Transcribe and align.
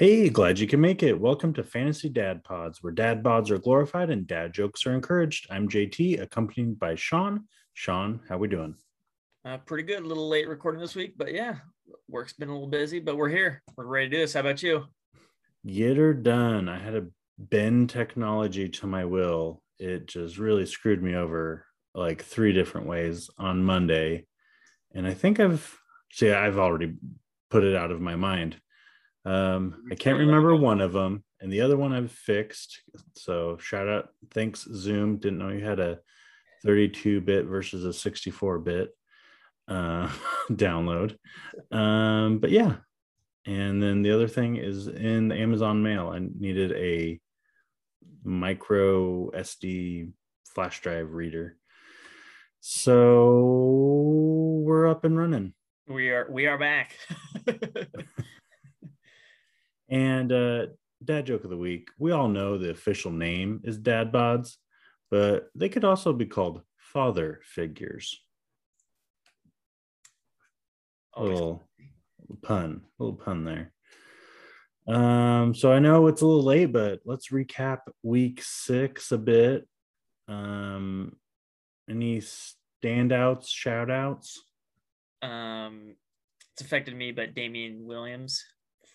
Hey, 0.00 0.30
glad 0.30 0.58
you 0.58 0.66
can 0.66 0.80
make 0.80 1.02
it. 1.02 1.20
Welcome 1.20 1.52
to 1.52 1.62
Fantasy 1.62 2.08
Dad 2.08 2.42
Pods, 2.42 2.82
where 2.82 2.90
dad 2.90 3.22
bods 3.22 3.50
are 3.50 3.58
glorified 3.58 4.08
and 4.08 4.26
dad 4.26 4.54
jokes 4.54 4.86
are 4.86 4.94
encouraged. 4.94 5.46
I'm 5.50 5.68
JT, 5.68 6.22
accompanied 6.22 6.78
by 6.78 6.94
Sean. 6.94 7.44
Sean, 7.74 8.18
how 8.26 8.38
we 8.38 8.48
doing? 8.48 8.74
Uh, 9.44 9.58
pretty 9.58 9.82
good. 9.82 10.02
A 10.02 10.06
little 10.06 10.26
late 10.26 10.48
recording 10.48 10.80
this 10.80 10.94
week, 10.94 11.18
but 11.18 11.34
yeah, 11.34 11.56
work's 12.08 12.32
been 12.32 12.48
a 12.48 12.52
little 12.52 12.66
busy, 12.66 12.98
but 12.98 13.18
we're 13.18 13.28
here. 13.28 13.62
We're 13.76 13.84
ready 13.84 14.08
to 14.08 14.16
do 14.16 14.22
this. 14.22 14.32
How 14.32 14.40
about 14.40 14.62
you? 14.62 14.86
Get 15.66 15.98
her 15.98 16.14
done. 16.14 16.70
I 16.70 16.78
had 16.78 16.94
to 16.94 17.12
bend 17.36 17.90
technology 17.90 18.70
to 18.70 18.86
my 18.86 19.04
will. 19.04 19.62
It 19.78 20.06
just 20.06 20.38
really 20.38 20.64
screwed 20.64 21.02
me 21.02 21.14
over 21.14 21.66
like 21.94 22.22
three 22.22 22.54
different 22.54 22.86
ways 22.86 23.28
on 23.36 23.62
Monday. 23.62 24.24
And 24.94 25.06
I 25.06 25.12
think 25.12 25.40
I've 25.40 25.78
see, 26.10 26.32
I've 26.32 26.58
already 26.58 26.94
put 27.50 27.64
it 27.64 27.76
out 27.76 27.90
of 27.90 28.00
my 28.00 28.16
mind 28.16 28.56
um, 29.24 29.84
I 29.90 29.94
can't 29.94 30.18
remember 30.18 30.56
one 30.56 30.80
of 30.80 30.92
them, 30.92 31.24
and 31.40 31.52
the 31.52 31.60
other 31.60 31.76
one 31.76 31.92
I've 31.92 32.12
fixed. 32.12 32.80
So 33.14 33.58
shout 33.58 33.88
out, 33.88 34.08
thanks 34.32 34.66
Zoom. 34.72 35.18
Didn't 35.18 35.38
know 35.38 35.50
you 35.50 35.64
had 35.64 35.80
a 35.80 35.98
32 36.64 37.20
bit 37.20 37.46
versus 37.46 37.84
a 37.84 37.92
64 37.92 38.58
bit 38.60 38.90
uh, 39.68 40.10
download. 40.50 41.16
Um, 41.70 42.38
but 42.38 42.50
yeah, 42.50 42.76
and 43.46 43.82
then 43.82 44.02
the 44.02 44.12
other 44.12 44.28
thing 44.28 44.56
is 44.56 44.86
in 44.86 45.28
the 45.28 45.36
Amazon 45.36 45.82
mail, 45.82 46.08
I 46.08 46.18
needed 46.18 46.72
a 46.72 47.20
micro 48.22 49.30
SD 49.30 50.12
flash 50.44 50.80
drive 50.80 51.12
reader. 51.12 51.56
So 52.60 53.40
we're 54.62 54.88
up 54.88 55.04
and 55.04 55.16
running. 55.16 55.54
We 55.88 56.10
are 56.10 56.28
we 56.30 56.46
are 56.46 56.58
back. 56.58 56.94
And 59.90 60.32
uh, 60.32 60.66
dad 61.04 61.26
joke 61.26 61.44
of 61.44 61.50
the 61.50 61.56
week. 61.56 61.88
We 61.98 62.12
all 62.12 62.28
know 62.28 62.58
the 62.58 62.70
official 62.70 63.10
name 63.10 63.60
is 63.64 63.76
dad 63.76 64.12
bods, 64.12 64.56
but 65.10 65.50
they 65.54 65.68
could 65.68 65.84
also 65.84 66.12
be 66.12 66.26
called 66.26 66.62
father 66.78 67.40
figures. 67.44 68.22
A 71.14 71.24
little 71.24 71.64
pun, 72.42 72.82
a 72.98 73.02
little 73.02 73.18
pun 73.18 73.44
there. 73.44 73.72
Um, 74.86 75.54
so 75.54 75.72
I 75.72 75.78
know 75.78 76.06
it's 76.06 76.22
a 76.22 76.26
little 76.26 76.42
late, 76.42 76.72
but 76.72 77.00
let's 77.04 77.28
recap 77.28 77.80
week 78.02 78.40
six 78.42 79.12
a 79.12 79.18
bit. 79.18 79.68
Um, 80.28 81.16
any 81.88 82.22
standouts, 82.82 83.48
shout 83.48 83.90
outs? 83.90 84.42
Um, 85.22 85.96
it's 86.52 86.62
affected 86.62 86.96
me, 86.96 87.12
but 87.12 87.34
Damien 87.34 87.86
Williams 87.86 88.44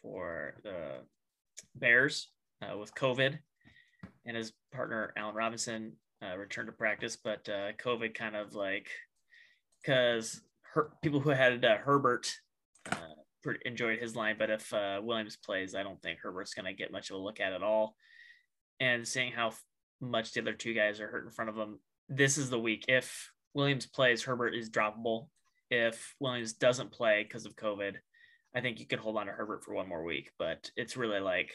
for 0.06 0.54
the 0.64 1.00
Bears 1.74 2.30
uh, 2.62 2.78
with 2.78 2.94
COVID, 2.94 3.40
and 4.26 4.38
his 4.38 4.54
partner 4.72 5.12
Allen 5.18 5.36
Robinson 5.36 5.94
uh, 6.24 6.38
returned 6.38 6.68
to 6.68 6.74
practice, 6.74 7.18
but 7.22 7.48
uh, 7.50 7.72
COVID 7.84 8.14
kind 8.14 8.36
of 8.36 8.54
like 8.54 8.88
because 9.82 10.42
her, 10.74 10.92
people 11.02 11.20
who 11.20 11.32
had 11.32 11.66
uh, 11.66 11.78
Herbert 11.78 12.32
uh, 12.92 13.52
enjoyed 13.66 14.00
his 14.00 14.16
line, 14.16 14.36
but 14.38 14.50
if 14.50 14.72
uh, 14.74 15.00
Williams 15.02 15.38
plays, 15.38 15.74
I 15.76 15.84
don't 15.84 16.02
think 16.02 16.20
Herbert's 16.22 16.54
going 16.54 16.66
to 16.66 16.74
get 16.74 16.92
much 16.92 17.10
of 17.10 17.16
a 17.16 17.20
look 17.20 17.40
at 17.40 17.54
at 17.54 17.64
all. 17.64 17.96
And 18.80 19.08
seeing 19.08 19.32
how 19.32 19.54
much 20.02 20.34
the 20.34 20.42
other 20.42 20.54
two 20.54 20.74
guys 20.74 21.00
are 21.00 21.08
hurt 21.08 21.26
in 21.26 21.32
front 21.32 21.50
of 21.50 21.58
him, 21.58 21.80
this 22.10 22.38
is 22.38 22.50
the 22.50 22.60
week. 22.60 22.86
If 22.88 23.32
Williams 23.54 23.86
plays, 23.88 24.24
Herbert 24.24 24.54
is 24.54 24.70
droppable. 24.70 25.28
If 25.72 26.16
Williams 26.20 26.54
doesn't 26.54 26.92
play 26.92 27.24
because 27.24 27.46
of 27.46 27.56
COVID, 27.56 27.96
I 28.56 28.62
think 28.62 28.80
you 28.80 28.88
could 28.88 29.00
hold 29.00 29.18
on 29.18 29.26
to 29.26 29.34
Herbert 29.34 29.64
for 29.64 29.74
one 29.74 29.90
more 29.90 30.04
week, 30.04 30.32
but 30.40 30.72
it's 30.78 30.96
really 30.96 31.20
like 31.20 31.52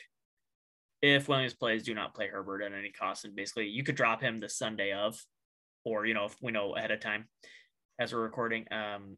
if 1.02 1.28
Williams 1.28 1.54
plays, 1.54 1.82
do 1.82 1.94
not 1.94 2.14
play 2.14 2.28
Herbert 2.28 2.62
at 2.62 2.74
any 2.74 2.90
cost. 2.90 3.24
And 3.24 3.34
basically, 3.34 3.68
you 3.68 3.82
could 3.82 3.94
drop 3.94 4.20
him 4.20 4.38
the 4.38 4.48
Sunday 4.50 4.92
of, 4.92 5.19
or 5.84 6.04
you 6.04 6.12
know, 6.12 6.26
if 6.26 6.36
we 6.42 6.52
know 6.52 6.76
ahead 6.76 6.91
of 6.91 7.00
time 7.00 7.26
as 7.98 8.12
we're 8.12 8.20
recording, 8.20 8.66
um, 8.70 9.16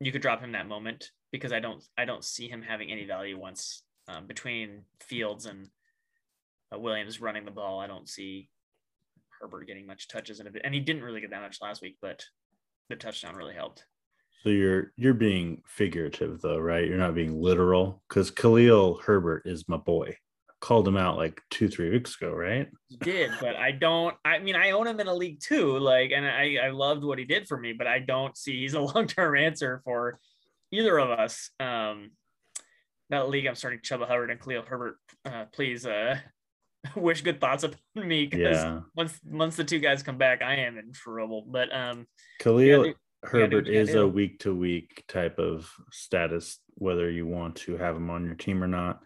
you 0.00 0.10
could 0.10 0.22
drop 0.22 0.40
him 0.40 0.52
that 0.52 0.66
moment 0.66 1.10
because 1.30 1.52
I 1.52 1.60
don't, 1.60 1.82
I 1.96 2.04
don't 2.04 2.24
see 2.24 2.48
him 2.48 2.60
having 2.60 2.90
any 2.90 3.06
value 3.06 3.38
once 3.38 3.84
um, 4.08 4.26
between 4.26 4.82
Fields 5.00 5.46
and 5.46 5.68
uh, 6.74 6.78
Williams 6.78 7.20
running 7.20 7.44
the 7.44 7.52
ball. 7.52 7.78
I 7.78 7.86
don't 7.86 8.08
see 8.08 8.48
Herbert 9.40 9.68
getting 9.68 9.86
much 9.86 10.08
touches 10.08 10.40
in 10.40 10.48
a 10.48 10.50
bit, 10.50 10.62
and 10.64 10.74
he 10.74 10.80
didn't 10.80 11.04
really 11.04 11.20
get 11.20 11.30
that 11.30 11.42
much 11.42 11.58
last 11.62 11.82
week, 11.82 11.98
but 12.02 12.24
the 12.88 12.96
touchdown 12.96 13.36
really 13.36 13.54
helped. 13.54 13.84
So 14.42 14.48
you're 14.48 14.92
you're 14.96 15.14
being 15.14 15.62
figurative 15.66 16.40
though, 16.40 16.58
right? 16.58 16.86
You're 16.86 16.98
not 16.98 17.14
being 17.14 17.40
literal 17.40 18.02
because 18.08 18.30
Khalil 18.30 19.00
Herbert 19.04 19.42
is 19.44 19.68
my 19.68 19.76
boy. 19.76 20.16
called 20.60 20.86
him 20.86 20.96
out 20.96 21.16
like 21.16 21.40
two, 21.50 21.68
three 21.68 21.90
weeks 21.90 22.16
ago, 22.16 22.32
right? 22.32 22.68
He 22.88 22.96
did, 22.96 23.30
but 23.40 23.56
I 23.56 23.70
don't. 23.70 24.16
I 24.24 24.40
mean, 24.40 24.56
I 24.56 24.72
own 24.72 24.86
him 24.88 24.98
in 24.98 25.06
a 25.06 25.14
league 25.14 25.40
too, 25.40 25.78
like, 25.78 26.10
and 26.10 26.26
I 26.26 26.56
I 26.56 26.70
loved 26.70 27.04
what 27.04 27.18
he 27.18 27.24
did 27.24 27.46
for 27.46 27.56
me, 27.56 27.72
but 27.72 27.86
I 27.86 28.00
don't 28.00 28.36
see 28.36 28.60
he's 28.60 28.74
a 28.74 28.80
long 28.94 29.06
term 29.06 29.36
answer 29.36 29.80
for 29.84 30.18
either 30.72 30.98
of 30.98 31.10
us. 31.10 31.50
Um, 31.60 32.10
that 33.10 33.28
league, 33.28 33.46
I'm 33.46 33.54
starting 33.54 33.80
Chuba 33.80 34.08
Hubbard 34.08 34.30
and 34.30 34.40
Khalil 34.40 34.62
Herbert. 34.62 34.96
Uh, 35.24 35.44
please, 35.52 35.86
uh, 35.86 36.18
wish 36.96 37.22
good 37.22 37.40
thoughts 37.40 37.62
upon 37.62 37.78
me 38.08 38.26
because 38.26 38.56
yeah. 38.56 38.80
once 38.96 39.20
once 39.24 39.54
the 39.54 39.64
two 39.64 39.78
guys 39.78 40.02
come 40.02 40.18
back, 40.18 40.42
I 40.42 40.56
am 40.56 40.78
in 40.78 40.92
trouble. 40.92 41.44
But 41.46 41.72
um, 41.72 42.08
Khalil. 42.40 42.86
Yeah, 42.86 42.92
Herbert 43.22 43.68
is 43.68 43.94
a 43.94 44.06
week 44.06 44.40
to 44.40 44.54
week 44.54 45.04
type 45.08 45.38
of 45.38 45.70
status, 45.90 46.58
whether 46.74 47.10
you 47.10 47.26
want 47.26 47.56
to 47.56 47.76
have 47.76 47.96
him 47.96 48.10
on 48.10 48.24
your 48.24 48.34
team 48.34 48.62
or 48.62 48.68
not. 48.68 49.00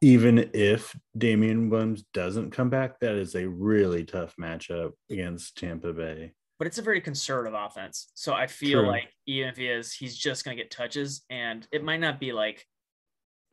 Even 0.00 0.50
if 0.52 0.94
Damien 1.16 1.70
Williams 1.70 2.04
doesn't 2.12 2.50
come 2.50 2.68
back, 2.68 3.00
that 3.00 3.14
is 3.14 3.34
a 3.34 3.48
really 3.48 4.04
tough 4.04 4.34
matchup 4.40 4.92
against 5.08 5.56
Tampa 5.56 5.92
Bay. 5.92 6.32
But 6.58 6.66
it's 6.66 6.78
a 6.78 6.82
very 6.82 7.00
conservative 7.00 7.54
offense. 7.54 8.10
So 8.14 8.34
I 8.34 8.46
feel 8.46 8.80
True. 8.80 8.88
like 8.88 9.08
even 9.26 9.48
if 9.48 9.56
he 9.56 9.68
is, 9.68 9.92
he's 9.92 10.16
just 10.16 10.44
going 10.44 10.56
to 10.56 10.62
get 10.62 10.70
touches. 10.70 11.24
And 11.30 11.66
it 11.72 11.82
might 11.82 12.00
not 12.00 12.20
be 12.20 12.32
like 12.32 12.66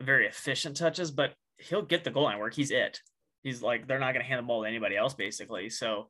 very 0.00 0.26
efficient 0.26 0.76
touches, 0.76 1.10
but 1.10 1.32
he'll 1.58 1.82
get 1.82 2.04
the 2.04 2.10
goal 2.10 2.24
line 2.24 2.38
work. 2.38 2.54
He's 2.54 2.70
it. 2.70 3.00
He's 3.42 3.62
like, 3.62 3.86
they're 3.86 3.98
not 3.98 4.12
going 4.12 4.24
to 4.24 4.28
hand 4.28 4.40
the 4.40 4.46
ball 4.46 4.62
to 4.62 4.68
anybody 4.68 4.96
else, 4.96 5.14
basically. 5.14 5.68
So 5.70 6.08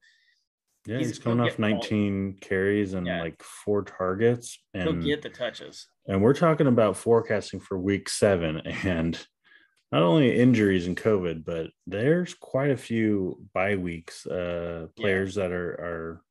yeah, 0.87 0.98
he's, 0.98 1.09
he's 1.09 1.19
coming 1.19 1.41
off 1.41 1.59
19 1.59 2.38
carries 2.41 2.94
and 2.94 3.06
yeah. 3.06 3.22
like 3.22 3.41
four 3.43 3.82
targets. 3.82 4.59
And 4.75 4.82
he'll 4.82 4.93
get 4.94 5.22
the 5.22 5.31
touches. 5.31 5.87
And 6.06 6.22
we're 6.22 6.34
talking 6.34 6.66
about 6.66 6.97
forecasting 6.97 7.60
for 7.60 7.78
week 7.78 8.09
seven 8.09 8.59
and 8.84 9.19
not 9.93 10.03
only 10.03 10.34
injuries 10.34 10.87
and 10.87 10.97
COVID, 10.97 11.44
but 11.44 11.69
there's 11.87 12.34
quite 12.34 12.70
a 12.70 12.76
few 12.76 13.44
bye 13.54 13.76
weeks, 13.76 14.26
uh, 14.26 14.87
players 14.97 15.37
yeah. 15.37 15.44
that 15.44 15.53
are 15.53 15.72
are 15.72 16.22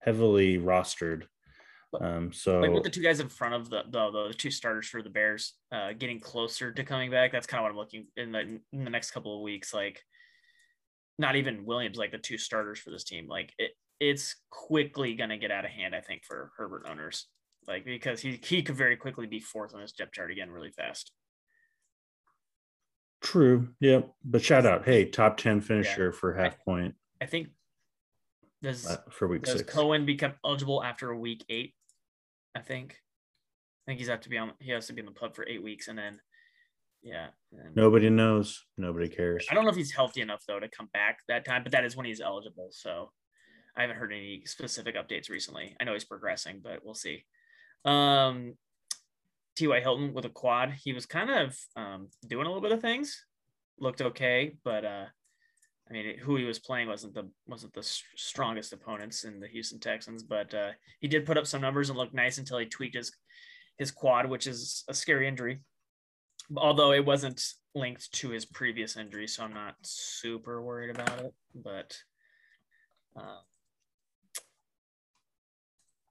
heavily 0.00 0.58
rostered. 0.58 1.24
Um, 1.98 2.32
so 2.32 2.60
like 2.60 2.70
with 2.70 2.84
the 2.84 2.90
two 2.90 3.02
guys 3.02 3.20
in 3.20 3.28
front 3.28 3.54
of 3.54 3.70
the 3.70 3.82
the, 3.88 4.28
the 4.28 4.34
two 4.34 4.50
starters 4.50 4.88
for 4.88 5.02
the 5.02 5.10
Bears, 5.10 5.54
uh, 5.72 5.92
getting 5.92 6.20
closer 6.20 6.72
to 6.72 6.84
coming 6.84 7.10
back. 7.10 7.32
That's 7.32 7.46
kind 7.46 7.60
of 7.60 7.64
what 7.64 7.70
I'm 7.70 7.76
looking 7.76 8.06
in 8.16 8.32
the 8.32 8.60
in 8.72 8.84
the 8.84 8.90
next 8.90 9.12
couple 9.12 9.36
of 9.36 9.42
weeks. 9.42 9.72
Like 9.72 10.02
not 11.20 11.36
even 11.36 11.66
Williams, 11.66 11.98
like 11.98 12.10
the 12.10 12.18
two 12.18 12.38
starters 12.38 12.78
for 12.78 12.90
this 12.90 13.04
team. 13.04 13.28
Like 13.28 13.52
it, 13.58 13.72
it's 14.00 14.36
quickly 14.50 15.14
going 15.14 15.30
to 15.30 15.36
get 15.36 15.50
out 15.50 15.66
of 15.66 15.70
hand, 15.70 15.94
I 15.94 16.00
think, 16.00 16.24
for 16.24 16.50
Herbert 16.56 16.86
owners. 16.88 17.28
Like 17.68 17.84
because 17.84 18.20
he 18.20 18.40
he 18.42 18.62
could 18.62 18.74
very 18.74 18.96
quickly 18.96 19.26
be 19.26 19.38
fourth 19.38 19.74
on 19.74 19.82
this 19.82 19.92
depth 19.92 20.12
chart 20.12 20.32
again, 20.32 20.50
really 20.50 20.70
fast. 20.70 21.12
True. 23.20 23.68
Yep. 23.80 24.10
But 24.24 24.42
shout 24.42 24.64
out, 24.64 24.86
hey, 24.86 25.04
top 25.04 25.36
ten 25.36 25.60
finisher 25.60 26.06
yeah. 26.06 26.18
for 26.18 26.34
half 26.34 26.58
point. 26.64 26.94
I 27.20 27.26
think 27.26 27.48
does 28.62 28.86
uh, 28.86 28.96
for 29.10 29.28
week 29.28 29.42
does 29.42 29.58
six. 29.58 29.72
Cohen 29.72 30.06
become 30.06 30.32
eligible 30.44 30.82
after 30.82 31.14
week 31.14 31.44
eight? 31.50 31.74
I 32.56 32.60
think. 32.60 32.96
I 33.86 33.90
think 33.90 33.98
he's 33.98 34.08
have 34.08 34.22
to 34.22 34.30
be 34.30 34.38
on. 34.38 34.52
He 34.58 34.70
has 34.72 34.86
to 34.86 34.94
be 34.94 35.00
in 35.00 35.06
the 35.06 35.12
pub 35.12 35.36
for 35.36 35.46
eight 35.46 35.62
weeks, 35.62 35.88
and 35.88 35.98
then 35.98 36.18
yeah. 37.02 37.28
Nobody 37.74 38.10
knows. 38.10 38.64
Nobody 38.76 39.08
cares. 39.08 39.46
I 39.50 39.54
don't 39.54 39.64
know 39.64 39.70
if 39.70 39.76
he's 39.76 39.92
healthy 39.92 40.20
enough 40.20 40.42
though 40.46 40.60
to 40.60 40.68
come 40.68 40.88
back 40.92 41.18
that 41.28 41.44
time, 41.44 41.62
but 41.62 41.72
that 41.72 41.84
is 41.84 41.96
when 41.96 42.06
he's 42.06 42.20
eligible. 42.20 42.68
So 42.70 43.10
I 43.76 43.82
haven't 43.82 43.96
heard 43.96 44.12
any 44.12 44.42
specific 44.44 44.96
updates 44.96 45.30
recently. 45.30 45.76
I 45.80 45.84
know 45.84 45.94
he's 45.94 46.04
progressing, 46.04 46.60
but 46.62 46.84
we'll 46.84 46.94
see. 46.94 47.24
Um, 47.84 48.54
T.Y. 49.56 49.80
Hilton 49.80 50.12
with 50.12 50.24
a 50.24 50.30
quad. 50.30 50.74
He 50.82 50.92
was 50.92 51.06
kind 51.06 51.30
of 51.30 51.56
um, 51.76 52.08
doing 52.26 52.46
a 52.46 52.48
little 52.48 52.62
bit 52.62 52.72
of 52.72 52.80
things. 52.80 53.24
Looked 53.78 54.02
okay, 54.02 54.56
but 54.62 54.84
uh, 54.84 55.06
I 55.88 55.92
mean, 55.92 56.18
who 56.18 56.36
he 56.36 56.44
was 56.44 56.58
playing 56.58 56.88
wasn't 56.88 57.14
the 57.14 57.30
wasn't 57.46 57.72
the 57.72 57.82
strongest 57.82 58.74
opponents 58.74 59.24
in 59.24 59.40
the 59.40 59.48
Houston 59.48 59.80
Texans, 59.80 60.22
but 60.22 60.52
uh, 60.52 60.70
he 61.00 61.08
did 61.08 61.24
put 61.24 61.38
up 61.38 61.46
some 61.46 61.62
numbers 61.62 61.88
and 61.88 61.98
looked 61.98 62.14
nice 62.14 62.36
until 62.36 62.58
he 62.58 62.66
tweaked 62.66 62.96
his 62.96 63.10
his 63.78 63.90
quad, 63.90 64.28
which 64.28 64.46
is 64.46 64.84
a 64.88 64.94
scary 64.94 65.26
injury 65.26 65.60
although 66.56 66.92
it 66.92 67.04
wasn't 67.04 67.42
linked 67.74 68.12
to 68.12 68.30
his 68.30 68.44
previous 68.44 68.96
injury, 68.96 69.26
so 69.26 69.44
I'm 69.44 69.54
not 69.54 69.74
super 69.82 70.62
worried 70.62 70.90
about 70.90 71.20
it. 71.20 71.34
But 71.54 71.96
uh, 73.16 73.40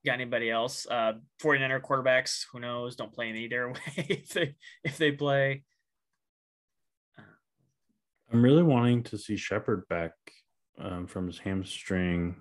got 0.05 0.13
anybody 0.13 0.49
else? 0.49 0.87
Uh, 0.89 1.13
49er 1.41 1.81
quarterbacks, 1.81 2.45
who 2.51 2.59
knows? 2.59 2.95
Don't 2.95 3.13
play 3.13 3.29
in 3.29 3.35
either 3.35 3.69
way 3.73 4.05
if 4.09 4.29
they 4.29 4.55
if 4.83 4.97
they 4.97 5.11
play. 5.11 5.63
Um, 7.17 7.25
I'm 8.31 8.41
really 8.41 8.63
wanting 8.63 9.03
to 9.03 9.17
see 9.17 9.37
Shepard 9.37 9.87
back 9.89 10.13
um, 10.79 11.07
from 11.07 11.27
his 11.27 11.39
hamstring 11.39 12.35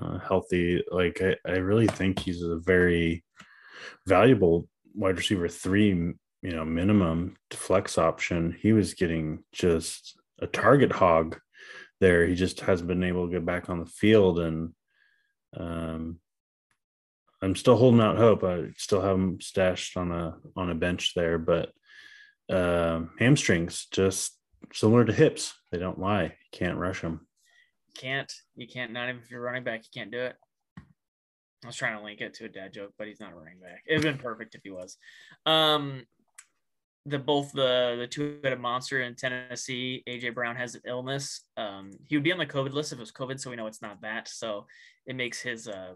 uh, 0.00 0.18
healthy. 0.18 0.82
Like 0.90 1.20
I, 1.22 1.36
I 1.46 1.56
really 1.56 1.86
think 1.86 2.18
he's 2.18 2.42
a 2.42 2.58
very 2.58 3.24
valuable 4.06 4.68
wide 4.94 5.16
receiver 5.16 5.48
three, 5.48 6.14
you 6.46 6.54
know, 6.54 6.64
minimum 6.64 7.34
flex 7.50 7.98
option. 7.98 8.56
He 8.62 8.72
was 8.72 8.94
getting 8.94 9.42
just 9.50 10.16
a 10.38 10.46
target 10.46 10.92
hog 10.92 11.40
there. 12.00 12.24
He 12.24 12.36
just 12.36 12.60
hasn't 12.60 12.86
been 12.86 13.02
able 13.02 13.26
to 13.26 13.32
get 13.32 13.44
back 13.44 13.68
on 13.68 13.80
the 13.80 13.86
field, 13.86 14.38
and 14.38 14.72
um, 15.56 16.20
I'm 17.42 17.56
still 17.56 17.76
holding 17.76 18.00
out 18.00 18.16
hope. 18.16 18.44
I 18.44 18.68
still 18.76 19.00
have 19.00 19.16
him 19.16 19.40
stashed 19.40 19.96
on 19.96 20.12
a 20.12 20.36
on 20.54 20.70
a 20.70 20.76
bench 20.76 21.14
there, 21.16 21.36
but 21.36 21.72
uh, 22.48 23.00
hamstrings 23.18 23.88
just 23.90 24.38
similar 24.72 25.04
to 25.04 25.12
hips. 25.12 25.52
They 25.72 25.78
don't 25.78 25.98
lie. 25.98 26.26
You 26.26 26.30
can't 26.52 26.78
rush 26.78 27.00
them. 27.00 27.26
Can't 27.98 28.32
you 28.54 28.68
can't 28.68 28.92
not 28.92 29.08
even 29.08 29.20
if 29.20 29.32
you're 29.32 29.40
running 29.40 29.64
back, 29.64 29.80
you 29.82 30.00
can't 30.00 30.12
do 30.12 30.20
it. 30.20 30.36
I 31.64 31.66
was 31.66 31.76
trying 31.76 31.98
to 31.98 32.04
link 32.04 32.20
it 32.20 32.34
to 32.34 32.44
a 32.44 32.48
dad 32.48 32.72
joke, 32.72 32.92
but 32.96 33.08
he's 33.08 33.18
not 33.18 33.32
a 33.32 33.34
running 33.34 33.58
back. 33.58 33.82
It'd 33.88 34.04
been 34.04 34.18
perfect 34.18 34.54
if 34.54 34.60
he 34.62 34.70
was. 34.70 34.96
Um, 35.44 36.04
the 37.06 37.18
both 37.18 37.52
the 37.52 37.96
the 37.98 38.06
two-headed 38.06 38.60
monster 38.60 39.02
in 39.02 39.14
Tennessee, 39.14 40.02
AJ 40.08 40.34
Brown 40.34 40.56
has 40.56 40.74
an 40.74 40.82
illness. 40.86 41.42
Um, 41.56 41.92
he 42.08 42.16
would 42.16 42.24
be 42.24 42.32
on 42.32 42.38
the 42.38 42.46
COVID 42.46 42.72
list 42.72 42.92
if 42.92 42.98
it 42.98 43.00
was 43.00 43.12
COVID, 43.12 43.40
so 43.40 43.50
we 43.50 43.56
know 43.56 43.66
it's 43.66 43.82
not 43.82 44.02
that. 44.02 44.28
So 44.28 44.66
it 45.06 45.14
makes 45.14 45.40
his 45.40 45.68
uh, 45.68 45.94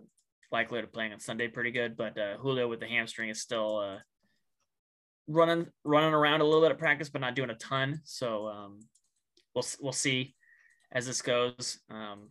likelihood 0.52 0.84
of 0.84 0.92
playing 0.92 1.12
on 1.12 1.18
Sunday 1.18 1.48
pretty 1.48 1.72
good. 1.72 1.96
But 1.96 2.16
uh, 2.16 2.36
Julio 2.38 2.68
with 2.68 2.80
the 2.80 2.86
hamstring 2.86 3.28
is 3.28 3.40
still 3.40 3.78
uh, 3.78 3.98
running 5.26 5.66
running 5.84 6.14
around 6.14 6.42
a 6.42 6.44
little 6.44 6.62
bit 6.62 6.70
at 6.70 6.78
practice, 6.78 7.08
but 7.08 7.20
not 7.20 7.34
doing 7.34 7.50
a 7.50 7.56
ton. 7.56 8.00
So 8.04 8.46
um, 8.46 8.78
we'll 9.54 9.66
we'll 9.80 9.92
see 9.92 10.36
as 10.92 11.06
this 11.06 11.22
goes. 11.22 11.80
Um, 11.90 12.28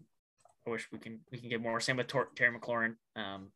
I 0.66 0.70
wish 0.70 0.88
we 0.92 1.00
can 1.00 1.20
we 1.32 1.38
can 1.38 1.50
get 1.50 1.62
more. 1.62 1.82
Same 1.82 1.98
with 1.98 2.08
Tor- 2.08 2.30
Terry 2.36 2.58
McLaurin. 2.58 2.96
Um, 3.18 3.52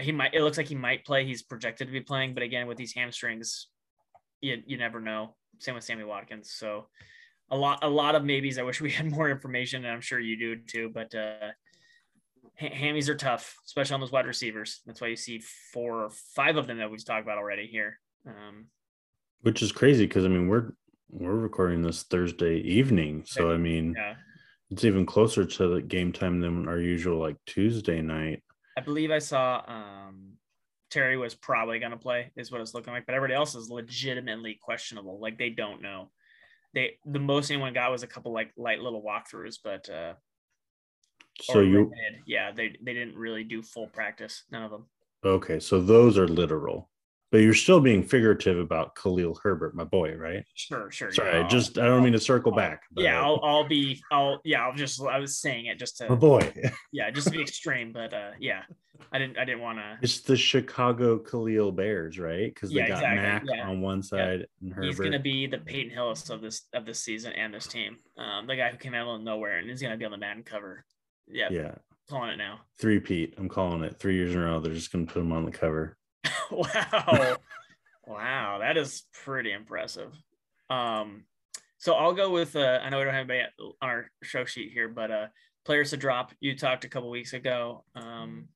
he 0.00 0.12
might. 0.12 0.32
It 0.32 0.42
looks 0.42 0.56
like 0.56 0.68
he 0.68 0.74
might 0.74 1.04
play. 1.04 1.26
He's 1.26 1.42
projected 1.42 1.88
to 1.88 1.92
be 1.92 2.00
playing, 2.00 2.32
but 2.32 2.42
again, 2.42 2.66
with 2.66 2.78
these 2.78 2.94
hamstrings, 2.94 3.66
you 4.40 4.62
you 4.66 4.76
never 4.76 5.00
know. 5.00 5.34
Same 5.58 5.74
with 5.74 5.84
Sammy 5.84 6.04
Watkins. 6.04 6.50
So 6.50 6.86
a 7.50 7.56
lot 7.56 7.80
a 7.82 7.88
lot 7.88 8.14
of 8.14 8.24
maybes. 8.24 8.58
I 8.58 8.62
wish 8.62 8.80
we 8.80 8.90
had 9.00 9.10
more 9.10 9.30
information, 9.30 9.84
and 9.84 9.92
I'm 9.92 10.00
sure 10.00 10.18
you 10.18 10.36
do 10.36 10.56
too. 10.56 10.90
But 10.92 11.14
uh, 11.14 11.50
hammies 12.60 13.08
are 13.08 13.16
tough, 13.16 13.56
especially 13.66 13.94
on 13.94 14.00
those 14.00 14.12
wide 14.12 14.26
receivers. 14.26 14.80
That's 14.86 15.00
why 15.00 15.08
you 15.08 15.16
see 15.16 15.42
four 15.72 16.04
or 16.04 16.10
five 16.34 16.56
of 16.56 16.66
them 16.66 16.78
that 16.78 16.90
we've 16.90 17.04
talked 17.04 17.22
about 17.22 17.38
already 17.38 17.66
here. 17.66 17.98
Um, 18.26 18.66
Which 19.42 19.62
is 19.62 19.72
crazy 19.72 20.06
because 20.06 20.24
I 20.24 20.28
mean 20.28 20.48
we're 20.48 20.72
we're 21.10 21.34
recording 21.34 21.82
this 21.82 22.02
Thursday 22.04 22.56
evening, 22.58 23.24
so 23.26 23.50
I 23.50 23.56
mean 23.56 23.94
yeah. 23.96 24.14
it's 24.70 24.84
even 24.84 25.06
closer 25.06 25.44
to 25.44 25.68
the 25.68 25.82
game 25.82 26.12
time 26.12 26.40
than 26.40 26.68
our 26.68 26.78
usual 26.78 27.18
like 27.18 27.36
Tuesday 27.46 28.00
night. 28.00 28.42
I 28.76 28.82
believe 28.82 29.10
I 29.10 29.18
saw 29.18 29.62
um, 29.66 30.34
Terry 30.90 31.16
was 31.16 31.34
probably 31.34 31.78
going 31.78 31.92
to 31.92 31.96
play, 31.96 32.30
is 32.36 32.50
what 32.50 32.60
it's 32.60 32.74
looking 32.74 32.92
like, 32.92 33.06
but 33.06 33.14
everybody 33.14 33.34
else 33.34 33.54
is 33.54 33.70
legitimately 33.70 34.58
questionable. 34.60 35.20
Like 35.20 35.38
they 35.38 35.50
don't 35.50 35.80
know. 35.80 36.10
They 36.74 36.98
the 37.04 37.18
most 37.18 37.50
anyone 37.50 37.72
got 37.72 37.90
was 37.90 38.02
a 38.02 38.06
couple 38.06 38.32
like 38.32 38.52
light 38.56 38.80
little 38.80 39.02
walkthroughs, 39.02 39.58
but 39.62 39.88
uh, 39.88 40.14
so 41.40 41.60
you 41.60 41.90
yeah 42.26 42.52
they 42.52 42.76
they 42.82 42.92
didn't 42.92 43.16
really 43.16 43.44
do 43.44 43.62
full 43.62 43.88
practice, 43.88 44.44
none 44.50 44.62
of 44.62 44.70
them. 44.70 44.86
Okay, 45.24 45.58
so 45.60 45.80
those 45.80 46.16
are 46.18 46.28
literal 46.28 46.89
but 47.30 47.38
you're 47.38 47.54
still 47.54 47.80
being 47.80 48.02
figurative 48.02 48.58
about 48.58 48.94
Khalil 48.96 49.38
Herbert, 49.42 49.74
my 49.74 49.84
boy, 49.84 50.14
right? 50.16 50.44
Sure, 50.54 50.90
sure. 50.90 51.12
Sorry, 51.12 51.40
yeah, 51.40 51.48
just 51.48 51.78
I 51.78 51.86
don't 51.86 52.02
mean 52.02 52.12
to 52.12 52.20
circle 52.20 52.52
I'll, 52.52 52.56
back. 52.56 52.82
But, 52.90 53.04
yeah, 53.04 53.22
I'll, 53.22 53.40
I'll 53.42 53.68
be, 53.68 54.02
I'll, 54.10 54.40
yeah, 54.44 54.64
I'll 54.64 54.74
just, 54.74 55.00
I 55.02 55.18
was 55.18 55.38
saying 55.38 55.66
it 55.66 55.78
just 55.78 55.98
to, 55.98 56.08
my 56.08 56.16
boy. 56.16 56.52
yeah, 56.92 57.10
just 57.10 57.28
to 57.28 57.32
be 57.32 57.40
extreme, 57.40 57.92
but 57.92 58.12
uh, 58.12 58.30
yeah, 58.40 58.62
I 59.12 59.18
didn't, 59.18 59.38
I 59.38 59.44
didn't 59.44 59.60
want 59.60 59.78
to. 59.78 59.98
It's 60.02 60.20
the 60.20 60.36
Chicago 60.36 61.18
Khalil 61.18 61.72
Bears, 61.72 62.18
right? 62.18 62.52
Because 62.52 62.70
they 62.70 62.76
yeah, 62.76 62.88
got 62.88 62.98
exactly. 62.98 63.22
Mac 63.22 63.42
yeah. 63.46 63.68
on 63.68 63.80
one 63.80 64.02
side 64.02 64.46
and 64.60 64.72
Herbert. 64.72 64.86
He's 64.86 64.98
gonna 65.00 65.18
be 65.18 65.46
the 65.46 65.58
Peyton 65.58 65.90
Hillis 65.90 66.30
of 66.30 66.40
this 66.40 66.62
of 66.74 66.86
this 66.86 67.00
season 67.00 67.32
and 67.32 67.52
this 67.52 67.66
team. 67.66 67.98
Um, 68.18 68.46
the 68.46 68.56
guy 68.56 68.70
who 68.70 68.76
came 68.76 68.94
out 68.94 69.08
of 69.08 69.20
nowhere 69.22 69.58
and 69.58 69.68
he's 69.68 69.82
gonna 69.82 69.96
be 69.96 70.04
on 70.04 70.10
the 70.10 70.18
Madden 70.18 70.42
cover. 70.42 70.84
Yeah, 71.26 71.48
yeah, 71.50 71.74
calling 72.08 72.30
it 72.30 72.36
now. 72.36 72.60
Three 72.78 73.00
Pete, 73.00 73.34
I'm 73.38 73.48
calling 73.48 73.82
it. 73.82 73.98
Three 73.98 74.16
years 74.16 74.34
in 74.34 74.40
a 74.40 74.44
row, 74.44 74.60
they're 74.60 74.74
just 74.74 74.92
gonna 74.92 75.06
put 75.06 75.20
him 75.20 75.32
on 75.32 75.44
the 75.44 75.50
cover. 75.50 75.96
wow. 76.50 77.36
Wow, 78.06 78.58
that 78.60 78.76
is 78.76 79.04
pretty 79.24 79.52
impressive. 79.52 80.12
Um, 80.68 81.24
so 81.78 81.94
I'll 81.94 82.12
go 82.12 82.30
with 82.30 82.56
uh, 82.56 82.80
I 82.82 82.90
know 82.90 82.98
we 82.98 83.04
don't 83.04 83.14
have 83.14 83.30
anybody 83.30 83.48
on 83.80 83.88
our 83.88 84.10
show 84.22 84.44
sheet 84.44 84.72
here, 84.72 84.88
but 84.88 85.10
uh, 85.10 85.26
players 85.64 85.90
to 85.90 85.96
drop. 85.96 86.32
You 86.40 86.56
talked 86.56 86.84
a 86.84 86.88
couple 86.88 87.08
weeks 87.10 87.32
ago 87.32 87.84
um, 87.94 88.48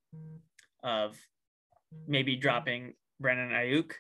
of 0.82 1.16
maybe 2.06 2.36
dropping 2.36 2.94
Brandon 3.20 3.50
Aiyuk, 3.50 3.92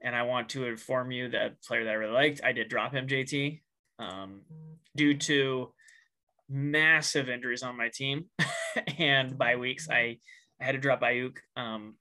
and 0.00 0.14
I 0.14 0.22
want 0.22 0.50
to 0.50 0.66
inform 0.66 1.10
you 1.10 1.28
that 1.30 1.60
player 1.62 1.84
that 1.84 1.90
I 1.90 1.94
really 1.94 2.12
liked, 2.12 2.40
I 2.44 2.52
did 2.52 2.68
drop 2.68 2.92
him, 2.92 3.06
JT, 3.06 3.60
um, 3.98 4.42
due 4.96 5.14
to 5.18 5.72
massive 6.48 7.28
injuries 7.28 7.62
on 7.62 7.76
my 7.76 7.88
team 7.88 8.26
and 8.98 9.36
by 9.36 9.56
weeks. 9.56 9.88
I, 9.90 10.18
I 10.60 10.64
had 10.64 10.72
to 10.72 10.78
drop 10.78 11.00
Aiyuk. 11.00 11.36
Um, 11.56 11.96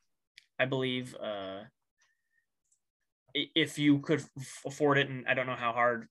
I 0.61 0.65
believe. 0.65 1.15
Uh, 1.15 1.61
if 3.33 3.79
you 3.79 3.99
could 3.99 4.23
afford 4.65 4.97
it, 4.99 5.09
and 5.09 5.25
I 5.27 5.33
don't 5.33 5.47
know 5.47 5.55
how 5.55 5.71
hard, 5.71 6.07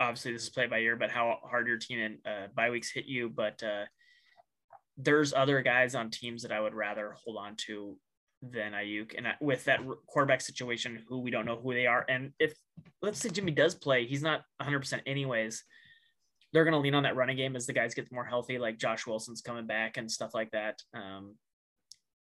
obviously 0.00 0.32
this 0.32 0.44
is 0.44 0.50
play 0.50 0.66
by 0.66 0.78
ear, 0.78 0.96
but 0.96 1.10
how 1.10 1.38
hard 1.44 1.68
your 1.68 1.78
team 1.78 2.00
and 2.00 2.18
uh, 2.26 2.46
bye 2.54 2.70
weeks 2.70 2.90
hit 2.90 3.06
you. 3.06 3.28
But 3.28 3.62
uh, 3.62 3.84
there's 4.96 5.32
other 5.32 5.62
guys 5.62 5.94
on 5.94 6.10
teams 6.10 6.42
that 6.42 6.52
I 6.52 6.60
would 6.60 6.74
rather 6.74 7.14
hold 7.24 7.36
on 7.36 7.54
to 7.66 7.96
than 8.42 8.72
Aiyuk. 8.72 9.14
And 9.16 9.28
with 9.40 9.64
that 9.64 9.80
quarterback 10.06 10.40
situation, 10.40 11.04
who 11.08 11.20
we 11.20 11.30
don't 11.30 11.46
know 11.46 11.60
who 11.62 11.74
they 11.74 11.86
are. 11.86 12.04
And 12.08 12.32
if 12.40 12.54
let's 13.02 13.20
say 13.20 13.28
Jimmy 13.28 13.52
does 13.52 13.74
play, 13.74 14.06
he's 14.06 14.22
not 14.22 14.42
100% 14.60 15.00
anyways. 15.06 15.62
They're 16.52 16.64
going 16.64 16.72
to 16.72 16.80
lean 16.80 16.94
on 16.94 17.04
that 17.04 17.16
running 17.16 17.36
game 17.36 17.54
as 17.54 17.66
the 17.66 17.72
guys 17.72 17.94
get 17.94 18.10
more 18.10 18.24
healthy, 18.24 18.58
like 18.58 18.78
Josh 18.78 19.06
Wilson's 19.06 19.42
coming 19.42 19.66
back 19.66 19.96
and 19.96 20.10
stuff 20.10 20.32
like 20.34 20.50
that. 20.52 20.80
Um, 20.94 21.34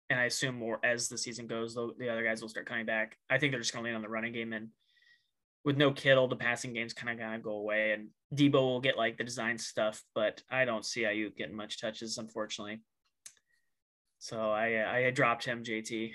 and 0.09 0.19
I 0.19 0.25
assume 0.25 0.55
more 0.55 0.79
as 0.83 1.09
the 1.09 1.17
season 1.17 1.47
goes, 1.47 1.73
though 1.73 1.93
the 1.97 2.09
other 2.09 2.23
guys 2.23 2.41
will 2.41 2.49
start 2.49 2.67
coming 2.67 2.85
back. 2.85 3.17
I 3.29 3.37
think 3.37 3.51
they're 3.51 3.61
just 3.61 3.73
going 3.73 3.83
to 3.83 3.89
lean 3.89 3.95
on 3.95 4.01
the 4.01 4.09
running 4.09 4.33
game, 4.33 4.53
and 4.53 4.69
with 5.65 5.77
no 5.77 5.91
Kittle, 5.91 6.27
the 6.27 6.35
passing 6.35 6.73
game's 6.73 6.93
kind 6.93 7.11
of 7.11 7.17
gonna 7.17 7.39
go 7.39 7.57
away, 7.57 7.93
and 7.93 8.09
Debo 8.33 8.53
will 8.53 8.81
get 8.81 8.97
like 8.97 9.17
the 9.17 9.23
design 9.23 9.57
stuff, 9.57 10.01
but 10.13 10.41
I 10.49 10.63
don't 10.63 10.85
see 10.85 11.01
Aiyuk 11.01 11.35
getting 11.35 11.55
much 11.55 11.81
touches, 11.81 12.19
unfortunately. 12.19 12.81
So 14.19 14.51
I 14.51 15.07
I 15.07 15.09
dropped 15.09 15.43
him, 15.43 15.63
JT. 15.63 16.13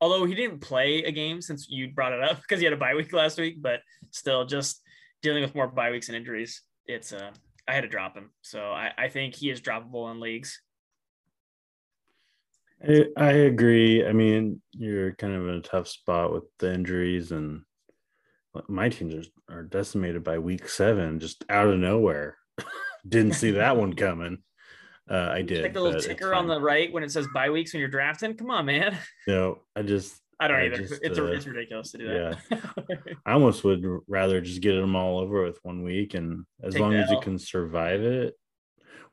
Although 0.00 0.26
he 0.26 0.34
didn't 0.34 0.60
play 0.60 1.04
a 1.04 1.12
game 1.12 1.40
since 1.40 1.66
you 1.68 1.90
brought 1.92 2.12
it 2.12 2.22
up 2.22 2.42
because 2.42 2.60
he 2.60 2.64
had 2.64 2.74
a 2.74 2.76
bye 2.76 2.94
week 2.94 3.12
last 3.12 3.38
week, 3.38 3.62
but 3.62 3.80
still 4.10 4.44
just 4.44 4.82
dealing 5.22 5.42
with 5.42 5.54
more 5.54 5.66
bye 5.66 5.90
weeks 5.90 6.08
and 6.08 6.16
injuries. 6.16 6.62
It's 6.86 7.12
uh 7.12 7.30
I 7.66 7.74
had 7.74 7.82
to 7.82 7.88
drop 7.88 8.16
him. 8.16 8.30
So 8.42 8.60
I, 8.60 8.90
I 8.98 9.08
think 9.08 9.34
he 9.34 9.48
is 9.48 9.60
droppable 9.60 10.10
in 10.10 10.20
leagues. 10.20 10.60
I, 12.86 13.06
I 13.16 13.30
agree. 13.30 14.06
I 14.06 14.12
mean, 14.12 14.60
you're 14.72 15.14
kind 15.14 15.34
of 15.34 15.48
in 15.48 15.54
a 15.54 15.60
tough 15.60 15.88
spot 15.88 16.32
with 16.32 16.44
the 16.58 16.72
injuries, 16.72 17.32
and 17.32 17.62
my 18.68 18.88
teams 18.88 19.28
are, 19.48 19.58
are 19.58 19.62
decimated 19.62 20.24
by 20.24 20.38
week 20.38 20.68
seven, 20.68 21.20
just 21.20 21.44
out 21.48 21.68
of 21.68 21.78
nowhere. 21.78 22.36
Didn't 23.08 23.34
see 23.34 23.52
that 23.52 23.76
one 23.76 23.94
coming. 23.94 24.38
Uh, 25.10 25.30
I 25.32 25.42
did. 25.42 25.62
Like 25.62 25.74
the 25.74 25.80
little 25.80 26.00
ticker 26.00 26.32
on 26.32 26.46
the 26.46 26.60
right 26.60 26.92
when 26.92 27.02
it 27.02 27.10
says 27.10 27.26
bye 27.34 27.50
weeks 27.50 27.72
when 27.72 27.80
you're 27.80 27.88
drafting. 27.88 28.34
Come 28.34 28.50
on, 28.50 28.66
man. 28.66 28.96
No, 29.26 29.58
I 29.74 29.82
just. 29.82 30.18
I 30.40 30.48
don't 30.48 30.58
I 30.58 30.66
either. 30.66 30.76
Just, 30.78 31.02
it's, 31.02 31.18
uh, 31.18 31.24
it's 31.26 31.46
ridiculous 31.46 31.92
to 31.92 31.98
do 31.98 32.08
that. 32.08 32.38
Yeah. 32.50 32.58
I 33.26 33.32
almost 33.32 33.62
would 33.64 33.84
rather 34.08 34.40
just 34.40 34.60
get 34.60 34.74
them 34.74 34.96
all 34.96 35.18
over 35.18 35.44
with 35.44 35.58
one 35.62 35.82
week, 35.82 36.14
and 36.14 36.44
as 36.62 36.74
take 36.74 36.80
long 36.82 36.94
as 36.94 37.10
you 37.10 37.20
can 37.20 37.38
survive 37.38 38.00
it, 38.00 38.34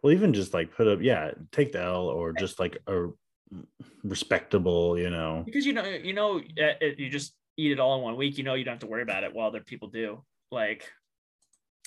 well, 0.01 0.13
even 0.13 0.33
just 0.33 0.53
like 0.53 0.75
put 0.75 0.87
up, 0.87 0.99
yeah, 1.01 1.31
take 1.51 1.71
the 1.71 1.81
L 1.81 2.07
or 2.07 2.33
just 2.33 2.59
like 2.59 2.77
a 2.87 3.09
respectable, 4.03 4.97
you 4.97 5.09
know. 5.09 5.43
Because 5.45 5.65
you 5.65 5.73
know, 5.73 5.83
you 5.83 6.13
know, 6.13 6.41
it, 6.55 6.99
you 6.99 7.09
just 7.09 7.33
eat 7.57 7.71
it 7.71 7.79
all 7.79 7.97
in 7.97 8.03
one 8.03 8.17
week. 8.17 8.37
You 8.37 8.43
know, 8.43 8.53
you 8.53 8.63
don't 8.63 8.73
have 8.73 8.81
to 8.81 8.87
worry 8.87 9.01
about 9.01 9.23
it 9.23 9.33
while 9.33 9.47
other 9.47 9.61
people 9.61 9.89
do. 9.89 10.23
Like, 10.51 10.89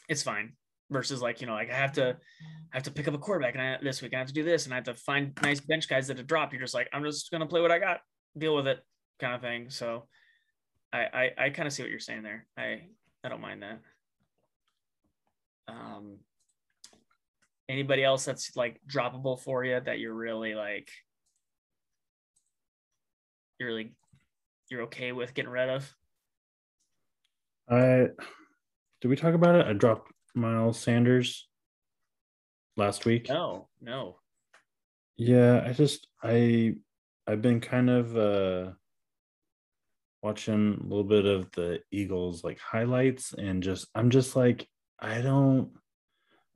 it's 0.09 0.23
fine. 0.23 0.53
Versus 0.91 1.23
like 1.23 1.41
you 1.41 1.47
know, 1.47 1.55
like 1.55 1.71
I 1.71 1.77
have 1.77 1.93
to, 1.93 2.17
I 2.73 2.77
have 2.77 2.83
to 2.83 2.91
pick 2.91 3.09
up 3.09 3.15
a 3.15 3.19
quarterback 3.19 3.55
and 3.55 3.63
I, 3.63 3.79
this 3.83 4.03
week 4.03 4.13
I 4.15 4.19
have 4.19 4.27
to 4.27 4.35
do 4.35 4.43
this 4.43 4.67
and 4.67 4.75
I 4.75 4.77
have 4.77 4.85
to 4.85 4.95
find 4.95 5.33
nice 5.43 5.61
bench 5.61 5.89
guys 5.89 6.09
that 6.09 6.19
have 6.19 6.27
dropped. 6.27 6.53
You're 6.53 6.61
just 6.61 6.75
like, 6.75 6.91
I'm 6.93 7.03
just 7.03 7.31
gonna 7.31 7.47
play 7.47 7.63
what 7.63 7.71
I 7.71 7.79
got, 7.79 8.01
deal 8.37 8.55
with 8.55 8.67
it, 8.67 8.79
kind 9.19 9.35
of 9.35 9.41
thing. 9.41 9.71
So, 9.71 10.07
I 10.93 10.99
I, 10.99 11.31
I 11.47 11.51
kind 11.51 11.67
of 11.67 11.73
see 11.73 11.83
what 11.83 11.91
you're 11.91 11.99
saying 11.99 12.25
there. 12.25 12.47
I 12.59 12.83
I 13.25 13.31
don't 13.31 13.41
mind 13.41 13.63
that. 13.63 13.81
Um, 15.69 16.19
anybody 17.69 18.05
else 18.05 18.27
that's 18.27 18.55
like 18.55 18.81
droppable 18.87 19.41
for 19.41 19.65
you 19.65 19.81
that 19.81 19.99
you're 19.99 20.13
really 20.13 20.55
like 20.55 20.91
you're 23.63 23.71
really 23.71 23.93
you're 24.71 24.83
okay 24.83 25.13
with 25.13 25.35
getting 25.35 25.51
rid 25.51 25.69
of? 25.69 25.95
I 27.71 28.09
Did 29.01 29.09
we 29.09 29.17
talk 29.17 29.35
about 29.35 29.55
it? 29.55 29.67
I 29.67 29.73
dropped 29.73 30.13
Miles 30.35 30.79
Sanders 30.79 31.49
last 32.77 33.05
week. 33.05 33.29
No, 33.29 33.69
no. 33.81 34.17
Yeah, 35.17 35.63
I 35.65 35.73
just 35.73 36.09
I 36.23 36.75
I've 37.27 37.43
been 37.43 37.61
kind 37.61 37.89
of 37.89 38.17
uh 38.17 38.73
watching 40.23 40.79
a 40.81 40.83
little 40.83 41.05
bit 41.05 41.27
of 41.27 41.51
the 41.53 41.81
Eagles 41.91 42.45
like 42.45 42.59
highlights 42.59 43.33
and 43.33 43.63
just 43.63 43.87
I'm 43.95 44.11
just 44.11 44.35
like 44.35 44.67
I 45.01 45.21
don't 45.21 45.71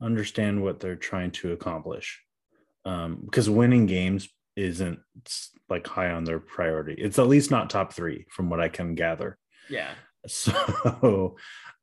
understand 0.01 0.63
what 0.63 0.81
they're 0.81 0.97
trying 0.97 1.31
to 1.33 1.53
accomplish. 1.53 2.21
Um 2.85 3.21
because 3.25 3.49
winning 3.49 3.87
games 3.87 4.29
isn't 4.57 5.01
like 5.69 5.87
high 5.87 6.11
on 6.11 6.25
their 6.25 6.39
priority. 6.39 6.95
It's 6.95 7.19
at 7.19 7.29
least 7.29 7.51
not 7.51 7.71
top 7.71 7.93
3 7.93 8.27
from 8.31 8.49
what 8.51 8.61
I 8.61 8.69
can 8.69 8.95
gather. 8.95 9.39
Yeah. 9.69 9.91
So 10.29 11.37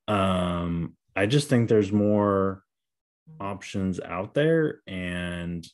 um 0.10 0.98
I 1.16 1.28
just 1.28 1.48
think 1.48 1.70
there's 1.70 1.94
more 1.94 2.62
options 3.40 4.02
out 4.02 4.34
there 4.34 4.82
and 4.86 5.66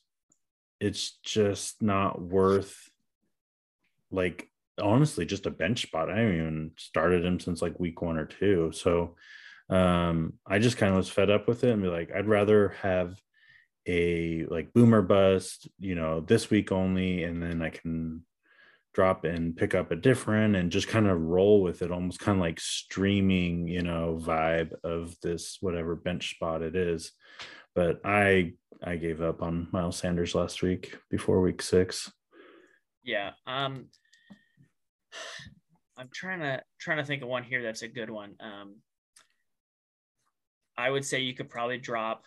it's 0.79 1.17
just 1.23 1.81
not 1.81 2.21
worth 2.21 2.77
like 4.11 4.51
honestly 4.79 5.25
just 5.25 5.47
a 5.47 5.51
bench 5.51 5.81
spot. 5.81 6.11
I 6.11 6.19
haven't 6.19 6.35
even 6.35 6.71
started 6.77 7.25
him 7.25 7.39
since 7.39 7.59
like 7.59 7.79
week 7.79 8.03
one 8.03 8.17
or 8.17 8.25
two. 8.25 8.71
So 8.71 9.15
um 9.71 10.33
I 10.45 10.59
just 10.59 10.77
kind 10.77 10.91
of 10.91 10.97
was 10.97 11.09
fed 11.09 11.31
up 11.31 11.47
with 11.47 11.63
it 11.63 11.71
and 11.71 11.81
be 11.81 11.87
like, 11.87 12.11
I'd 12.15 12.27
rather 12.27 12.69
have 12.83 13.15
a 13.87 14.45
like 14.45 14.73
boomer 14.73 15.01
bust, 15.01 15.67
you 15.79 15.95
know, 15.95 16.21
this 16.21 16.49
week 16.49 16.71
only, 16.71 17.23
and 17.23 17.41
then 17.41 17.61
I 17.61 17.69
can 17.69 18.23
drop 18.93 19.23
and 19.23 19.55
pick 19.55 19.75
up 19.75 19.91
a 19.91 19.95
different 19.95 20.55
and 20.55 20.71
just 20.71 20.87
kind 20.87 21.07
of 21.07 21.21
roll 21.21 21.61
with 21.61 21.81
it, 21.81 21.91
almost 21.91 22.19
kind 22.19 22.37
of 22.37 22.41
like 22.41 22.59
streaming, 22.59 23.67
you 23.67 23.81
know, 23.81 24.19
vibe 24.21 24.73
of 24.83 25.15
this 25.21 25.57
whatever 25.61 25.95
bench 25.95 26.31
spot 26.35 26.61
it 26.61 26.75
is. 26.75 27.11
But 27.75 28.01
I 28.03 28.53
I 28.83 28.95
gave 28.95 29.21
up 29.21 29.41
on 29.41 29.67
Miles 29.71 29.97
Sanders 29.97 30.35
last 30.35 30.61
week 30.61 30.97
before 31.09 31.41
week 31.41 31.61
six. 31.61 32.11
Yeah. 33.03 33.31
Um 33.45 33.87
I'm 35.97 36.09
trying 36.13 36.39
to 36.39 36.61
trying 36.79 36.97
to 36.97 37.05
think 37.05 37.21
of 37.21 37.29
one 37.29 37.43
here 37.43 37.61
that's 37.61 37.81
a 37.81 37.87
good 37.87 38.09
one. 38.09 38.35
Um 38.39 38.75
I 40.77 40.89
would 40.89 41.05
say 41.05 41.19
you 41.19 41.33
could 41.33 41.49
probably 41.49 41.77
drop 41.77 42.23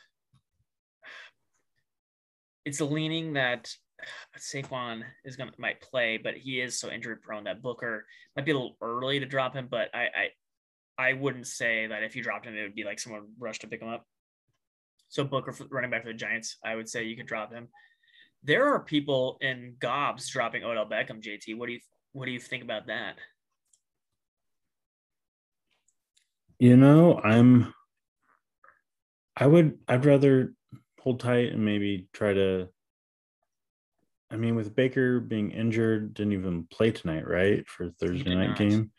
it's 2.65 2.81
a 2.81 2.85
leaning 2.85 3.35
that 3.35 3.75
Saquon 4.39 5.03
is 5.25 5.37
gonna 5.37 5.53
might 5.59 5.81
play, 5.81 6.17
but 6.17 6.37
he 6.37 6.61
is 6.61 6.79
so 6.79 6.91
injury 6.91 7.17
prone 7.17 7.45
that 7.45 7.63
Booker 7.63 8.07
might 8.37 8.45
be 8.45 8.53
a 8.53 8.55
little 8.55 8.77
early 8.81 9.21
to 9.21 9.27
drop 9.27 9.55
him. 9.55 9.69
But 9.71 9.89
I, 9.95 10.31
I, 10.99 11.09
I 11.11 11.13
wouldn't 11.15 11.47
say 11.47 11.87
that 11.87 12.03
if 12.03 12.17
you 12.17 12.23
dropped 12.23 12.47
him, 12.47 12.57
it 12.57 12.63
would 12.63 12.75
be 12.75 12.85
like 12.85 12.99
someone 12.99 13.29
rushed 13.39 13.63
to 13.63 13.67
pick 13.67 13.83
him 13.83 13.89
up. 13.89 14.07
So 15.09 15.25
Booker 15.25 15.55
running 15.71 15.91
back 15.91 16.03
for 16.03 16.09
the 16.09 16.15
Giants, 16.15 16.57
I 16.65 16.75
would 16.75 16.89
say 16.89 17.05
you 17.05 17.17
could 17.17 17.27
drop 17.27 17.53
him. 17.53 17.69
There 18.43 18.73
are 18.73 18.81
people 18.81 19.37
in 19.41 19.77
gobs 19.79 20.29
dropping 20.29 20.65
Odell 20.65 20.87
Beckham. 20.87 21.23
JT, 21.23 21.57
what 21.57 21.67
do 21.67 21.73
you 21.73 21.81
what 22.13 22.27
do 22.27 22.33
you 22.33 22.41
think 22.41 22.63
about 22.63 22.87
that? 22.87 23.17
You 26.59 26.77
know, 26.77 27.19
I'm. 27.19 27.75
I 29.37 29.47
would. 29.47 29.79
I'd 29.89 30.05
rather 30.05 30.55
hold 31.03 31.19
tight 31.21 31.53
and 31.53 31.65
maybe 31.65 32.07
try 32.13 32.33
to 32.33 32.69
I 34.31 34.37
mean, 34.37 34.57
with 34.57 34.75
Baker 34.75 35.21
being 35.21 35.51
injured, 35.51 36.15
didn't 36.15 36.33
even 36.33 36.67
play 36.71 36.91
tonight, 36.91 37.29
right? 37.29 37.69
For 37.69 37.91
Thursday 37.91 38.35
night 38.35 38.49
not. 38.51 38.59
game. 38.59 38.91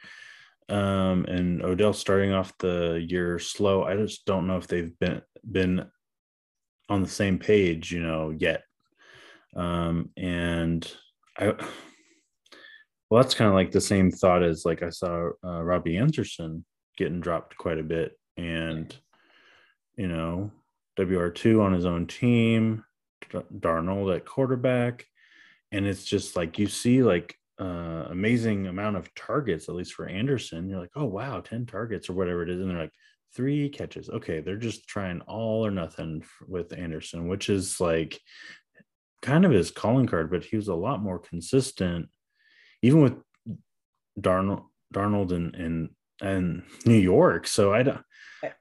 Um, 0.70 1.26
and 1.26 1.64
Odell 1.64 1.94
starting 1.94 2.32
off 2.32 2.56
the 2.60 3.04
year 3.06 3.40
slow. 3.40 3.84
I 3.84 3.96
just 3.96 4.26
don't 4.26 4.46
know 4.46 4.58
if 4.58 4.68
they've 4.68 4.98
been 5.00 5.24
been 5.52 5.88
on 6.88 7.02
the 7.02 7.10
same 7.10 7.40
page, 7.40 7.92
you 7.92 8.02
know, 8.02 8.30
yet. 8.30 8.62
Um, 9.56 10.12
and 10.16 10.90
I 11.38 11.54
well, 13.10 13.22
that's 13.22 13.34
kind 13.34 13.50
of 13.50 13.56
like 13.56 13.72
the 13.72 13.82
same 13.82 14.12
thought 14.12 14.44
as 14.44 14.66
like 14.66 14.84
I 14.84 14.90
saw 14.90 15.30
uh, 15.44 15.64
Robbie 15.64 15.98
Anderson 15.98 16.64
getting 16.96 17.22
dropped 17.22 17.58
quite 17.58 17.80
a 17.80 17.84
bit, 17.84 18.14
and 18.38 18.96
you 19.98 20.08
know, 20.08 20.52
WR2 21.00 21.62
on 21.62 21.74
his 21.74 21.86
own 21.86 22.08
team, 22.08 22.84
Darnold 23.32 24.16
at 24.16 24.26
quarterback. 24.26 25.06
And 25.72 25.86
it's 25.86 26.06
just 26.06 26.36
like 26.36 26.60
you 26.60 26.68
see 26.68 27.04
like 27.04 27.36
uh 27.60 28.06
amazing 28.10 28.68
amount 28.68 28.98
of 28.98 29.14
targets, 29.16 29.70
at 29.70 29.76
least 29.76 29.94
for 29.94 30.08
Anderson. 30.08 30.70
You're 30.70 30.80
like, 30.80 30.92
oh 30.96 31.06
wow, 31.06 31.40
10 31.40 31.66
targets 31.66 32.10
or 32.10 32.14
whatever 32.14 32.44
it 32.44 32.50
is. 32.50 32.60
And 32.60 32.70
they're 32.70 32.78
like, 32.78 32.94
three 33.36 33.70
catches. 33.70 34.10
Okay, 34.10 34.42
they're 34.42 34.58
just 34.58 34.88
trying 34.88 35.22
all 35.22 35.66
or 35.66 35.72
nothing 35.72 36.24
with 36.48 36.78
Anderson, 36.78 37.28
which 37.28 37.50
is 37.50 37.80
like 37.80 38.20
kind 39.22 39.46
of 39.46 39.52
his 39.52 39.72
calling 39.72 40.06
card, 40.06 40.30
but 40.30 40.44
he 40.44 40.56
was 40.56 40.68
a 40.68 40.76
lot 40.76 41.02
more 41.02 41.20
consistent, 41.20 42.10
even 42.82 43.02
with 43.02 43.16
Darnold, 44.20 44.66
Darnold 44.94 45.32
and 45.32 45.56
and 45.56 45.90
and 46.24 46.64
New 46.86 46.98
York. 46.98 47.48
So 47.48 47.74
I 47.74 47.84
don't 47.84 48.02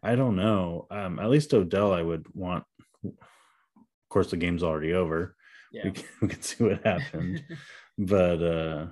I 0.03 0.15
don't 0.15 0.37
know. 0.37 0.87
Um, 0.91 1.19
at 1.19 1.31
least 1.31 1.55
Odell, 1.55 1.93
I 1.93 2.03
would 2.03 2.27
want. 2.35 2.65
Of 3.05 4.09
course, 4.09 4.31
the 4.31 4.37
game's 4.37 4.63
already 4.63 4.93
over. 4.93 5.35
Yeah. 5.73 5.85
We, 5.85 5.91
can, 5.93 6.05
we 6.23 6.29
can 6.29 6.43
see 6.43 6.65
what 6.65 6.87
happened, 6.87 7.43
but 7.99 8.43
uh, 8.43 8.87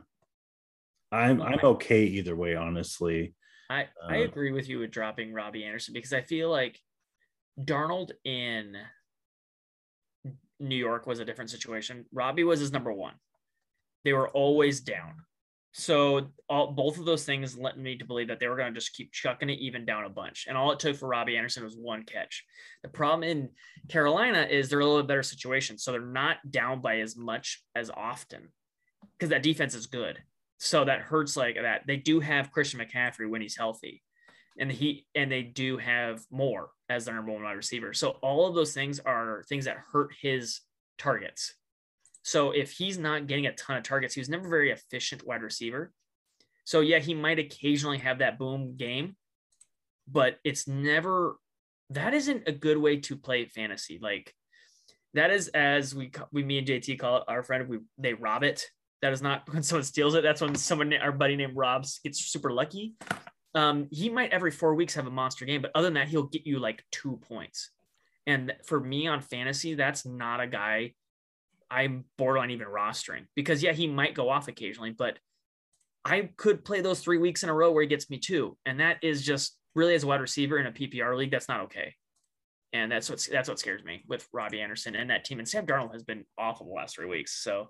I'm 1.13 1.43
I'm 1.43 1.61
okay 1.63 2.05
either 2.05 2.35
way. 2.35 2.55
Honestly, 2.55 3.35
I 3.69 3.89
I 4.07 4.21
uh, 4.21 4.25
agree 4.25 4.53
with 4.53 4.69
you 4.69 4.79
with 4.79 4.91
dropping 4.91 5.33
Robbie 5.33 5.65
Anderson 5.65 5.95
because 5.95 6.13
I 6.13 6.23
feel 6.23 6.51
like 6.51 6.81
Darnold 7.61 8.13
in 8.25 8.77
New 10.59 10.77
York 10.77 11.07
was 11.07 11.21
a 11.21 11.25
different 11.25 11.51
situation. 11.51 12.07
Robbie 12.13 12.45
was 12.45 12.61
his 12.61 12.73
number 12.73 12.93
one. 12.93 13.15
They 14.05 14.13
were 14.13 14.29
always 14.29 14.81
down. 14.81 15.15
So 15.73 16.33
all 16.49 16.73
both 16.73 16.99
of 16.99 17.05
those 17.05 17.25
things 17.25 17.57
led 17.57 17.77
me 17.77 17.97
to 17.97 18.05
believe 18.05 18.29
that 18.29 18.41
they 18.41 18.49
were 18.49 18.57
going 18.57 18.73
to 18.73 18.79
just 18.79 18.95
keep 18.95 19.13
chucking 19.13 19.51
it 19.51 19.61
even 19.61 19.85
down 19.85 20.05
a 20.05 20.09
bunch. 20.09 20.47
And 20.49 20.57
all 20.57 20.73
it 20.73 20.81
took 20.81 20.97
for 20.97 21.09
Robbie 21.09 21.37
Anderson 21.37 21.63
was 21.63 21.77
one 21.77 22.03
catch. 22.03 22.45
The 22.83 22.89
problem 22.89 23.23
in 23.23 23.51
Carolina 23.89 24.47
is 24.51 24.69
they're 24.69 24.81
a 24.81 24.85
little 24.85 25.01
bit 25.03 25.09
better 25.09 25.23
situation. 25.23 25.79
So 25.79 25.93
they're 25.93 26.01
not 26.01 26.39
down 26.51 26.81
by 26.81 27.01
as 27.01 27.17
much 27.17 27.63
as 27.77 27.91
often 27.91 28.49
because 29.17 29.31
that 29.31 29.45
defense 29.45 29.75
is 29.75 29.87
good. 29.87 30.19
So 30.59 30.85
that 30.85 31.03
hurts 31.03 31.37
like 31.37 31.57
that. 31.61 31.87
They 31.87 31.97
do 31.97 32.21
have 32.21 32.53
Christian 32.53 32.81
McCaffrey 32.81 33.31
when 33.31 33.41
he's 33.41 33.57
healthy. 33.57 34.03
And 34.59 34.71
he 34.71 35.07
and 35.15 35.31
they 35.31 35.43
do 35.43 35.79
have 35.79 36.21
Moore 36.31 36.71
as 36.89 37.05
their 37.05 37.15
number 37.15 37.33
one 37.33 37.45
wide 37.45 37.53
receiver. 37.53 37.95
So 37.95 38.17
all 38.21 38.47
of 38.47 38.55
those 38.55 38.75
things 38.75 38.99
are 38.99 39.45
things 39.49 39.67
that 39.67 39.79
hurt 39.93 40.11
his 40.21 40.61
targets. 40.99 41.55
So 42.31 42.53
if 42.53 42.71
he's 42.71 42.97
not 42.97 43.27
getting 43.27 43.47
a 43.47 43.55
ton 43.55 43.77
of 43.77 43.83
targets, 43.83 44.15
he 44.15 44.21
was 44.21 44.29
never 44.29 44.49
very 44.49 44.71
efficient 44.71 45.27
wide 45.27 45.43
receiver. 45.43 45.91
So 46.63 46.79
yeah, 46.79 47.01
he 47.01 47.13
might 47.13 47.41
occasionally 47.41 47.99
have 47.99 48.21
that 48.21 48.39
boom 48.39 48.77
game, 48.77 49.17
but 50.07 50.39
it's 50.45 50.69
never 50.69 51.39
that 51.91 52.15
isn't 52.15 52.47
a 52.47 52.53
good 52.53 52.79
way 52.79 52.99
to 52.99 53.17
play 53.17 53.47
fantasy. 53.47 53.99
Like 54.01 54.33
that 55.15 55.33
is 55.33 55.49
as 55.49 55.93
we 55.93 56.13
we 56.31 56.45
me 56.45 56.59
and 56.59 56.69
JT 56.69 57.01
call 57.01 57.17
it 57.17 57.25
our 57.27 57.43
friend 57.43 57.69
we 57.69 57.81
they 57.99 58.15
rob 58.15 58.45
it. 58.45 58.65
That 59.03 59.13
is 59.13 59.23
not 59.23 59.43
when 59.53 59.65
someone 59.65 59.83
steals 59.83 60.15
it. 60.15 60.23
That's 60.23 60.41
when 60.41 60.55
someone 60.55 60.95
our 60.95 61.11
buddy 61.11 61.35
named 61.35 61.57
Robs 61.57 61.99
gets 61.99 62.21
super 62.21 62.53
lucky. 62.53 62.95
Um, 63.57 63.89
he 63.91 64.09
might 64.09 64.31
every 64.31 64.53
four 64.53 64.77
weeks 64.77 64.95
have 64.95 65.09
a 65.09 65.11
monster 65.11 65.47
game, 65.47 65.63
but 65.63 65.73
other 65.75 65.89
than 65.89 65.95
that, 65.95 66.07
he'll 66.07 66.23
get 66.23 66.47
you 66.47 66.61
like 66.61 66.85
two 66.93 67.19
points. 67.29 67.71
And 68.25 68.53
for 68.65 68.79
me 68.79 69.09
on 69.09 69.21
fantasy, 69.21 69.75
that's 69.75 70.07
not 70.07 70.41
a 70.41 70.47
guy 70.47 70.93
I'm 71.71 72.05
borderline 72.19 72.51
even 72.51 72.67
rostering 72.67 73.27
because 73.37 73.63
yeah, 73.63 73.73
he 73.73 73.87
might 73.87 74.15
go 74.15 74.29
off 74.29 74.49
occasionally, 74.49 74.91
but 74.91 75.19
I 76.05 76.31
could 76.37 76.65
play 76.65 76.81
those 76.81 77.01
three 77.01 77.19
weeks 77.19 77.43
in 77.43 77.49
a 77.49 77.55
row 77.55 77.71
where 77.73 77.83
he 77.83 77.89
gets 77.89 78.11
me 78.11 78.19
two, 78.19 78.57
and 78.67 78.81
that 78.81 78.99
is 79.03 79.25
just 79.25 79.57
really 79.75 79.95
as 79.95 80.03
a 80.03 80.07
wide 80.07 80.21
receiver 80.21 80.59
in 80.59 80.67
a 80.67 80.73
PPR 80.73 81.17
league, 81.17 81.31
that's 81.31 81.49
not 81.49 81.63
okay. 81.63 81.95
And 82.73 82.91
that's 82.91 83.11
what 83.11 83.27
that's 83.31 83.49
what 83.49 83.59
scares 83.59 83.83
me 83.83 84.05
with 84.09 84.29
Robbie 84.33 84.61
Anderson 84.61 84.95
and 84.95 85.11
that 85.11 85.25
team. 85.25 85.39
And 85.41 85.49
Sam 85.49 85.67
Darnold 85.67 85.93
has 85.93 86.05
been 86.05 86.25
awful 86.39 86.67
the 86.67 86.73
last 86.73 86.95
three 86.95 87.09
weeks. 87.09 87.43
So 87.43 87.69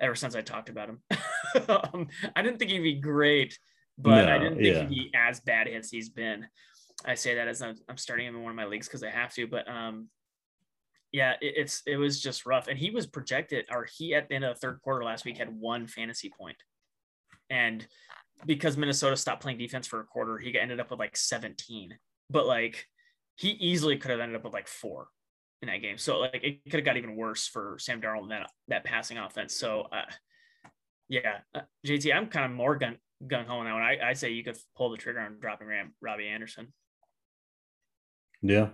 ever 0.00 0.14
since 0.14 0.34
I 0.34 0.42
talked 0.42 0.68
about 0.68 0.90
him, 0.90 1.02
um, 1.68 2.08
I 2.36 2.42
didn't 2.42 2.58
think 2.58 2.70
he'd 2.70 2.80
be 2.80 3.00
great, 3.00 3.58
but 3.96 4.26
no, 4.26 4.34
I 4.34 4.38
didn't 4.38 4.56
think 4.56 4.66
yeah. 4.74 4.80
he'd 4.82 4.88
be 4.88 5.10
as 5.14 5.40
bad 5.40 5.68
as 5.68 5.90
he's 5.90 6.10
been. 6.10 6.46
I 7.04 7.14
say 7.14 7.34
that 7.36 7.48
as 7.48 7.62
I'm, 7.62 7.76
I'm 7.88 7.96
starting 7.96 8.26
him 8.26 8.36
in 8.36 8.42
one 8.42 8.50
of 8.50 8.56
my 8.56 8.66
leagues 8.66 8.86
because 8.86 9.02
I 9.02 9.10
have 9.10 9.32
to, 9.34 9.46
but 9.46 9.66
um, 9.68 10.08
yeah, 11.12 11.32
it, 11.40 11.54
it's 11.56 11.82
it 11.86 11.96
was 11.96 12.20
just 12.20 12.46
rough. 12.46 12.68
And 12.68 12.78
he 12.78 12.90
was 12.90 13.06
projected, 13.06 13.66
or 13.70 13.86
he 13.96 14.14
at 14.14 14.28
the 14.28 14.34
end 14.34 14.44
of 14.44 14.54
the 14.54 14.60
third 14.60 14.80
quarter 14.82 15.04
last 15.04 15.24
week 15.24 15.38
had 15.38 15.54
one 15.54 15.86
fantasy 15.86 16.30
point, 16.30 16.56
and 17.50 17.86
because 18.46 18.76
Minnesota 18.76 19.16
stopped 19.16 19.42
playing 19.42 19.58
defense 19.58 19.86
for 19.86 20.00
a 20.00 20.04
quarter, 20.04 20.38
he 20.38 20.58
ended 20.58 20.80
up 20.80 20.90
with 20.90 20.98
like 20.98 21.16
17. 21.16 21.96
But 22.30 22.46
like 22.46 22.86
he 23.36 23.50
easily 23.50 23.96
could 23.96 24.10
have 24.10 24.20
ended 24.20 24.36
up 24.36 24.44
with 24.44 24.52
like 24.52 24.68
four 24.68 25.08
in 25.60 25.68
that 25.68 25.82
game. 25.82 25.98
So 25.98 26.18
like 26.18 26.40
it 26.42 26.64
could 26.64 26.74
have 26.74 26.84
got 26.84 26.96
even 26.96 27.16
worse 27.16 27.46
for 27.46 27.76
Sam 27.78 28.00
Darnold 28.00 28.30
that 28.30 28.50
that 28.68 28.84
passing 28.84 29.18
offense. 29.18 29.54
So 29.54 29.86
uh, 29.92 30.10
yeah, 31.08 31.38
uh, 31.54 31.60
JT, 31.86 32.14
I'm 32.14 32.26
kind 32.26 32.46
of 32.46 32.52
more 32.52 32.76
gun 32.76 32.96
gung 33.24 33.46
ho 33.46 33.62
now, 33.62 33.76
and 33.76 33.84
I, 33.84 34.10
I 34.10 34.12
say 34.14 34.30
you 34.30 34.42
could 34.42 34.56
pull 34.76 34.90
the 34.90 34.96
trigger 34.96 35.20
on 35.20 35.38
dropping 35.40 35.68
Ram 35.68 35.94
Robbie 36.00 36.28
Anderson. 36.28 36.72
Yeah. 38.42 38.70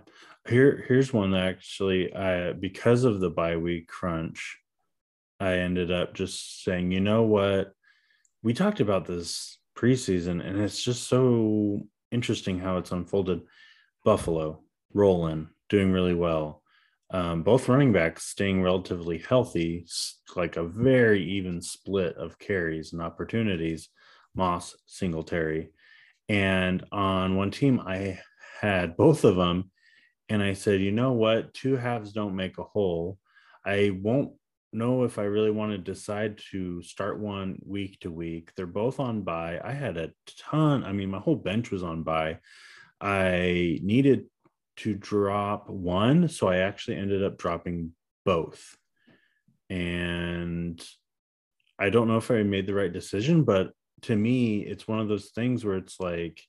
Here 0.47 0.83
here's 0.87 1.13
one 1.13 1.35
actually 1.35 2.13
I 2.13 2.53
because 2.53 3.03
of 3.03 3.19
the 3.19 3.29
bye 3.29 3.57
week 3.57 3.87
crunch, 3.87 4.57
I 5.39 5.57
ended 5.57 5.91
up 5.91 6.13
just 6.13 6.63
saying, 6.63 6.91
you 6.91 6.99
know 6.99 7.23
what? 7.23 7.73
We 8.41 8.53
talked 8.53 8.79
about 8.79 9.05
this 9.05 9.59
preseason 9.77 10.45
and 10.45 10.59
it's 10.59 10.83
just 10.83 11.07
so 11.07 11.81
interesting 12.11 12.59
how 12.59 12.77
it's 12.77 12.91
unfolded. 12.91 13.41
Buffalo 14.03 14.63
rolling, 14.93 15.49
doing 15.67 15.91
really 15.91 16.15
well. 16.15 16.63
Um, 17.11 17.43
both 17.43 17.67
running 17.67 17.91
backs 17.91 18.25
staying 18.25 18.61
relatively 18.61 19.17
healthy, 19.17 19.85
like 20.35 20.57
a 20.57 20.63
very 20.63 21.23
even 21.23 21.61
split 21.61 22.15
of 22.17 22.39
carries 22.39 22.93
and 22.93 23.01
opportunities. 23.01 23.89
Moss, 24.35 24.75
Singletary, 24.85 25.71
and 26.29 26.85
on 26.91 27.35
one 27.35 27.49
team, 27.49 27.79
I 27.79 28.19
had 28.59 28.97
both 28.97 29.23
of 29.23 29.35
them, 29.35 29.71
and 30.27 30.43
I 30.43 30.53
said, 30.53 30.81
you 30.81 30.91
know 30.91 31.13
what, 31.13 31.53
two 31.53 31.75
halves 31.75 32.11
don't 32.11 32.35
make 32.35 32.57
a 32.57 32.63
whole. 32.63 33.17
I 33.65 33.97
won't 34.01 34.33
know 34.71 35.03
if 35.03 35.17
I 35.17 35.23
really 35.23 35.51
want 35.51 35.71
to 35.71 35.77
decide 35.77 36.39
to 36.51 36.81
start 36.83 37.19
one 37.19 37.59
week 37.65 37.99
to 38.01 38.11
week. 38.11 38.51
They're 38.55 38.67
both 38.67 38.99
on 38.99 39.21
buy. 39.21 39.59
I 39.63 39.73
had 39.73 39.97
a 39.97 40.11
ton. 40.37 40.83
I 40.83 40.91
mean, 40.91 41.09
my 41.09 41.19
whole 41.19 41.35
bench 41.35 41.71
was 41.71 41.83
on 41.83 42.03
buy. 42.03 42.39
I 43.01 43.79
needed 43.81 44.25
to 44.77 44.93
drop 44.93 45.69
one. 45.69 46.29
So 46.29 46.47
I 46.47 46.57
actually 46.57 46.97
ended 46.97 47.23
up 47.23 47.37
dropping 47.37 47.93
both. 48.25 48.77
And 49.69 50.83
I 51.79 51.89
don't 51.89 52.07
know 52.07 52.17
if 52.17 52.29
I 52.29 52.43
made 52.43 52.67
the 52.67 52.73
right 52.73 52.93
decision, 52.93 53.43
but 53.43 53.71
to 54.03 54.15
me, 54.15 54.59
it's 54.59 54.87
one 54.87 54.99
of 54.99 55.07
those 55.07 55.29
things 55.29 55.65
where 55.65 55.77
it's 55.77 55.99
like, 55.99 56.41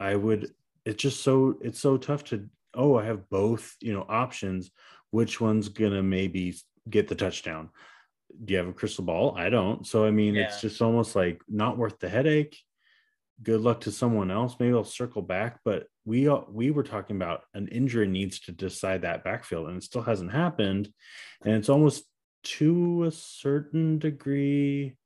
I 0.00 0.14
would, 0.16 0.50
it's 0.84 1.02
just 1.02 1.22
so, 1.22 1.58
it's 1.60 1.80
so 1.80 1.96
tough 1.96 2.24
to, 2.24 2.48
oh, 2.74 2.96
I 2.96 3.04
have 3.04 3.28
both, 3.30 3.76
you 3.80 3.92
know, 3.92 4.04
options. 4.08 4.70
Which 5.10 5.40
one's 5.40 5.68
to 5.92 6.02
maybe 6.02 6.54
get 6.90 7.08
the 7.08 7.14
touchdown? 7.14 7.70
Do 8.44 8.52
you 8.52 8.58
have 8.58 8.68
a 8.68 8.72
crystal 8.72 9.04
ball? 9.04 9.36
I 9.36 9.48
don't. 9.48 9.86
So, 9.86 10.04
I 10.04 10.10
mean, 10.10 10.34
yeah. 10.34 10.44
it's 10.44 10.60
just 10.60 10.82
almost 10.82 11.14
like 11.14 11.40
not 11.48 11.78
worth 11.78 12.00
the 12.00 12.08
headache 12.08 12.56
good 13.42 13.60
luck 13.60 13.80
to 13.82 13.92
someone 13.92 14.30
else. 14.30 14.56
Maybe 14.58 14.74
I'll 14.74 14.84
circle 14.84 15.22
back, 15.22 15.60
but 15.64 15.86
we 16.04 16.28
uh, 16.28 16.40
we 16.48 16.70
were 16.70 16.82
talking 16.82 17.16
about 17.16 17.42
an 17.54 17.68
injury 17.68 18.06
needs 18.06 18.40
to 18.40 18.52
decide 18.52 19.02
that 19.02 19.24
backfield, 19.24 19.68
and 19.68 19.78
it 19.78 19.82
still 19.82 20.02
hasn't 20.02 20.32
happened. 20.32 20.88
And 21.44 21.54
it's 21.54 21.68
almost 21.68 22.04
to 22.44 23.04
a 23.04 23.10
certain 23.10 23.98
degree 23.98 24.96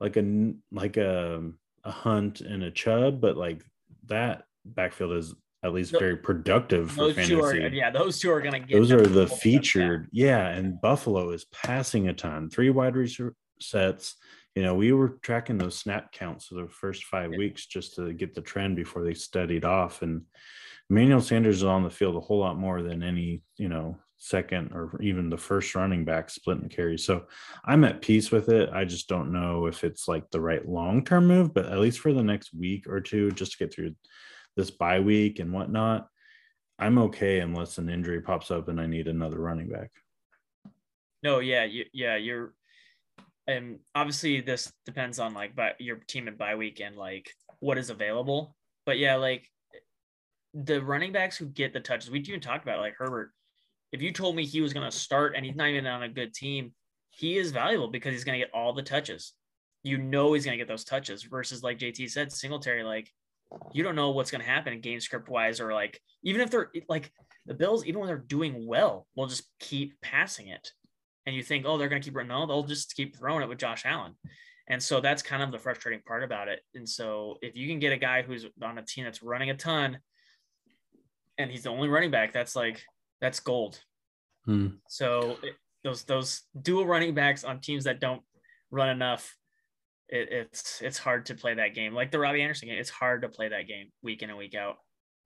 like 0.00 0.16
a 0.16 0.52
like 0.70 0.96
a 0.96 1.50
a 1.84 1.90
hunt 1.90 2.40
and 2.40 2.62
a 2.62 2.70
Chubb, 2.70 3.20
but 3.20 3.36
like 3.36 3.62
that 4.06 4.44
backfield 4.64 5.12
is 5.12 5.34
at 5.64 5.72
least 5.72 5.92
very 5.92 6.16
productive 6.16 6.90
for 6.90 6.96
those 6.96 7.14
fantasy. 7.14 7.34
Two 7.34 7.42
are, 7.42 7.54
yeah, 7.54 7.90
those 7.90 8.18
two 8.18 8.30
are 8.30 8.40
going 8.40 8.60
to 8.60 8.66
get. 8.66 8.76
Those 8.76 8.90
are 8.92 9.06
the 9.06 9.26
featured, 9.26 10.08
yeah. 10.12 10.48
And 10.48 10.80
Buffalo 10.80 11.30
is 11.30 11.44
passing 11.46 12.08
a 12.08 12.12
ton. 12.12 12.50
Three 12.50 12.70
wide 12.70 12.96
receiver 12.96 13.34
sets 13.60 14.16
you 14.54 14.62
know, 14.62 14.74
we 14.74 14.92
were 14.92 15.18
tracking 15.22 15.56
those 15.56 15.78
snap 15.78 16.12
counts 16.12 16.50
of 16.50 16.58
the 16.58 16.68
first 16.68 17.04
five 17.04 17.32
yeah. 17.32 17.38
weeks 17.38 17.66
just 17.66 17.94
to 17.96 18.12
get 18.12 18.34
the 18.34 18.42
trend 18.42 18.76
before 18.76 19.02
they 19.02 19.14
studied 19.14 19.64
off. 19.64 20.02
And 20.02 20.22
Emmanuel 20.90 21.20
Sanders 21.20 21.56
is 21.56 21.64
on 21.64 21.82
the 21.82 21.90
field 21.90 22.16
a 22.16 22.20
whole 22.20 22.38
lot 22.38 22.58
more 22.58 22.82
than 22.82 23.02
any, 23.02 23.42
you 23.56 23.68
know, 23.68 23.96
second 24.22 24.70
or 24.72 24.96
even 25.02 25.28
the 25.28 25.36
first 25.36 25.74
running 25.74 26.04
back 26.04 26.30
split 26.30 26.58
and 26.58 26.70
carry. 26.70 26.96
So 26.96 27.24
I'm 27.64 27.82
at 27.84 28.00
peace 28.00 28.30
with 28.30 28.48
it. 28.48 28.70
I 28.72 28.84
just 28.84 29.08
don't 29.08 29.32
know 29.32 29.66
if 29.66 29.82
it's 29.82 30.06
like 30.06 30.30
the 30.30 30.40
right 30.40 30.66
long 30.66 31.04
term 31.04 31.26
move, 31.26 31.52
but 31.52 31.66
at 31.66 31.80
least 31.80 31.98
for 31.98 32.12
the 32.12 32.22
next 32.22 32.54
week 32.54 32.86
or 32.88 33.00
two, 33.00 33.32
just 33.32 33.52
to 33.52 33.58
get 33.58 33.74
through 33.74 33.96
this 34.56 34.70
bye 34.70 35.00
week 35.00 35.40
and 35.40 35.52
whatnot, 35.52 36.06
I'm 36.78 36.98
okay 36.98 37.40
unless 37.40 37.78
an 37.78 37.88
injury 37.88 38.20
pops 38.20 38.50
up 38.52 38.68
and 38.68 38.80
I 38.80 38.86
need 38.86 39.08
another 39.08 39.40
running 39.40 39.68
back. 39.68 39.90
No, 41.24 41.40
yeah, 41.40 41.64
you, 41.64 41.84
yeah, 41.92 42.16
you're 42.16 42.54
and 43.48 43.80
obviously 43.96 44.40
this 44.40 44.72
depends 44.86 45.18
on 45.18 45.34
like 45.34 45.56
by 45.56 45.72
your 45.80 45.96
team 45.96 46.28
and 46.28 46.38
bye 46.38 46.54
week 46.54 46.80
and 46.80 46.96
like 46.96 47.28
what 47.58 47.76
is 47.76 47.90
available. 47.90 48.56
But 48.86 48.98
yeah, 48.98 49.16
like 49.16 49.48
the 50.54 50.80
running 50.80 51.12
backs 51.12 51.36
who 51.36 51.46
get 51.46 51.72
the 51.72 51.80
touches, 51.80 52.10
we 52.10 52.20
even 52.20 52.40
talked 52.40 52.62
about 52.62 52.78
like 52.78 52.94
Herbert. 52.96 53.32
If 53.92 54.02
you 54.02 54.10
told 54.10 54.36
me 54.36 54.46
he 54.46 54.60
was 54.60 54.72
going 54.72 54.90
to 54.90 54.96
start 54.96 55.34
and 55.36 55.44
he's 55.44 55.54
not 55.54 55.68
even 55.68 55.86
on 55.86 56.02
a 56.02 56.08
good 56.08 56.34
team, 56.34 56.72
he 57.10 57.36
is 57.36 57.52
valuable 57.52 57.88
because 57.88 58.12
he's 58.12 58.24
going 58.24 58.38
to 58.38 58.44
get 58.44 58.54
all 58.54 58.72
the 58.72 58.82
touches. 58.82 59.34
You 59.82 59.98
know 59.98 60.32
he's 60.32 60.44
going 60.44 60.56
to 60.56 60.62
get 60.62 60.68
those 60.68 60.84
touches 60.84 61.24
versus 61.24 61.62
like 61.62 61.78
JT 61.78 62.10
said, 62.10 62.32
Singletary. 62.32 62.84
Like 62.84 63.10
you 63.72 63.82
don't 63.82 63.96
know 63.96 64.10
what's 64.10 64.30
going 64.30 64.40
to 64.40 64.48
happen 64.48 64.72
in 64.72 64.80
game 64.80 65.00
script 65.00 65.28
wise 65.28 65.60
or 65.60 65.72
like 65.74 66.00
even 66.22 66.40
if 66.40 66.50
they're 66.50 66.70
like 66.88 67.12
the 67.46 67.54
Bills, 67.54 67.84
even 67.84 68.00
when 68.00 68.06
they're 68.06 68.16
doing 68.16 68.66
well, 68.66 69.06
will 69.14 69.26
just 69.26 69.44
keep 69.58 70.00
passing 70.00 70.48
it 70.48 70.70
and 71.26 71.34
you 71.36 71.42
think, 71.42 71.64
oh, 71.66 71.76
they're 71.76 71.88
going 71.88 72.00
to 72.00 72.04
keep 72.04 72.16
running. 72.16 72.30
No, 72.30 72.46
they'll 72.46 72.62
just 72.62 72.94
keep 72.94 73.16
throwing 73.16 73.42
it 73.42 73.48
with 73.48 73.58
Josh 73.58 73.82
Allen. 73.84 74.14
And 74.68 74.82
so 74.82 75.00
that's 75.00 75.22
kind 75.22 75.42
of 75.42 75.50
the 75.50 75.58
frustrating 75.58 76.02
part 76.06 76.22
about 76.22 76.48
it. 76.48 76.60
And 76.74 76.88
so 76.88 77.36
if 77.42 77.56
you 77.56 77.68
can 77.68 77.78
get 77.78 77.92
a 77.92 77.96
guy 77.96 78.22
who's 78.22 78.46
on 78.62 78.78
a 78.78 78.82
team 78.82 79.04
that's 79.04 79.22
running 79.22 79.50
a 79.50 79.54
ton 79.54 79.98
and 81.36 81.50
he's 81.50 81.64
the 81.64 81.70
only 81.70 81.88
running 81.88 82.10
back, 82.10 82.32
that's 82.32 82.54
like, 82.54 82.82
that's 83.22 83.40
gold. 83.40 83.80
Hmm. 84.44 84.66
So 84.88 85.38
it, 85.42 85.54
those, 85.84 86.04
those 86.04 86.42
dual 86.60 86.84
running 86.84 87.14
backs 87.14 87.44
on 87.44 87.60
teams 87.60 87.84
that 87.84 88.00
don't 88.00 88.20
run 88.70 88.90
enough, 88.90 89.34
it, 90.08 90.28
it's, 90.30 90.82
it's 90.82 90.98
hard 90.98 91.26
to 91.26 91.34
play 91.34 91.54
that 91.54 91.74
game. 91.74 91.94
Like 91.94 92.10
the 92.10 92.18
Robbie 92.18 92.42
Anderson 92.42 92.68
game, 92.68 92.78
it's 92.78 92.90
hard 92.90 93.22
to 93.22 93.28
play 93.28 93.48
that 93.48 93.66
game 93.66 93.90
week 94.02 94.22
in 94.22 94.28
and 94.28 94.38
week 94.38 94.54
out, 94.54 94.76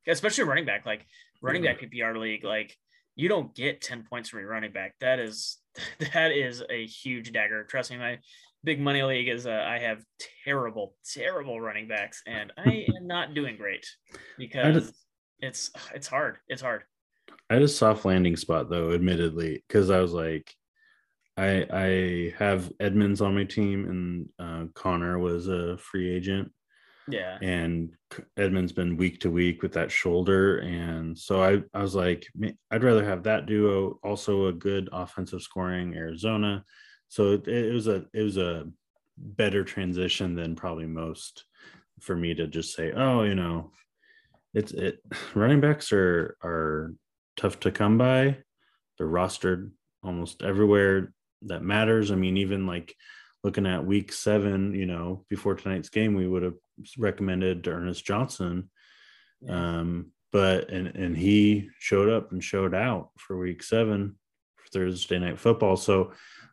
especially 0.06 0.44
running 0.44 0.66
back, 0.66 0.86
like 0.86 1.04
running 1.42 1.64
back 1.64 1.80
PPR 1.80 2.16
league. 2.16 2.44
Like 2.44 2.76
you 3.16 3.28
don't 3.28 3.54
get 3.54 3.80
10 3.80 4.04
points 4.08 4.28
from 4.28 4.40
your 4.40 4.50
running 4.50 4.72
back. 4.72 4.94
That 5.00 5.18
is 5.18 5.58
that 6.12 6.32
is 6.32 6.62
a 6.70 6.86
huge 6.86 7.32
dagger. 7.32 7.64
Trust 7.64 7.90
me, 7.90 7.96
my 7.96 8.18
big 8.62 8.80
money 8.80 9.02
league 9.02 9.28
is 9.28 9.46
uh, 9.46 9.64
I 9.66 9.78
have 9.78 10.02
terrible, 10.44 10.94
terrible 11.14 11.60
running 11.60 11.88
backs, 11.88 12.22
and 12.26 12.52
I 12.58 12.86
am 12.96 13.06
not 13.06 13.34
doing 13.34 13.56
great 13.56 13.86
because 14.38 14.74
just, 14.74 14.94
it's 15.40 15.70
it's 15.94 16.06
hard. 16.06 16.36
It's 16.48 16.62
hard. 16.62 16.84
I 17.48 17.54
had 17.54 17.62
a 17.62 17.68
soft 17.68 18.04
landing 18.04 18.36
spot 18.36 18.70
though, 18.70 18.92
admittedly, 18.92 19.64
because 19.66 19.90
I 19.90 20.00
was 20.00 20.12
like, 20.12 20.52
I 21.36 21.66
I 21.70 22.34
have 22.38 22.72
Edmonds 22.80 23.20
on 23.20 23.34
my 23.34 23.44
team, 23.44 23.84
and 23.88 24.28
uh, 24.38 24.68
Conner 24.74 25.18
was 25.18 25.48
a 25.48 25.76
free 25.78 26.10
agent, 26.10 26.50
yeah. 27.08 27.38
And 27.40 27.92
edmonds 28.36 28.72
has 28.72 28.76
been 28.76 28.96
week 28.96 29.20
to 29.20 29.30
week 29.30 29.62
with 29.62 29.72
that 29.72 29.92
shoulder. 29.92 30.58
And 30.58 31.16
so 31.16 31.42
I, 31.42 31.62
I 31.72 31.82
was 31.82 31.94
like, 31.94 32.26
I'd 32.70 32.84
rather 32.84 33.04
have 33.04 33.22
that 33.24 33.46
duo, 33.46 33.98
also 34.02 34.46
a 34.46 34.52
good 34.52 34.88
offensive 34.92 35.42
scoring 35.42 35.94
Arizona. 35.94 36.64
So 37.08 37.32
it, 37.32 37.46
it 37.46 37.72
was 37.72 37.86
a 37.86 38.04
it 38.12 38.22
was 38.22 38.36
a 38.36 38.64
better 39.16 39.62
transition 39.62 40.34
than 40.34 40.56
probably 40.56 40.86
most 40.86 41.44
for 42.00 42.16
me 42.16 42.34
to 42.34 42.46
just 42.48 42.74
say, 42.74 42.92
oh, 42.92 43.22
you 43.22 43.34
know, 43.34 43.70
it's 44.52 44.72
it 44.72 44.98
running 45.34 45.60
backs 45.60 45.92
are 45.92 46.36
are 46.42 46.92
tough 47.36 47.60
to 47.60 47.70
come 47.70 47.98
by. 47.98 48.38
They're 48.98 49.06
rostered 49.06 49.70
almost 50.02 50.42
everywhere 50.42 51.12
that 51.42 51.62
matters. 51.62 52.10
I 52.10 52.14
mean, 52.14 52.36
even 52.38 52.66
like 52.66 52.94
looking 53.44 53.66
at 53.66 53.84
week 53.84 54.12
seven, 54.12 54.74
you 54.74 54.86
know, 54.86 55.24
before 55.28 55.54
tonight's 55.54 55.90
game, 55.90 56.14
we 56.14 56.26
would 56.26 56.42
have 56.42 56.56
recommended 56.98 57.66
Ernest 57.66 58.04
Johnson. 58.04 58.70
Yeah. 59.40 59.78
Um, 59.78 60.12
but 60.32 60.70
and 60.70 60.88
and 60.88 61.16
he 61.16 61.70
showed 61.78 62.08
up 62.08 62.32
and 62.32 62.42
showed 62.42 62.74
out 62.74 63.10
for 63.16 63.38
week 63.38 63.62
seven 63.62 64.16
for 64.56 64.68
Thursday 64.68 65.18
night 65.18 65.38
football. 65.38 65.76
So 65.76 66.12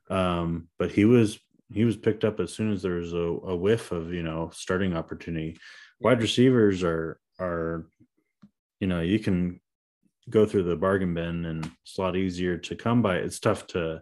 um, 0.10 0.68
but 0.78 0.92
he 0.92 1.06
was 1.06 1.40
he 1.74 1.86
was 1.86 1.98
picked 1.98 2.24
up 2.24 2.40
as 2.40 2.54
soon 2.54 2.72
as 2.72 2.82
there 2.82 2.96
was 2.96 3.14
a, 3.14 3.18
a 3.18 3.56
whiff 3.56 3.92
of 3.92 4.14
you 4.14 4.24
know 4.24 4.52
starting 4.54 4.96
opportunity. 4.96 5.58
Wide 6.00 6.22
receivers 6.22 6.84
are 6.84 7.20
are 7.40 7.88
you 8.80 8.88
know 8.88 9.02
you 9.02 9.20
can 9.20 9.60
go 10.30 10.46
through 10.46 10.64
the 10.64 10.76
bargain 10.76 11.14
bin 11.14 11.46
and 11.46 11.70
it's 11.84 11.98
a 11.98 12.02
lot 12.02 12.16
easier 12.16 12.58
to 12.58 12.76
come 12.76 13.02
by. 13.02 13.18
It's 13.18 13.40
tough 13.40 13.68
to 13.68 14.02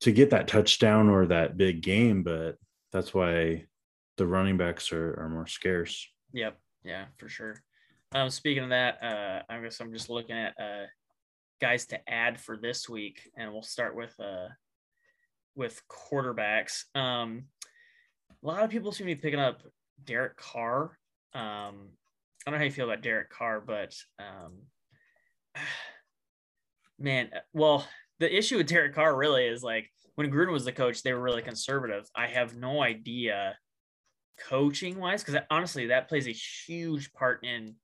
to 0.00 0.12
get 0.12 0.30
that 0.30 0.48
touchdown 0.48 1.08
or 1.08 1.26
that 1.26 1.56
big 1.56 1.80
game, 1.80 2.22
but 2.22 2.56
that's 2.92 3.14
why 3.14 3.64
the 4.18 4.26
running 4.26 4.56
backs 4.56 4.92
are, 4.92 5.18
are 5.18 5.28
more 5.28 5.46
scarce. 5.46 6.06
Yep. 6.32 6.58
Yeah, 6.84 7.06
for 7.16 7.28
sure. 7.28 7.62
Um, 8.14 8.30
speaking 8.30 8.62
of 8.62 8.70
that, 8.70 9.02
uh, 9.02 9.42
I 9.48 9.60
guess 9.60 9.80
I'm 9.80 9.92
just 9.92 10.10
looking 10.10 10.36
at 10.36 10.54
uh, 10.60 10.86
guys 11.60 11.86
to 11.86 11.98
add 12.08 12.40
for 12.40 12.56
this 12.56 12.88
week, 12.88 13.30
and 13.36 13.52
we'll 13.52 13.62
start 13.62 13.96
with 13.96 14.14
uh, 14.20 14.48
with 15.54 15.80
quarterbacks. 15.90 16.84
Um, 16.94 17.46
a 18.42 18.46
lot 18.46 18.62
of 18.62 18.70
people 18.70 18.92
seem 18.92 19.06
to 19.06 19.14
be 19.14 19.20
picking 19.20 19.40
up 19.40 19.62
Derek 20.04 20.36
Carr. 20.36 20.96
Um, 21.34 21.88
I 22.46 22.50
don't 22.50 22.58
know 22.58 22.62
how 22.62 22.66
you 22.66 22.70
feel 22.70 22.88
about 22.88 23.02
Derek 23.02 23.30
Carr, 23.30 23.60
but 23.60 23.94
um, 24.20 24.52
man, 26.98 27.30
well, 27.52 27.86
the 28.20 28.36
issue 28.36 28.58
with 28.58 28.68
Derek 28.68 28.94
Carr 28.94 29.16
really 29.16 29.46
is 29.46 29.62
like 29.64 29.90
when 30.14 30.30
Gruden 30.30 30.52
was 30.52 30.64
the 30.64 30.72
coach, 30.72 31.02
they 31.02 31.12
were 31.12 31.20
really 31.20 31.42
conservative. 31.42 32.08
I 32.14 32.26
have 32.28 32.56
no 32.56 32.82
idea 32.82 33.56
coaching 34.38 34.98
wise, 34.98 35.24
because 35.24 35.40
honestly, 35.50 35.86
that 35.86 36.08
plays 36.08 36.26
a 36.26 36.32
huge 36.32 37.12
part 37.12 37.44
in 37.44 37.74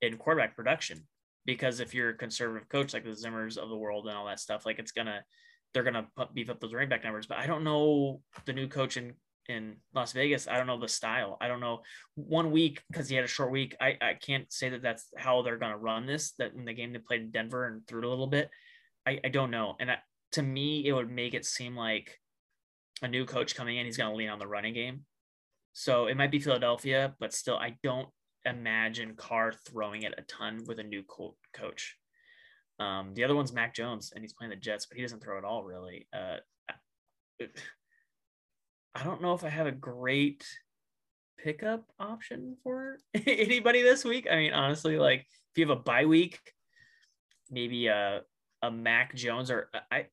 in 0.00 0.16
quarterback 0.16 0.56
production. 0.56 1.06
Because 1.46 1.80
if 1.80 1.94
you're 1.94 2.10
a 2.10 2.16
conservative 2.16 2.68
coach 2.68 2.94
like 2.94 3.04
the 3.04 3.10
Zimmers 3.10 3.56
of 3.56 3.70
the 3.70 3.76
world 3.76 4.06
and 4.06 4.16
all 4.16 4.26
that 4.26 4.40
stuff, 4.40 4.64
like 4.64 4.78
it's 4.78 4.92
gonna 4.92 5.22
they're 5.72 5.82
gonna 5.82 6.06
beef 6.32 6.48
up 6.48 6.60
those 6.60 6.72
running 6.72 6.88
back 6.88 7.02
numbers. 7.02 7.26
But 7.26 7.38
I 7.38 7.46
don't 7.46 7.64
know 7.64 8.20
the 8.44 8.52
new 8.52 8.68
coach 8.68 8.96
in 8.96 9.14
in 9.48 9.76
Las 9.94 10.12
Vegas. 10.12 10.46
I 10.48 10.56
don't 10.56 10.66
know 10.66 10.78
the 10.78 10.88
style. 10.88 11.36
I 11.40 11.48
don't 11.48 11.60
know 11.60 11.80
one 12.14 12.50
week 12.50 12.82
because 12.90 13.08
he 13.08 13.16
had 13.16 13.24
a 13.24 13.28
short 13.28 13.50
week. 13.50 13.74
I, 13.80 13.96
I 14.00 14.14
can't 14.14 14.52
say 14.52 14.68
that 14.70 14.82
that's 14.82 15.08
how 15.16 15.42
they're 15.42 15.58
going 15.58 15.72
to 15.72 15.78
run 15.78 16.06
this. 16.06 16.32
That 16.38 16.54
in 16.54 16.64
the 16.64 16.74
game 16.74 16.92
they 16.92 16.98
played 16.98 17.22
in 17.22 17.30
Denver 17.30 17.66
and 17.66 17.86
threw 17.86 18.00
it 18.00 18.06
a 18.06 18.08
little 18.08 18.26
bit. 18.26 18.50
I, 19.06 19.20
I 19.24 19.28
don't 19.28 19.50
know. 19.50 19.76
And 19.80 19.90
I, 19.90 19.96
to 20.32 20.42
me, 20.42 20.86
it 20.86 20.92
would 20.92 21.10
make 21.10 21.34
it 21.34 21.44
seem 21.44 21.76
like 21.76 22.18
a 23.02 23.08
new 23.08 23.24
coach 23.24 23.54
coming 23.54 23.76
in, 23.76 23.86
he's 23.86 23.96
going 23.96 24.10
to 24.10 24.16
lean 24.16 24.28
on 24.28 24.38
the 24.38 24.46
running 24.46 24.74
game. 24.74 25.00
So 25.72 26.06
it 26.06 26.16
might 26.16 26.30
be 26.30 26.38
Philadelphia, 26.38 27.14
but 27.18 27.32
still, 27.32 27.56
I 27.56 27.76
don't 27.82 28.08
imagine 28.44 29.14
Carr 29.16 29.52
throwing 29.52 30.02
it 30.02 30.14
a 30.18 30.22
ton 30.22 30.64
with 30.66 30.78
a 30.78 30.84
new 30.84 31.02
co- 31.02 31.36
coach. 31.54 31.96
Um, 32.78 33.12
the 33.14 33.24
other 33.24 33.34
one's 33.34 33.52
Mac 33.52 33.74
Jones, 33.74 34.12
and 34.14 34.22
he's 34.22 34.32
playing 34.32 34.50
the 34.50 34.56
Jets, 34.56 34.86
but 34.86 34.96
he 34.96 35.02
doesn't 35.02 35.22
throw 35.22 35.38
at 35.38 35.44
all, 35.44 35.64
really. 35.64 36.08
Uh, 36.12 36.36
I 38.94 39.04
don't 39.04 39.22
know 39.22 39.34
if 39.34 39.44
I 39.44 39.48
have 39.48 39.66
a 39.66 39.72
great 39.72 40.44
pickup 41.38 41.84
option 41.98 42.56
for 42.62 42.98
anybody 43.26 43.82
this 43.82 44.04
week. 44.04 44.26
I 44.30 44.36
mean, 44.36 44.52
honestly, 44.52 44.98
like 44.98 45.20
if 45.20 45.58
you 45.58 45.66
have 45.68 45.76
a 45.76 45.80
bye 45.80 46.06
week, 46.06 46.38
maybe 47.50 47.86
a 47.86 48.22
a 48.62 48.70
Mac 48.70 49.14
Jones 49.14 49.50
or 49.50 49.70
uh, 49.72 49.80
I 49.90 50.06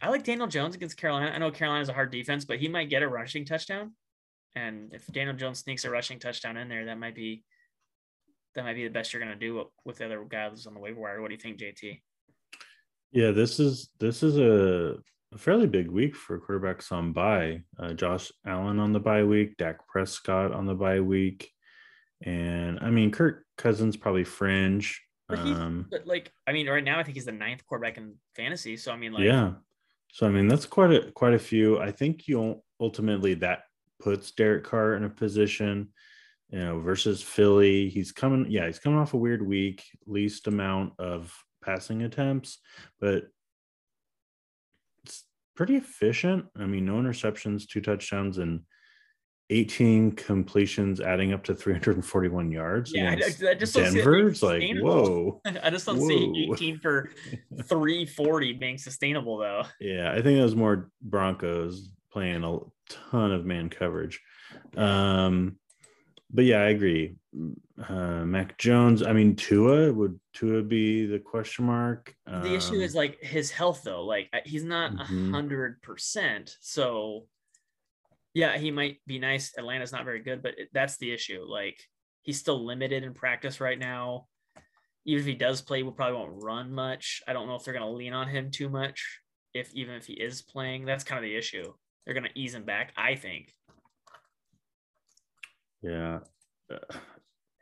I 0.00 0.08
like 0.08 0.24
Daniel 0.24 0.46
Jones 0.46 0.74
against 0.74 0.96
Carolina. 0.96 1.30
I 1.32 1.38
know 1.38 1.50
Carolina's 1.50 1.88
a 1.88 1.92
hard 1.92 2.10
defense, 2.10 2.44
but 2.44 2.58
he 2.58 2.68
might 2.68 2.90
get 2.90 3.02
a 3.02 3.08
rushing 3.08 3.44
touchdown. 3.44 3.92
And 4.54 4.92
if 4.92 5.06
Daniel 5.06 5.36
Jones 5.36 5.60
sneaks 5.60 5.84
a 5.84 5.90
rushing 5.90 6.18
touchdown 6.18 6.56
in 6.56 6.68
there, 6.68 6.86
that 6.86 6.98
might 6.98 7.14
be 7.14 7.44
that 8.54 8.64
might 8.64 8.74
be 8.74 8.84
the 8.84 8.90
best 8.90 9.12
you're 9.12 9.22
going 9.22 9.32
to 9.32 9.38
do 9.38 9.64
with 9.84 9.98
the 9.98 10.06
other 10.06 10.24
guys 10.28 10.66
on 10.66 10.74
the 10.74 10.80
waiver 10.80 11.00
wire. 11.00 11.22
What 11.22 11.28
do 11.28 11.34
you 11.34 11.40
think, 11.40 11.58
JT? 11.58 12.00
Yeah, 13.12 13.30
this 13.30 13.60
is 13.60 13.90
this 13.98 14.22
is 14.22 14.38
a 14.38 14.96
a 15.32 15.38
fairly 15.38 15.66
big 15.66 15.88
week 15.88 16.14
for 16.14 16.40
quarterbacks 16.40 16.92
on 16.92 17.12
bye. 17.12 17.62
Uh, 17.78 17.92
Josh 17.92 18.30
Allen 18.46 18.78
on 18.78 18.92
the 18.92 19.00
bye 19.00 19.24
week, 19.24 19.56
Dak 19.56 19.86
Prescott 19.88 20.52
on 20.52 20.66
the 20.66 20.74
bye 20.74 21.00
week, 21.00 21.50
and 22.22 22.78
I 22.80 22.90
mean 22.90 23.10
Kirk 23.10 23.44
Cousins 23.56 23.96
probably 23.96 24.24
fringe. 24.24 25.00
But, 25.28 25.38
um, 25.38 25.86
but 25.90 26.06
like 26.06 26.30
I 26.46 26.52
mean, 26.52 26.68
right 26.68 26.84
now 26.84 26.98
I 26.98 27.02
think 27.02 27.16
he's 27.16 27.24
the 27.24 27.32
ninth 27.32 27.64
quarterback 27.66 27.96
in 27.96 28.14
fantasy. 28.36 28.76
So 28.76 28.92
I 28.92 28.96
mean, 28.96 29.12
like 29.12 29.24
yeah. 29.24 29.52
So 30.12 30.26
I 30.26 30.30
mean 30.30 30.48
that's 30.48 30.66
quite 30.66 30.92
a 30.92 31.10
quite 31.12 31.34
a 31.34 31.38
few. 31.38 31.78
I 31.78 31.90
think 31.90 32.28
you 32.28 32.62
ultimately 32.80 33.34
that 33.34 33.60
puts 34.02 34.32
Derek 34.32 34.64
Carr 34.64 34.96
in 34.96 35.04
a 35.04 35.08
position, 35.08 35.88
you 36.50 36.58
know, 36.58 36.80
versus 36.80 37.22
Philly. 37.22 37.88
He's 37.88 38.12
coming, 38.12 38.50
yeah, 38.50 38.66
he's 38.66 38.80
coming 38.80 38.98
off 38.98 39.14
a 39.14 39.18
weird 39.18 39.46
week, 39.46 39.84
least 40.06 40.48
amount 40.48 40.94
of 40.98 41.32
passing 41.64 42.02
attempts, 42.02 42.58
but 43.00 43.24
pretty 45.56 45.76
efficient. 45.76 46.46
I 46.58 46.66
mean, 46.66 46.84
no 46.86 46.94
interceptions, 46.94 47.66
two 47.66 47.80
touchdowns, 47.80 48.38
and 48.38 48.60
18 49.50 50.12
completions, 50.12 51.00
adding 51.00 51.32
up 51.32 51.44
to 51.44 51.54
341 51.54 52.50
yards. 52.50 52.92
Yeah, 52.94 53.10
I, 53.10 53.48
I 53.50 53.54
just 53.54 53.74
Denver's 53.74 54.42
like, 54.42 54.62
whoa. 54.76 55.40
I 55.44 55.70
just 55.70 55.86
don't 55.86 55.98
whoa. 55.98 56.08
see 56.08 56.50
18 56.52 56.78
for 56.78 57.10
340 57.64 58.52
being 58.54 58.78
sustainable, 58.78 59.38
though. 59.38 59.64
Yeah, 59.80 60.12
I 60.12 60.22
think 60.22 60.38
it 60.38 60.42
was 60.42 60.56
more 60.56 60.90
Broncos 61.02 61.90
playing 62.10 62.44
a 62.44 62.58
ton 62.88 63.32
of 63.32 63.44
man 63.44 63.68
coverage. 63.68 64.20
Um, 64.76 65.58
but 66.32 66.44
yeah, 66.44 66.62
I 66.62 66.68
agree. 66.70 67.14
Uh, 67.88 68.24
Mac 68.24 68.58
Jones. 68.58 69.02
I 69.02 69.12
mean, 69.12 69.36
Tua 69.36 69.92
would 69.92 70.18
Tua 70.32 70.62
be 70.62 71.06
the 71.06 71.18
question 71.18 71.66
mark? 71.66 72.14
Um, 72.26 72.42
the 72.42 72.54
issue 72.54 72.74
is 72.74 72.94
like 72.94 73.22
his 73.22 73.50
health, 73.50 73.82
though. 73.84 74.04
Like 74.04 74.30
he's 74.44 74.64
not 74.64 74.92
a 74.92 75.04
mm-hmm. 75.04 75.32
hundred 75.32 75.82
percent. 75.82 76.56
So, 76.60 77.26
yeah, 78.34 78.56
he 78.56 78.70
might 78.70 78.98
be 79.06 79.18
nice. 79.18 79.52
Atlanta's 79.58 79.92
not 79.92 80.04
very 80.04 80.20
good, 80.20 80.42
but 80.42 80.58
it, 80.58 80.68
that's 80.72 80.96
the 80.96 81.12
issue. 81.12 81.44
Like 81.46 81.82
he's 82.22 82.38
still 82.38 82.64
limited 82.64 83.04
in 83.04 83.14
practice 83.14 83.60
right 83.60 83.78
now. 83.78 84.26
Even 85.04 85.20
if 85.20 85.26
he 85.26 85.34
does 85.34 85.60
play, 85.60 85.82
we 85.82 85.90
probably 85.90 86.16
won't 86.16 86.42
run 86.42 86.72
much. 86.72 87.22
I 87.26 87.32
don't 87.32 87.48
know 87.48 87.56
if 87.56 87.64
they're 87.64 87.74
going 87.74 87.86
to 87.86 87.90
lean 87.90 88.12
on 88.12 88.28
him 88.28 88.50
too 88.50 88.68
much. 88.68 89.18
If 89.52 89.74
even 89.74 89.96
if 89.96 90.06
he 90.06 90.14
is 90.14 90.42
playing, 90.42 90.84
that's 90.86 91.04
kind 91.04 91.18
of 91.18 91.28
the 91.28 91.36
issue. 91.36 91.72
They're 92.04 92.14
going 92.14 92.24
to 92.24 92.40
ease 92.40 92.54
him 92.54 92.64
back, 92.64 92.92
I 92.96 93.16
think. 93.16 93.52
Yeah. 95.82 96.20
Uh, 96.72 96.96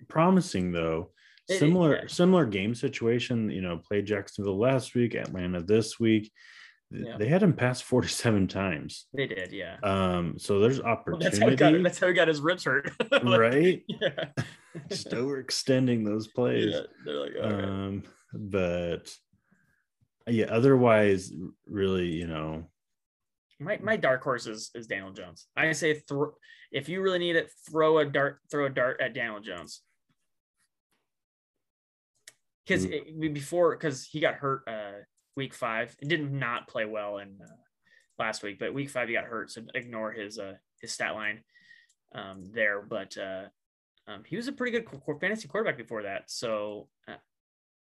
promising 0.09 0.73
though. 0.73 1.11
Similar 1.49 1.97
yeah. 1.97 2.07
similar 2.07 2.47
game 2.47 2.77
situation, 2.77 3.51
you 3.51 3.61
know, 3.61 3.79
played 3.79 4.07
Jacksonville 4.07 4.59
last 4.59 4.95
week, 4.95 5.15
Atlanta 5.15 5.61
this 5.61 5.99
week. 5.99 6.31
Yeah. 6.93 7.17
They 7.19 7.29
had 7.29 7.43
him 7.43 7.53
pass 7.53 7.81
47 7.81 8.49
times. 8.49 9.07
They 9.15 9.27
did, 9.27 9.53
yeah. 9.53 9.77
Um, 9.83 10.35
so 10.39 10.59
there's 10.59 10.81
opportunity. 10.81 11.25
Well, 11.25 11.31
that's, 11.31 11.39
how 11.39 11.49
he 11.49 11.57
got, 11.57 11.83
that's 11.85 11.99
how 12.01 12.09
he 12.09 12.15
got 12.15 12.27
his 12.27 12.41
ribs 12.41 12.65
hurt. 12.65 12.91
like, 13.11 13.23
right? 13.25 13.83
Yeah. 13.89 14.25
Still 14.91 15.35
extending 15.35 16.05
those 16.05 16.29
plays. 16.29 16.73
Yeah, 16.73 16.81
they're 17.05 17.21
like, 17.21 17.33
um, 17.43 18.03
but 18.33 19.13
yeah, 20.27 20.47
otherwise, 20.47 21.33
really, 21.67 22.09
you 22.09 22.27
know, 22.27 22.71
my 23.61 23.79
my 23.83 23.97
dark 23.97 24.23
horse 24.23 24.47
is, 24.47 24.71
is 24.75 24.87
Daniel 24.87 25.13
Jones. 25.13 25.47
I 25.57 25.71
say 25.73 25.95
throw 25.95 26.33
if 26.73 26.89
you 26.89 27.03
really 27.03 27.19
need 27.19 27.37
it, 27.37 27.51
throw 27.69 27.99
a 27.99 28.05
dart, 28.05 28.39
throw 28.51 28.67
a 28.67 28.71
dart 28.71 29.01
at 29.01 29.15
Daniel 29.15 29.41
Jones. 29.41 29.83
Because 32.67 32.87
mm. 32.87 33.35
before, 33.35 33.77
because 33.77 34.05
he 34.05 34.21
got 34.21 34.35
hurt 34.35 34.63
uh, 34.69 35.03
week 35.37 35.53
five, 35.53 35.97
it 36.01 36.09
did 36.09 36.33
not 36.33 36.69
play 36.69 36.85
well 36.85 37.19
in 37.19 37.39
uh, 37.43 37.57
last 38.19 38.43
week, 38.43 38.59
but 38.59 38.73
week 38.73 38.91
five 38.91 39.09
he 39.09 39.15
got 39.15 39.25
hurt, 39.25 39.51
so 39.51 39.63
ignore 39.75 40.13
his 40.13 40.39
uh, 40.39 40.55
his 40.81 40.93
stat 40.93 41.15
line 41.15 41.41
um, 42.15 42.51
there. 42.53 42.83
But 42.83 43.17
uh, 43.19 43.45
um, 44.07 44.23
he 44.25 44.37
was 44.37 44.47
a 44.47 44.53
pretty 44.53 44.79
good 44.79 44.89
fantasy 45.21 45.49
quarterback 45.49 45.77
before 45.77 46.05
that, 46.05 46.31
so 46.31 46.89
uh, 47.09 47.15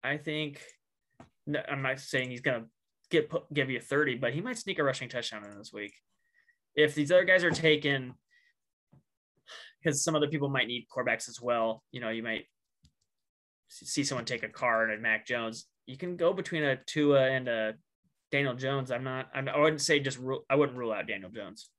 I 0.03 0.17
think 0.17 0.61
I'm 1.69 1.83
not 1.83 1.99
saying 1.99 2.31
he's 2.31 2.41
gonna 2.41 2.65
get 3.09 3.31
give 3.53 3.69
you 3.69 3.79
30, 3.79 4.15
but 4.15 4.33
he 4.33 4.41
might 4.41 4.57
sneak 4.57 4.79
a 4.79 4.83
rushing 4.83 5.09
touchdown 5.09 5.43
in 5.43 5.57
this 5.57 5.73
week. 5.73 5.93
If 6.75 6.95
these 6.95 7.11
other 7.11 7.25
guys 7.25 7.43
are 7.43 7.51
taken, 7.51 8.13
because 9.81 10.03
some 10.03 10.15
other 10.15 10.27
people 10.27 10.49
might 10.49 10.67
need 10.67 10.87
quarterbacks 10.93 11.29
as 11.29 11.39
well. 11.41 11.83
You 11.91 12.01
know, 12.01 12.09
you 12.09 12.23
might 12.23 12.45
see 13.69 14.03
someone 14.03 14.25
take 14.25 14.43
a 14.43 14.49
Carr 14.49 14.89
and 14.89 15.01
Mac 15.01 15.25
Jones. 15.25 15.65
You 15.85 15.97
can 15.97 16.17
go 16.17 16.33
between 16.33 16.63
a 16.63 16.77
Tua 16.85 17.29
and 17.29 17.47
a 17.47 17.73
Daniel 18.31 18.53
Jones. 18.53 18.91
I'm 18.91 19.03
not. 19.03 19.29
I'm, 19.33 19.47
I 19.47 19.59
wouldn't 19.59 19.81
say 19.81 19.99
just. 19.99 20.19
Rule, 20.19 20.45
I 20.49 20.55
wouldn't 20.55 20.77
rule 20.77 20.91
out 20.91 21.07
Daniel 21.07 21.29
Jones. 21.29 21.69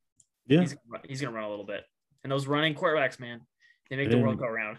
Yeah, 0.47 0.61
he's, 0.61 0.77
he's 1.07 1.21
gonna 1.21 1.35
run 1.35 1.45
a 1.45 1.51
little 1.51 1.67
bit. 1.67 1.85
And 2.25 2.33
those 2.33 2.47
running 2.47 2.75
quarterbacks, 2.75 3.21
man, 3.21 3.41
they 3.89 3.97
make 3.97 4.11
the 4.11 4.19
world 4.19 4.39
go 4.39 4.47
around. 4.47 4.79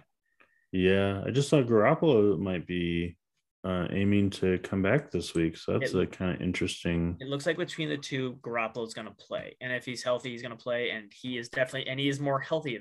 Yeah, 0.72 1.22
I 1.26 1.32
just 1.32 1.50
thought 1.50 1.68
Garoppolo 1.68 2.38
might 2.40 2.68
be 2.68 3.18
uh, 3.63 3.88
aiming 3.91 4.30
to 4.32 4.58
come 4.60 4.82
back 4.82 5.12
this 5.12 5.34
week. 5.34 5.56
So 5.58 5.78
that's 5.78 5.93
it, 5.93 6.02
a 6.02 6.08
kind 6.08 6.36
of 6.36 6.41
interesting. 6.41 7.17
It 7.19 7.28
looks 7.28 7.45
like 7.45 7.58
between 7.58 7.89
the 7.89 7.97
two, 7.97 8.38
Garoppolo 8.41 8.88
is 8.88 8.93
going 8.93 9.08
to 9.08 9.13
play, 9.13 9.56
and 9.62 9.71
if 9.71 9.86
he's 9.86 10.04
healthy, 10.04 10.32
he's 10.32 10.41
going 10.41 10.58
to 10.58 10.63
play, 10.63 10.91
and 10.91 11.12
he 11.13 11.38
is 11.38 11.50
definitely, 11.50 11.89
and 11.89 12.00
he 12.00 12.10
is 12.10 12.19
more 12.19 12.39
healthy 12.39 12.80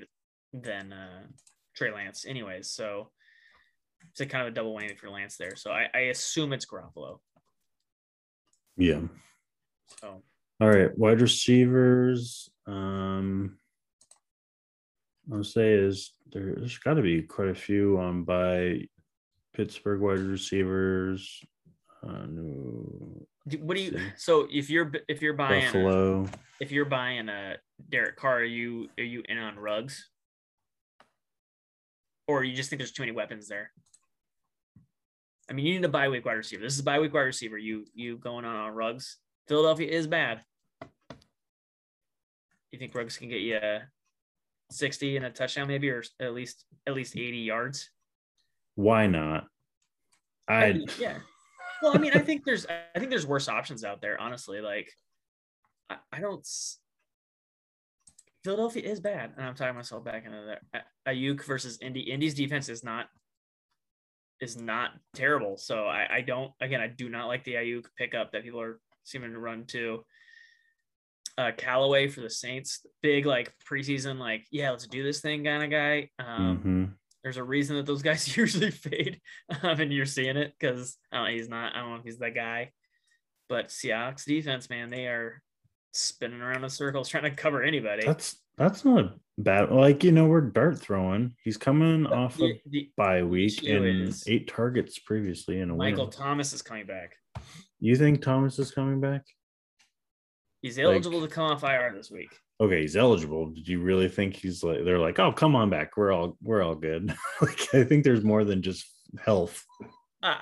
than 0.53 0.91
uh, 0.93 1.23
Trey 1.75 1.93
Lance, 1.93 2.25
anyways. 2.25 2.69
So 2.69 3.11
it's 4.09 4.21
a 4.21 4.25
kind 4.25 4.47
of 4.47 4.51
a 4.51 4.55
double 4.55 4.75
whammy 4.75 4.97
for 4.97 5.09
Lance 5.09 5.37
there. 5.37 5.55
So 5.55 5.71
I, 5.71 5.87
I 5.93 5.99
assume 5.99 6.53
it's 6.53 6.65
Garoppolo. 6.65 7.19
Yeah. 8.77 9.01
So. 9.99 10.23
All 10.59 10.69
right, 10.69 10.95
wide 10.97 11.21
receivers. 11.21 12.49
Um, 12.67 13.57
I'll 15.31 15.43
say 15.43 15.73
is 15.73 16.13
there, 16.31 16.55
there's 16.55 16.77
got 16.79 16.95
to 16.95 17.01
be 17.01 17.21
quite 17.21 17.49
a 17.49 17.55
few 17.55 17.99
um 17.99 18.23
by 18.23 18.87
Pittsburgh 19.53 20.01
wide 20.01 20.19
receivers. 20.19 21.43
Uh, 22.03 22.25
no, 22.27 23.27
what 23.59 23.77
do 23.77 23.83
you? 23.83 23.99
So 24.17 24.47
if 24.51 24.69
you're 24.69 24.91
if 25.07 25.21
you're 25.21 25.33
buying 25.33 25.65
Buffalo, 25.65 26.27
if 26.59 26.71
you're 26.71 26.85
buying 26.85 27.29
a 27.29 27.55
Derek 27.89 28.15
Carr, 28.15 28.39
are 28.39 28.43
you 28.43 28.89
are 28.97 29.03
you 29.03 29.23
in 29.27 29.37
on 29.37 29.57
Ruggs, 29.57 30.09
or 32.27 32.43
you 32.43 32.55
just 32.55 32.69
think 32.69 32.79
there's 32.79 32.91
too 32.91 33.03
many 33.03 33.11
weapons 33.11 33.47
there? 33.47 33.71
I 35.49 35.53
mean, 35.53 35.65
you 35.65 35.73
need 35.73 35.85
a 35.85 35.89
bye 35.89 36.07
week 36.07 36.25
wide 36.25 36.33
receiver. 36.33 36.63
This 36.63 36.73
is 36.73 36.79
a 36.79 36.83
bye 36.83 36.99
week 36.99 37.13
wide 37.13 37.21
receiver. 37.21 37.57
You 37.57 37.85
you 37.93 38.17
going 38.17 38.45
on 38.45 38.55
on 38.55 38.73
Ruggs? 38.73 39.17
Philadelphia 39.47 39.89
is 39.89 40.07
bad. 40.07 40.41
You 42.71 42.79
think 42.79 42.95
Ruggs 42.95 43.17
can 43.17 43.27
get 43.27 43.41
you 43.41 43.57
a 43.57 43.81
60 44.71 45.17
and 45.17 45.25
a 45.25 45.29
touchdown, 45.29 45.67
maybe, 45.67 45.89
or 45.89 46.03
at 46.19 46.33
least 46.33 46.65
at 46.87 46.93
least 46.93 47.17
80 47.17 47.37
yards? 47.37 47.89
Why 48.75 49.07
not? 49.07 49.47
I, 50.47 50.65
I 50.65 50.79
yeah. 50.99 51.17
Well, 51.81 51.95
I 51.95 51.97
mean, 51.97 52.11
I 52.13 52.19
think 52.19 52.43
there's 52.45 52.65
I 52.65 52.99
think 52.99 53.09
there's 53.09 53.25
worse 53.25 53.47
options 53.47 53.83
out 53.83 54.01
there, 54.01 54.19
honestly. 54.19 54.61
Like 54.61 54.91
I, 55.89 55.97
I 56.11 56.19
don't 56.19 56.45
Philadelphia 58.43 58.83
is 58.83 58.99
bad, 58.99 59.33
and 59.37 59.45
I'm 59.45 59.55
talking 59.55 59.75
myself 59.75 60.03
back 60.03 60.25
into 60.25 60.57
there. 60.73 60.83
Aiyuk 61.07 61.45
versus 61.45 61.77
Indy. 61.81 62.01
Indy's 62.01 62.33
defense 62.33 62.69
is 62.69 62.83
not 62.83 63.07
is 64.39 64.59
not 64.59 64.91
terrible. 65.13 65.57
So 65.57 65.85
I, 65.85 66.07
I 66.15 66.21
don't 66.21 66.51
again 66.59 66.81
I 66.81 66.87
do 66.87 67.09
not 67.09 67.27
like 67.27 67.43
the 67.43 67.53
Aiyuk 67.53 67.85
pickup 67.97 68.31
that 68.31 68.43
people 68.43 68.61
are 68.61 68.79
seeming 69.03 69.33
to 69.33 69.39
run 69.39 69.65
to. 69.67 70.03
Uh, 71.37 71.51
Callaway 71.57 72.07
for 72.07 72.21
the 72.21 72.29
Saints, 72.29 72.85
big 73.01 73.25
like 73.25 73.53
preseason, 73.69 74.19
like 74.19 74.45
yeah, 74.51 74.71
let's 74.71 74.85
do 74.85 75.03
this 75.03 75.21
thing 75.21 75.43
kind 75.43 75.63
of 75.63 75.69
guy. 75.69 76.09
Um, 76.19 76.57
mm-hmm. 76.57 76.85
There's 77.23 77.37
a 77.37 77.43
reason 77.43 77.75
that 77.77 77.85
those 77.85 78.01
guys 78.01 78.35
usually 78.37 78.71
fade, 78.71 79.21
um, 79.61 79.79
and 79.79 79.93
you're 79.93 80.05
seeing 80.05 80.37
it 80.37 80.53
because 80.59 80.97
he's 81.27 81.49
not. 81.49 81.75
I 81.75 81.79
don't 81.79 81.91
know 81.91 81.97
if 81.97 82.03
he's 82.03 82.19
that 82.19 82.35
guy, 82.35 82.71
but 83.49 83.67
Seahawks 83.67 84.25
defense, 84.25 84.69
man, 84.69 84.89
they 84.89 85.07
are 85.07 85.41
spinning 85.93 86.41
around 86.41 86.63
in 86.63 86.69
circles 86.69 87.09
trying 87.09 87.23
to 87.23 87.31
cover 87.31 87.63
anybody. 87.63 88.05
That's 88.05 88.37
that's 88.57 88.85
not 88.85 89.05
a 89.05 89.13
bad. 89.37 89.71
Like 89.71 90.03
you 90.03 90.11
know, 90.11 90.25
we're 90.25 90.41
dart 90.41 90.79
throwing. 90.79 91.35
He's 91.43 91.57
coming 91.57 92.03
but 92.03 92.13
off 92.13 92.37
the, 92.37 92.51
of 92.51 92.95
bye 92.97 93.23
week 93.23 93.63
and 93.63 94.13
eight 94.27 94.47
targets 94.47 94.99
previously 94.99 95.59
in 95.59 95.69
a 95.69 95.73
week. 95.73 95.91
Michael 95.91 96.05
win. 96.05 96.11
Thomas 96.11 96.53
is 96.53 96.61
coming 96.61 96.85
back. 96.85 97.15
You 97.79 97.95
think 97.95 98.21
Thomas 98.21 98.59
is 98.59 98.71
coming 98.71 98.99
back? 98.99 99.23
He's 100.61 100.77
eligible 100.77 101.19
like, 101.19 101.29
to 101.29 101.35
come 101.35 101.51
off 101.51 101.63
IR 101.63 101.93
this 101.95 102.11
week. 102.11 102.29
Okay, 102.61 102.81
he's 102.81 102.95
eligible. 102.95 103.47
Did 103.47 103.67
you 103.67 103.81
really 103.81 104.07
think 104.07 104.35
he's 104.35 104.63
like? 104.63 104.85
They're 104.85 104.99
like, 104.99 105.17
oh, 105.17 105.31
come 105.31 105.55
on 105.55 105.71
back. 105.71 105.97
We're 105.97 106.11
all 106.11 106.37
we're 106.43 106.61
all 106.61 106.75
good. 106.75 107.11
like 107.41 107.73
I 107.73 107.83
think 107.83 108.03
there's 108.03 108.23
more 108.23 108.43
than 108.43 108.61
just 108.61 108.85
health. 109.19 109.65
Uh, 110.21 110.35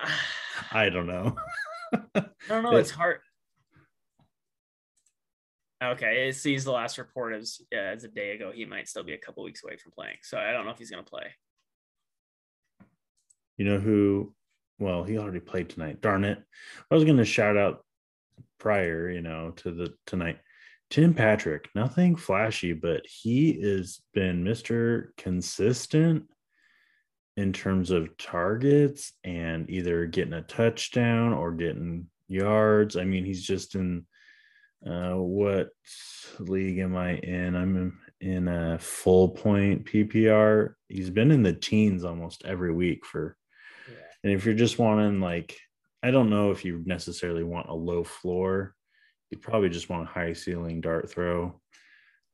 I 0.72 0.90
don't 0.90 1.08
know. 1.08 1.38
I 2.16 2.26
don't 2.50 2.64
know. 2.64 2.76
It's 2.76 2.92
hard. 2.92 3.22
Okay, 5.82 6.28
it 6.28 6.36
sees 6.36 6.66
the 6.66 6.74
last 6.74 6.98
report 6.98 7.34
as 7.34 7.62
yeah, 7.72 7.94
as 7.96 8.04
a 8.04 8.10
day 8.10 8.32
ago. 8.32 8.52
He 8.54 8.66
might 8.66 8.90
still 8.90 9.04
be 9.04 9.14
a 9.14 9.18
couple 9.18 9.46
weeks 9.46 9.64
away 9.64 9.78
from 9.78 9.94
playing, 9.94 10.18
so 10.22 10.38
I 10.38 10.52
don't 10.52 10.66
know 10.66 10.72
if 10.72 10.78
he's 10.78 10.92
going 10.92 11.04
to 11.04 11.10
play. 11.10 11.28
You 13.56 13.64
know 13.64 13.80
who? 13.80 14.34
Well, 14.78 15.06
he 15.06 15.18
already 15.18 15.40
played 15.40 15.70
tonight. 15.70 16.02
Darn 16.02 16.26
it! 16.26 16.44
I 16.92 16.96
was 16.96 17.06
going 17.06 17.16
to 17.16 17.24
shout 17.24 17.56
out 17.56 17.86
prior, 18.60 19.10
you 19.10 19.22
know, 19.22 19.52
to 19.58 19.72
the 19.72 19.94
tonight. 20.06 20.40
Tim 20.90 21.14
Patrick, 21.14 21.70
nothing 21.76 22.16
flashy, 22.16 22.74
but 22.74 23.06
he 23.06 23.62
has 23.62 24.02
been 24.14 24.44
Mr. 24.44 25.10
Consistent 25.18 26.26
in 27.38 27.54
terms 27.54 27.92
of 27.92 28.18
targets 28.18 29.14
and 29.24 29.70
either 29.70 30.06
getting 30.08 30.34
a 30.34 30.42
touchdown 30.42 31.32
or 31.32 31.52
getting 31.52 32.08
yards. 32.28 32.98
I 32.98 33.04
mean, 33.04 33.24
he's 33.24 33.44
just 33.44 33.76
in 33.76 34.06
uh, 34.86 35.14
what 35.14 35.70
league 36.40 36.80
am 36.80 36.98
I 36.98 37.16
in? 37.16 37.56
I'm 37.56 38.00
in, 38.22 38.48
a 38.48 38.80
full 38.80 39.30
point 39.30 39.86
PPR. 39.86 40.74
He's 40.88 41.10
been 41.10 41.32
in 41.32 41.44
the 41.44 41.54
teens 41.54 42.04
almost 42.04 42.46
every 42.46 42.74
week 42.74 43.06
for, 43.06 43.38
yeah. 43.88 43.96
and 44.24 44.34
if 44.34 44.46
you're 44.46 44.56
just 44.56 44.80
wanting 44.80 45.22
like, 45.22 45.58
I 46.02 46.12
don't 46.12 46.30
know 46.30 46.52
if 46.52 46.66
you 46.66 46.82
necessarily 46.86 47.44
want 47.44 47.70
a 47.70 47.74
low 47.74 48.04
floor. 48.04 48.76
You 49.30 49.38
probably 49.38 49.70
just 49.70 49.90
want 49.90 50.04
a 50.04 50.12
high 50.12 50.34
ceiling 50.34 50.82
dart 50.82 51.10
throw. 51.10 51.60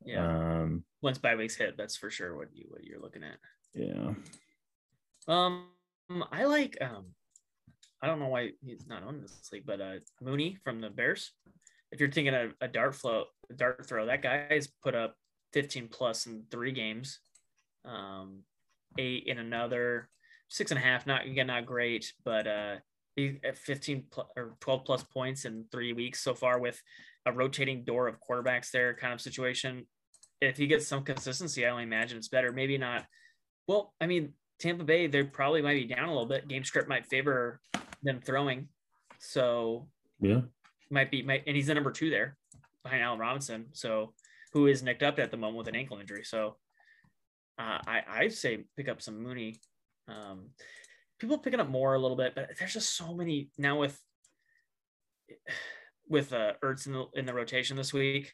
Yeah. 0.04 0.62
Um, 0.62 0.84
Once 1.02 1.18
bye 1.18 1.36
weeks 1.36 1.56
hit, 1.56 1.78
that's 1.78 1.98
for 1.98 2.10
sure 2.10 2.36
what 2.36 2.50
you 2.54 2.66
what 2.70 2.84
you're 2.84 3.02
looking 3.02 3.24
at. 3.24 3.38
Yeah. 3.74 4.14
Um, 5.28 5.68
I 6.32 6.46
like 6.46 6.78
um, 6.82 7.08
I 8.02 8.08
don't 8.08 8.20
know 8.20 8.28
why 8.28 8.52
he's 8.64 8.88
not 8.88 9.04
on 9.04 9.22
this 9.22 9.50
league, 9.52 9.66
but 9.66 9.82
uh, 9.82 9.96
Mooney 10.22 10.58
from 10.64 10.80
the 10.80 10.90
Bears 10.90 11.32
if 11.96 12.00
you're 12.02 12.12
thinking 12.12 12.34
a, 12.34 12.50
a 12.60 12.68
dart 12.68 12.94
flow, 12.94 13.24
a 13.50 13.54
dart 13.54 13.88
throw, 13.88 14.06
that 14.06 14.22
guy's 14.22 14.68
put 14.84 14.96
up 14.96 15.16
15 15.54 15.88
plus 15.88 16.26
in 16.26 16.44
three 16.52 16.74
games, 16.74 17.20
um, 17.86 18.44
eight 18.98 19.24
in 19.28 19.38
another, 19.38 20.10
six 20.50 20.72
and 20.72 20.78
a 20.78 20.84
half. 20.84 21.08
Not 21.08 21.26
again, 21.26 21.48
not 21.48 21.66
great, 21.66 22.12
but 22.24 22.48
uh, 22.48 22.76
he 23.16 23.40
at 23.44 23.58
15 23.58 24.06
plus, 24.12 24.28
or 24.36 24.56
12 24.60 24.86
plus 24.86 25.04
points 25.04 25.46
in 25.46 25.66
three 25.72 25.94
weeks 25.94 26.22
so 26.22 26.34
far 26.34 26.60
with 26.60 26.82
a 27.26 27.32
rotating 27.32 27.84
door 27.84 28.08
of 28.08 28.18
quarterbacks 28.20 28.72
there 28.72 28.94
kind 28.94 29.14
of 29.14 29.22
situation. 29.22 29.86
If 30.42 30.58
he 30.58 30.68
gets 30.68 30.88
some 30.88 31.04
consistency, 31.04 31.66
I 31.66 31.70
only 31.70 31.84
imagine 31.84 32.18
it's 32.18 32.28
better. 32.28 32.52
Maybe 32.52 32.78
not. 32.78 33.06
Well, 33.68 33.94
I 34.02 34.06
mean, 34.06 34.34
Tampa 34.60 34.84
Bay, 34.84 35.08
they 35.08 35.24
probably 35.24 35.62
might 35.62 35.76
be 35.76 35.96
down 35.96 36.06
a 36.06 36.12
little 36.12 36.28
bit. 36.28 36.48
Game 36.48 36.64
script 36.64 36.90
might 36.90 37.06
favor 37.06 37.60
them 38.04 38.20
throwing. 38.24 38.68
So 39.20 39.88
yeah, 40.20 40.42
might 40.90 41.10
be 41.10 41.24
might, 41.24 41.44
and 41.48 41.56
he's 41.56 41.68
the 41.68 41.74
number 41.74 41.92
two 41.92 42.10
there 42.10 42.38
behind 42.84 43.02
Allen 43.02 43.20
Robinson. 43.20 43.68
So 43.74 44.14
who 44.54 44.68
is 44.68 44.84
nicked 44.84 45.04
up 45.04 45.20
at 45.20 45.32
the 45.32 45.38
moment 45.38 45.58
with 45.58 45.68
an 45.68 45.76
ankle 45.76 46.00
injury. 46.00 46.24
So 46.24 46.58
uh, 47.58 47.80
I 47.88 48.02
I 48.08 48.28
say 48.28 48.66
pick 48.78 48.88
up 48.88 49.02
some 49.02 49.22
Mooney. 49.22 49.60
Um, 50.08 50.50
people 51.20 51.38
picking 51.38 51.60
up 51.60 51.70
Moore 51.70 51.96
a 51.96 52.00
little 52.00 52.18
bit, 52.18 52.34
but 52.36 52.50
there's 52.60 52.74
just 52.74 52.96
so 52.96 53.14
many 53.14 53.50
now 53.58 53.80
with 53.80 54.00
with 56.08 56.34
uh 56.34 56.54
Ertz 56.64 56.88
in 56.88 56.94
the 56.94 57.06
in 57.14 57.26
the 57.26 57.34
rotation 57.34 57.78
this 57.78 57.94
week. 57.94 58.34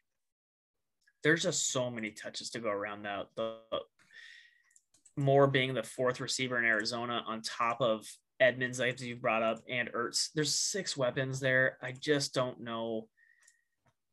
There's 1.24 1.44
just 1.44 1.72
so 1.72 1.90
many 1.90 2.12
touches 2.12 2.50
to 2.52 2.60
go 2.60 2.70
around 2.70 3.04
now. 3.04 3.26
The 3.36 3.58
Moore 5.18 5.48
being 5.48 5.74
the 5.74 5.84
fourth 5.84 6.20
receiver 6.20 6.58
in 6.58 6.66
Arizona 6.66 7.24
on 7.28 7.42
top 7.42 7.82
of 7.82 8.06
Edmonds, 8.40 8.80
like 8.80 9.00
you've 9.02 9.22
brought 9.22 9.44
up, 9.44 9.62
and 9.70 9.92
Ertz. 9.94 10.30
There's 10.34 10.58
six 10.58 10.98
weapons 10.98 11.40
there. 11.40 11.78
I 11.82 11.92
just 11.92 12.34
don't 12.34 12.62
know 12.62 13.08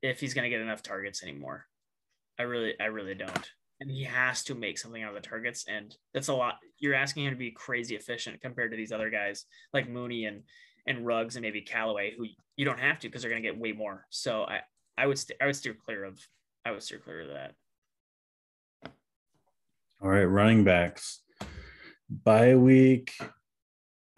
if 0.03 0.21
he's 0.21 0.35
going 0.35 0.45
to 0.45 0.51
get 0.51 0.61
enough 0.61 0.83
targets 0.83 1.23
anymore. 1.23 1.65
I 2.39 2.43
really, 2.43 2.75
I 2.79 2.87
really 2.87 3.15
don't. 3.15 3.51
And 3.81 3.91
he 3.91 4.03
has 4.05 4.43
to 4.45 4.55
make 4.55 4.79
something 4.79 5.03
out 5.03 5.15
of 5.15 5.23
the 5.23 5.29
targets, 5.29 5.67
and 5.69 5.95
that's 6.13 6.29
a 6.29 6.35
lot. 6.35 6.57
You're 6.79 6.95
asking 6.95 7.25
him 7.25 7.33
to 7.33 7.39
be 7.39 7.53
crazy 7.53 7.95
efficient 7.95 8.41
compared 8.41 8.73
to 8.73 8.77
these 8.77 8.91
other 8.91 9.09
guys 9.09 9.45
like 9.73 9.89
Mooney 9.89 10.25
and 10.25 10.43
and 10.89 11.07
Ruggs 11.07 11.37
and 11.37 11.43
maybe 11.43 11.61
Callaway, 11.61 12.15
who 12.17 12.27
you 12.57 12.65
don't 12.65 12.81
have 12.81 12.99
to 13.01 13.09
because 13.09 13.23
they're 13.23 13.31
going 13.31 13.43
to 13.43 13.49
get 13.49 13.59
way 13.59 13.73
more. 13.73 14.07
So 14.09 14.45
I, 14.45 14.61
I 14.97 15.07
would, 15.07 15.19
st- 15.19 15.39
I 15.41 15.47
would 15.47 15.55
steer 15.55 15.75
clear 15.75 16.03
of, 16.03 16.19
I 16.65 16.71
would 16.71 16.83
steer 16.83 16.99
clear 16.99 17.21
of 17.21 17.29
that. 17.29 17.55
All 20.03 20.09
right, 20.09 20.25
running 20.25 20.65
backs. 20.65 21.21
Bye 22.09 22.57
week 22.57 23.13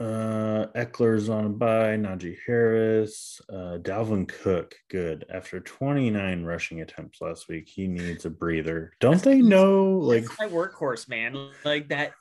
uh, 0.00 0.66
Ekeler's 0.74 1.28
on 1.28 1.44
a 1.44 1.48
bye. 1.50 1.96
Najee 1.96 2.38
Harris, 2.46 3.38
uh, 3.50 3.78
Dalvin 3.82 4.26
Cook, 4.26 4.74
good. 4.88 5.26
After 5.32 5.60
29 5.60 6.42
rushing 6.42 6.80
attempts 6.80 7.20
last 7.20 7.48
week, 7.48 7.68
he 7.68 7.86
needs 7.86 8.24
a 8.24 8.30
breather. 8.30 8.92
Don't 9.00 9.22
they 9.22 9.42
know? 9.42 9.98
Like 9.98 10.24
my 10.38 10.48
workhorse, 10.48 11.08
man. 11.08 11.50
Like 11.64 11.88
that. 11.88 12.12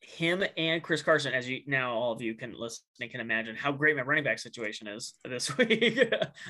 Him 0.00 0.42
and 0.56 0.82
Chris 0.82 1.02
Carson, 1.02 1.32
as 1.32 1.48
you 1.48 1.60
now 1.68 1.92
all 1.92 2.12
of 2.12 2.20
you 2.20 2.34
can 2.34 2.52
listen 2.58 2.82
and 3.00 3.10
can 3.10 3.20
imagine 3.20 3.54
how 3.54 3.70
great 3.70 3.94
my 3.94 4.02
running 4.02 4.24
back 4.24 4.40
situation 4.40 4.88
is 4.88 5.14
this 5.24 5.56
week. 5.58 6.00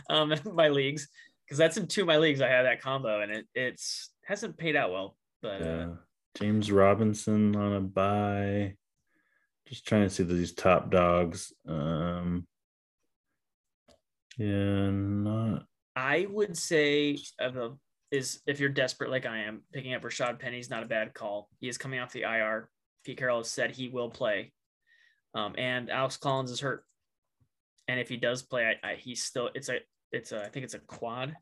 um, 0.08 0.32
my 0.54 0.68
leagues, 0.68 1.08
because 1.44 1.58
that's 1.58 1.76
in 1.76 1.86
two 1.86 2.02
of 2.02 2.06
my 2.06 2.16
leagues. 2.16 2.40
I 2.40 2.48
had 2.48 2.62
that 2.62 2.80
combo, 2.80 3.20
and 3.20 3.30
it 3.30 3.46
it's 3.54 4.10
hasn't 4.24 4.56
paid 4.56 4.76
out 4.76 4.92
well. 4.92 5.16
But 5.42 5.60
yeah. 5.60 5.66
uh, 5.66 5.88
James 6.38 6.72
Robinson 6.72 7.54
on 7.54 7.72
a 7.74 7.80
bye. 7.80 8.76
Just 9.70 9.86
trying 9.86 10.02
to 10.02 10.10
see 10.10 10.24
these 10.24 10.52
top 10.52 10.90
dogs. 10.90 11.52
Um, 11.66 12.44
yeah, 14.36 14.90
not. 14.90 15.62
I 15.94 16.26
would 16.28 16.56
say 16.56 17.18
of 17.38 17.54
the 17.54 17.76
is 18.10 18.40
if 18.48 18.58
you're 18.58 18.68
desperate 18.68 19.12
like 19.12 19.26
I 19.26 19.44
am, 19.44 19.62
picking 19.72 19.94
up 19.94 20.02
Rashaad 20.02 20.40
Penny's 20.40 20.70
not 20.70 20.82
a 20.82 20.86
bad 20.86 21.14
call. 21.14 21.48
He 21.60 21.68
is 21.68 21.78
coming 21.78 22.00
off 22.00 22.12
the 22.12 22.22
IR. 22.22 22.68
Pete 23.04 23.16
Carroll 23.16 23.38
has 23.38 23.50
said 23.50 23.70
he 23.70 23.88
will 23.88 24.10
play, 24.10 24.52
um, 25.34 25.54
and 25.56 25.88
Alex 25.88 26.16
Collins 26.16 26.50
is 26.50 26.58
hurt. 26.58 26.84
And 27.86 28.00
if 28.00 28.08
he 28.08 28.16
does 28.16 28.42
play, 28.42 28.74
I, 28.82 28.90
I, 28.90 28.94
he's 28.96 29.22
still 29.22 29.50
it's 29.54 29.68
a 29.68 29.78
it's 30.10 30.32
a 30.32 30.44
I 30.44 30.48
think 30.48 30.64
it's 30.64 30.74
a 30.74 30.80
quad 30.80 31.36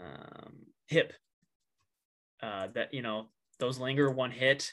um, 0.00 0.66
hip 0.88 1.12
uh, 2.42 2.66
that 2.74 2.92
you 2.92 3.02
know 3.02 3.26
those 3.60 3.78
linger 3.78 4.10
one 4.10 4.32
hit 4.32 4.72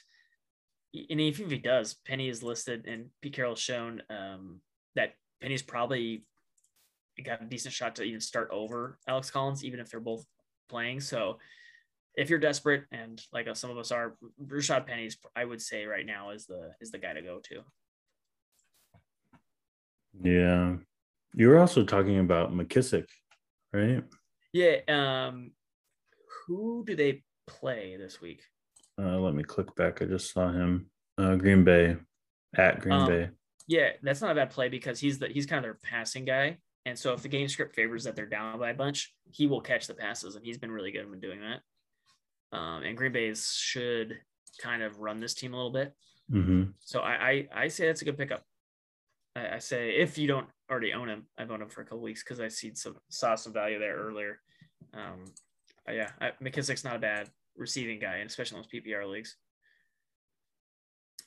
and 0.94 1.20
even 1.20 1.46
if 1.46 1.50
he 1.50 1.58
does, 1.58 1.96
Penny 2.06 2.28
is 2.28 2.42
listed 2.42 2.86
and 2.86 3.06
Pete 3.20 3.34
Carroll's 3.34 3.60
shown 3.60 4.02
um, 4.10 4.60
that 4.94 5.14
Penny's 5.40 5.62
probably 5.62 6.24
got 7.24 7.42
a 7.42 7.46
decent 7.46 7.74
shot 7.74 7.96
to 7.96 8.02
even 8.02 8.20
start 8.20 8.48
over 8.52 8.98
Alex 9.06 9.30
Collins, 9.30 9.64
even 9.64 9.80
if 9.80 9.90
they're 9.90 10.00
both 10.00 10.24
playing. 10.68 11.00
So 11.00 11.38
if 12.14 12.30
you're 12.30 12.38
desperate 12.38 12.84
and 12.90 13.20
like 13.32 13.48
some 13.56 13.70
of 13.70 13.78
us 13.78 13.92
are, 13.92 14.16
Rashaad 14.42 14.86
Penny's 14.86 15.18
I 15.36 15.44
would 15.44 15.60
say 15.60 15.84
right 15.84 16.06
now 16.06 16.30
is 16.30 16.46
the 16.46 16.72
is 16.80 16.90
the 16.90 16.98
guy 16.98 17.12
to 17.12 17.22
go 17.22 17.40
to. 17.44 17.62
Yeah. 20.22 20.76
You 21.34 21.48
were 21.48 21.58
also 21.58 21.84
talking 21.84 22.18
about 22.18 22.52
McKissic, 22.52 23.04
right? 23.72 24.02
Yeah. 24.52 24.78
Um 24.88 25.52
who 26.46 26.84
do 26.86 26.96
they 26.96 27.22
play 27.46 27.96
this 27.96 28.20
week? 28.20 28.42
Uh, 28.98 29.18
let 29.18 29.34
me 29.34 29.42
click 29.42 29.74
back. 29.76 30.02
I 30.02 30.06
just 30.06 30.32
saw 30.32 30.50
him. 30.50 30.90
Uh, 31.16 31.36
Green 31.36 31.64
Bay 31.64 31.96
at 32.56 32.80
Green 32.80 33.00
um, 33.00 33.08
Bay. 33.08 33.30
Yeah, 33.66 33.90
that's 34.02 34.20
not 34.20 34.30
a 34.30 34.34
bad 34.34 34.50
play 34.50 34.68
because 34.68 34.98
he's 34.98 35.18
the 35.18 35.28
he's 35.28 35.46
kind 35.46 35.58
of 35.58 35.64
their 35.64 35.78
passing 35.82 36.24
guy. 36.24 36.58
And 36.86 36.98
so 36.98 37.12
if 37.12 37.22
the 37.22 37.28
game 37.28 37.48
script 37.48 37.74
favors 37.74 38.04
that 38.04 38.16
they're 38.16 38.26
down 38.26 38.58
by 38.58 38.70
a 38.70 38.74
bunch, 38.74 39.12
he 39.30 39.46
will 39.46 39.60
catch 39.60 39.86
the 39.86 39.94
passes, 39.94 40.36
and 40.36 40.44
he's 40.44 40.58
been 40.58 40.70
really 40.70 40.90
good 40.90 41.08
when 41.08 41.20
doing 41.20 41.40
that. 41.40 42.56
Um, 42.56 42.82
and 42.82 42.96
Green 42.96 43.12
Bay 43.12 43.32
should 43.34 44.18
kind 44.58 44.82
of 44.82 44.98
run 44.98 45.20
this 45.20 45.34
team 45.34 45.52
a 45.52 45.56
little 45.56 45.72
bit. 45.72 45.94
hmm 46.30 46.64
So 46.80 47.00
I, 47.00 47.12
I 47.12 47.48
I 47.64 47.68
say 47.68 47.86
that's 47.86 48.02
a 48.02 48.06
good 48.06 48.18
pickup. 48.18 48.42
I, 49.36 49.56
I 49.56 49.58
say 49.58 49.90
if 49.90 50.18
you 50.18 50.26
don't 50.26 50.46
already 50.70 50.92
own 50.92 51.08
him, 51.08 51.26
I've 51.36 51.50
owned 51.50 51.62
him 51.62 51.68
for 51.68 51.82
a 51.82 51.84
couple 51.84 52.00
weeks 52.00 52.24
because 52.24 52.40
I 52.40 52.48
see 52.48 52.74
some 52.74 52.96
saw 53.10 53.34
some 53.34 53.52
value 53.52 53.78
there 53.78 53.96
earlier. 53.96 54.40
Um, 54.94 55.24
yeah, 55.90 56.10
I, 56.20 56.32
McKissic's 56.42 56.84
not 56.84 56.96
a 56.96 56.98
bad 56.98 57.30
receiving 57.58 57.98
guy, 57.98 58.16
and 58.16 58.30
especially 58.30 58.58
in 58.58 58.62
those 58.62 58.82
PPR 58.82 59.10
leagues. 59.10 59.36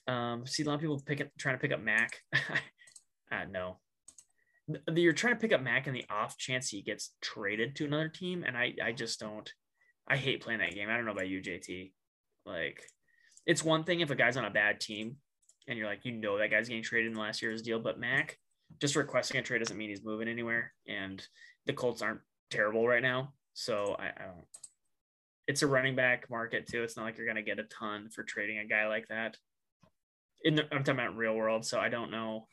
Um, 0.08 0.46
see 0.48 0.63
a 0.63 0.65
lot 0.65 0.76
of 0.76 0.82
people 0.82 1.02
pick 1.06 1.22
up 1.22 1.28
trying 1.38 1.56
to 1.56 1.62
pick 1.62 1.72
up 1.72 1.82
Mac. 1.82 2.20
uh, 2.34 3.46
no, 3.50 3.78
you're 4.96 5.13
trying 5.13 5.36
to 5.36 5.39
pick 5.39 5.54
up 5.54 5.62
Mac 5.62 5.88
in 5.88 5.94
the 5.94 6.06
off 6.10 6.38
chance 6.38 6.70
he 6.70 6.82
gets 6.82 7.13
traded 7.22 7.76
to 7.76 7.86
another 7.86 8.10
team, 8.10 8.44
and 8.46 8.58
I 8.58 8.74
I 8.84 8.91
just 8.91 9.20
don't. 9.20 9.52
I 10.08 10.17
hate 10.17 10.41
playing 10.41 10.60
that 10.60 10.74
game. 10.74 10.89
I 10.89 10.96
don't 10.96 11.06
know 11.06 11.12
about 11.12 11.30
you, 11.30 11.41
JT. 11.41 11.91
Like, 12.46 12.82
it's 13.46 13.63
one 13.63 13.84
thing 13.84 14.02
if 14.02 14.10
a 14.10 14.15
guy's 14.15 14.36
on 14.36 14.46
a 14.46 14.50
bad 14.50 14.80
team 14.80 15.17
and 15.67 15.78
you're 15.78 15.88
like, 15.88 16.04
you 16.04 16.12
know, 16.12 16.38
that 16.38 16.52
guy's 16.52 16.67
getting 16.67 16.84
traded 16.84 17.12
in 17.12 17.17
last 17.17 17.41
year's 17.41 17.62
deal, 17.62 17.80
but 17.80 18.00
Mac 18.00 18.38
just 18.80 18.96
requesting 18.96 19.38
a 19.38 19.44
trade 19.44 19.60
doesn't 19.60 19.78
mean 19.78 19.89
he's 19.89 20.04
moving 20.04 20.28
anywhere. 20.28 20.74
And 20.88 21.26
the 21.65 21.74
Colts 21.74 22.02
aren't 22.02 22.22
terrible 22.50 22.88
right 22.88 23.02
now, 23.02 23.34
so 23.54 23.96
I, 24.00 24.08
I 24.08 24.26
don't. 24.26 24.46
It's 25.47 25.62
a 25.63 25.67
running 25.67 25.95
back 25.95 26.30
market 26.30 26.67
too. 26.67 26.84
It's 26.84 26.95
not 26.95 27.04
like 27.04 27.17
you're 27.17 27.25
going 27.25 27.36
to 27.36 27.41
get 27.43 27.60
a 27.60 27.63
ton 27.63 28.10
for 28.10 28.23
trading 28.23 28.60
a 28.60 28.65
guy 28.65 28.88
like 28.88 29.08
that. 29.10 29.38
In 30.43 30.56
the, 30.56 30.63
I'm 30.73 30.84
talking 30.84 30.99
about 30.99 31.15
real 31.15 31.36
world, 31.36 31.65
so 31.65 31.80
I 31.80 31.89
don't 31.89 32.12
know 32.12 32.47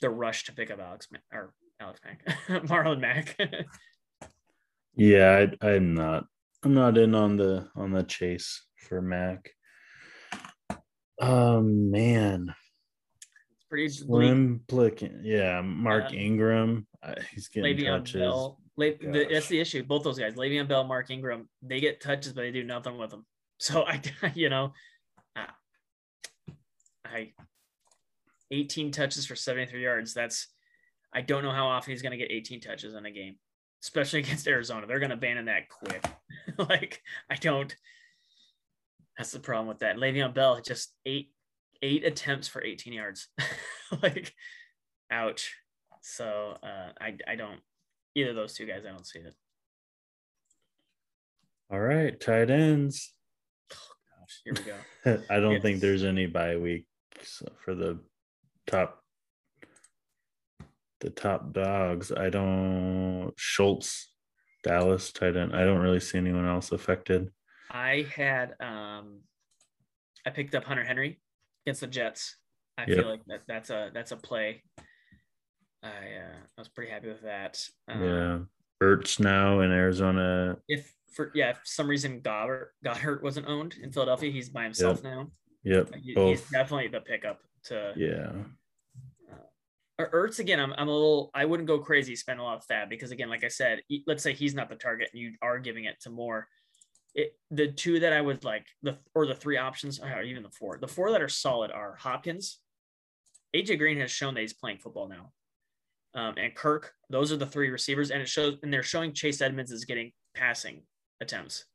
the 0.00 0.10
rush 0.10 0.44
to 0.44 0.52
pick 0.52 0.70
up 0.70 0.78
Alex 0.80 1.08
or 1.32 1.52
Alex 1.80 2.00
Mack, 2.04 2.24
Marlon 2.66 3.00
Mack. 3.00 3.36
Yeah, 4.94 5.46
I, 5.60 5.66
I'm 5.68 5.94
not. 5.94 6.24
I'm 6.62 6.74
not 6.74 6.96
in 6.98 7.14
on 7.14 7.36
the 7.36 7.68
on 7.76 7.92
the 7.92 8.02
chase 8.02 8.64
for 8.76 9.00
Mac. 9.02 9.50
Oh 11.20 11.60
man, 11.62 12.54
it's 13.54 13.64
pretty 13.68 13.88
slim 13.88 14.62
plicking. 14.66 15.20
Yeah, 15.22 15.60
Mark 15.62 16.06
Uh, 16.06 16.14
Ingram. 16.14 16.86
He's 17.32 17.48
getting 17.48 17.76
Le'Veon 17.76 17.98
touches. 17.98 18.20
Bell. 18.22 18.60
Le- 18.76 18.96
the, 18.98 19.26
that's 19.30 19.48
the 19.48 19.60
issue. 19.60 19.82
Both 19.82 20.04
those 20.04 20.18
guys, 20.18 20.34
Le'Veon 20.34 20.68
Bell, 20.68 20.84
Mark 20.84 21.10
Ingram, 21.10 21.48
they 21.62 21.80
get 21.80 22.00
touches, 22.00 22.32
but 22.32 22.42
they 22.42 22.50
do 22.50 22.64
nothing 22.64 22.98
with 22.98 23.10
them. 23.10 23.24
So 23.58 23.86
I, 23.86 24.02
you 24.34 24.50
know, 24.50 24.74
uh, 25.34 25.46
I, 27.06 27.32
18 28.50 28.90
touches 28.90 29.24
for 29.24 29.34
73 29.34 29.82
yards. 29.82 30.12
That's, 30.12 30.48
I 31.14 31.22
don't 31.22 31.42
know 31.42 31.52
how 31.52 31.68
often 31.68 31.92
he's 31.92 32.02
going 32.02 32.10
to 32.10 32.18
get 32.18 32.30
18 32.30 32.60
touches 32.60 32.92
in 32.92 33.06
a 33.06 33.10
game, 33.10 33.36
especially 33.82 34.18
against 34.24 34.46
Arizona. 34.46 34.86
They're 34.86 34.98
going 34.98 35.08
to 35.08 35.16
abandon 35.16 35.46
that 35.46 35.70
quick. 35.70 36.04
like 36.68 37.00
I 37.30 37.36
don't. 37.36 37.74
That's 39.16 39.30
the 39.30 39.40
problem 39.40 39.68
with 39.68 39.78
that. 39.78 39.96
Le'Veon 39.96 40.34
Bell 40.34 40.60
just 40.60 40.92
eight 41.06 41.30
eight 41.80 42.04
attempts 42.04 42.48
for 42.48 42.62
18 42.62 42.92
yards. 42.92 43.28
like, 44.02 44.34
ouch. 45.10 45.54
So 46.02 46.58
uh, 46.62 46.92
I 47.00 47.16
I 47.26 47.36
don't 47.36 47.60
either 48.16 48.30
of 48.30 48.36
those 48.36 48.54
two 48.54 48.66
guys. 48.66 48.82
I 48.84 48.90
don't 48.90 49.06
see 49.06 49.20
it. 49.20 49.34
All 51.70 51.80
right, 51.80 52.18
tight 52.18 52.50
ends. 52.50 53.12
Oh, 53.72 53.76
Gosh, 54.20 54.40
here 54.44 54.54
we 55.04 55.12
go. 55.12 55.22
I 55.34 55.38
don't 55.40 55.60
think 55.60 55.80
there's 55.80 56.02
any 56.04 56.26
bye 56.26 56.56
weeks 56.56 57.42
for 57.64 57.74
the 57.74 58.00
top 58.66 59.02
the 61.00 61.10
top 61.10 61.52
dogs. 61.52 62.10
I 62.10 62.30
don't 62.30 63.32
Schultz, 63.36 64.12
Dallas 64.62 65.12
tight 65.12 65.36
end. 65.36 65.54
I 65.54 65.64
don't 65.64 65.80
really 65.80 66.00
see 66.00 66.18
anyone 66.18 66.46
else 66.46 66.72
affected. 66.72 67.28
I 67.70 68.06
had 68.14 68.54
um, 68.60 69.20
I 70.24 70.30
picked 70.30 70.54
up 70.54 70.64
Hunter 70.64 70.84
Henry 70.84 71.20
against 71.66 71.82
the 71.82 71.86
Jets. 71.88 72.36
I 72.78 72.84
Yep. 72.86 72.96
feel 72.98 73.08
like 73.08 73.24
that 73.26 73.42
that's 73.46 73.70
a 73.70 73.90
that's 73.92 74.12
a 74.12 74.16
play. 74.16 74.62
I 75.86 76.16
uh, 76.18 76.36
I 76.56 76.60
was 76.60 76.68
pretty 76.68 76.90
happy 76.90 77.08
with 77.08 77.22
that. 77.22 77.62
Um, 77.88 78.02
yeah. 78.02 78.38
Ertz 78.82 79.18
now 79.20 79.60
in 79.60 79.70
Arizona. 79.72 80.56
If 80.68 80.92
for 81.14 81.30
yeah, 81.34 81.50
if 81.50 81.56
for 81.58 81.62
some 81.66 81.88
reason 81.88 82.20
Goedert 82.20 82.66
Goedert 82.84 83.22
wasn't 83.22 83.46
owned 83.48 83.76
in 83.82 83.90
Philadelphia, 83.92 84.30
he's 84.30 84.48
by 84.50 84.64
himself 84.64 85.02
now. 85.02 85.30
Yep. 85.64 85.94
He- 86.02 86.14
He's 86.14 86.42
definitely 86.50 86.88
the 86.88 87.00
pickup 87.00 87.40
to 87.64 87.92
Yeah. 87.96 88.32
Or 89.98 90.10
Ertz 90.10 90.40
again. 90.40 90.60
I'm, 90.60 90.74
I'm 90.76 90.88
a 90.88 90.92
little. 90.92 91.30
I 91.34 91.46
wouldn't 91.46 91.66
go 91.66 91.78
crazy 91.78 92.14
spend 92.16 92.38
a 92.38 92.42
lot 92.42 92.58
of 92.58 92.66
FAAB 92.66 92.90
because 92.90 93.12
again, 93.12 93.30
like 93.30 93.44
I 93.44 93.48
said, 93.48 93.80
let's 94.06 94.22
say 94.22 94.34
he's 94.34 94.54
not 94.54 94.68
the 94.68 94.76
target 94.76 95.08
and 95.12 95.20
you 95.22 95.32
are 95.40 95.58
giving 95.58 95.84
it 95.84 95.98
to 96.02 96.10
Moore. 96.10 96.48
It 97.14 97.32
the 97.50 97.68
two 97.68 98.00
that 98.00 98.12
I 98.12 98.20
would 98.20 98.44
like 98.44 98.66
the 98.82 98.98
or 99.14 99.26
the 99.26 99.34
three 99.34 99.56
options 99.56 99.98
or 99.98 100.20
even 100.22 100.42
the 100.42 100.50
four. 100.50 100.76
The 100.78 100.86
four 100.86 101.12
that 101.12 101.22
are 101.22 101.30
solid 101.30 101.70
are 101.70 101.96
Hopkins. 101.96 102.58
AJ 103.54 103.78
Green 103.78 103.98
has 104.00 104.10
shown 104.10 104.34
that 104.34 104.42
he's 104.42 104.52
playing 104.52 104.78
football 104.78 105.08
now. 105.08 105.32
Um, 106.16 106.34
and 106.38 106.54
Kirk, 106.54 106.92
those 107.10 107.30
are 107.30 107.36
the 107.36 107.46
three 107.46 107.68
receivers, 107.68 108.10
and 108.10 108.22
it 108.22 108.28
shows, 108.28 108.56
and 108.62 108.72
they're 108.72 108.82
showing 108.82 109.12
Chase 109.12 109.42
Edmonds 109.42 109.70
is 109.70 109.84
getting 109.84 110.12
passing 110.34 110.82
attempts. 111.20 111.66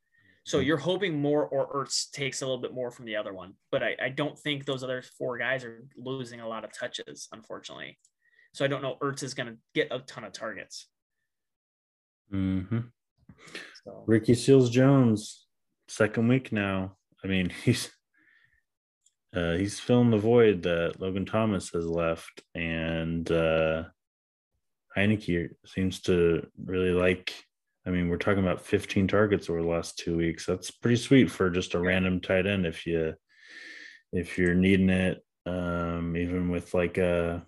So 0.46 0.60
Mhm. 0.60 0.66
you're 0.66 0.78
hoping 0.78 1.22
Moore 1.22 1.48
or 1.48 1.72
Ertz 1.86 2.10
takes 2.10 2.42
a 2.42 2.46
little 2.48 2.60
bit 2.62 2.74
more 2.74 2.90
from 2.90 3.06
the 3.06 3.16
other 3.16 3.34
one, 3.34 3.54
but 3.72 3.84
I, 3.84 3.96
I 4.02 4.10
don't 4.10 4.38
think 4.40 4.66
those 4.66 4.84
other 4.84 5.04
four 5.04 5.38
guys 5.38 5.64
are 5.64 5.86
losing 5.96 6.40
a 6.40 6.48
lot 6.48 6.64
of 6.66 6.74
touches, 6.74 7.28
unfortunately. 7.32 8.00
So 8.56 8.66
I 8.66 8.68
don't 8.68 8.82
know 8.82 8.98
Ertz 9.02 9.22
is 9.22 9.36
going 9.36 9.50
to 9.54 9.58
get 9.76 9.90
a 9.92 10.00
ton 10.00 10.24
of 10.24 10.34
targets. 10.34 10.90
hmm 12.32 12.80
So 13.84 14.04
Ricky 14.08 14.34
Seals 14.34 14.72
Jones, 14.72 15.46
second 15.88 16.28
week 16.28 16.52
now. 16.52 16.98
I 17.24 17.28
mean, 17.28 17.50
he's 17.64 17.92
uh, 19.34 19.54
he's 19.54 19.80
filling 19.80 20.10
the 20.10 20.18
void 20.18 20.64
that 20.64 21.00
Logan 21.00 21.26
Thomas 21.26 21.70
has 21.70 21.86
left, 21.86 22.42
and 22.56 23.32
uh, 23.32 23.84
Heinicke 24.98 25.50
seems 25.66 26.02
to 26.02 26.46
really 26.64 26.92
like. 26.92 27.34
I 27.86 27.90
mean, 27.90 28.10
we're 28.10 28.18
talking 28.18 28.44
about 28.44 28.66
15 28.66 29.08
targets 29.08 29.50
over 29.50 29.62
the 29.62 29.68
last 29.68 29.98
two 29.98 30.16
weeks. 30.16 30.46
That's 30.46 30.70
pretty 30.70 30.98
sweet 30.98 31.32
for 31.32 31.50
just 31.50 31.74
a 31.74 31.80
random 31.80 32.22
tight 32.22 32.46
end 32.46 32.66
if 32.66 32.86
you 32.86 33.16
if 34.14 34.38
you're 34.38 34.56
needing 34.56 34.90
it. 34.90 35.24
Um, 35.46 36.16
even 36.16 36.50
with 36.50 36.74
like 36.74 37.00
a 37.00 37.44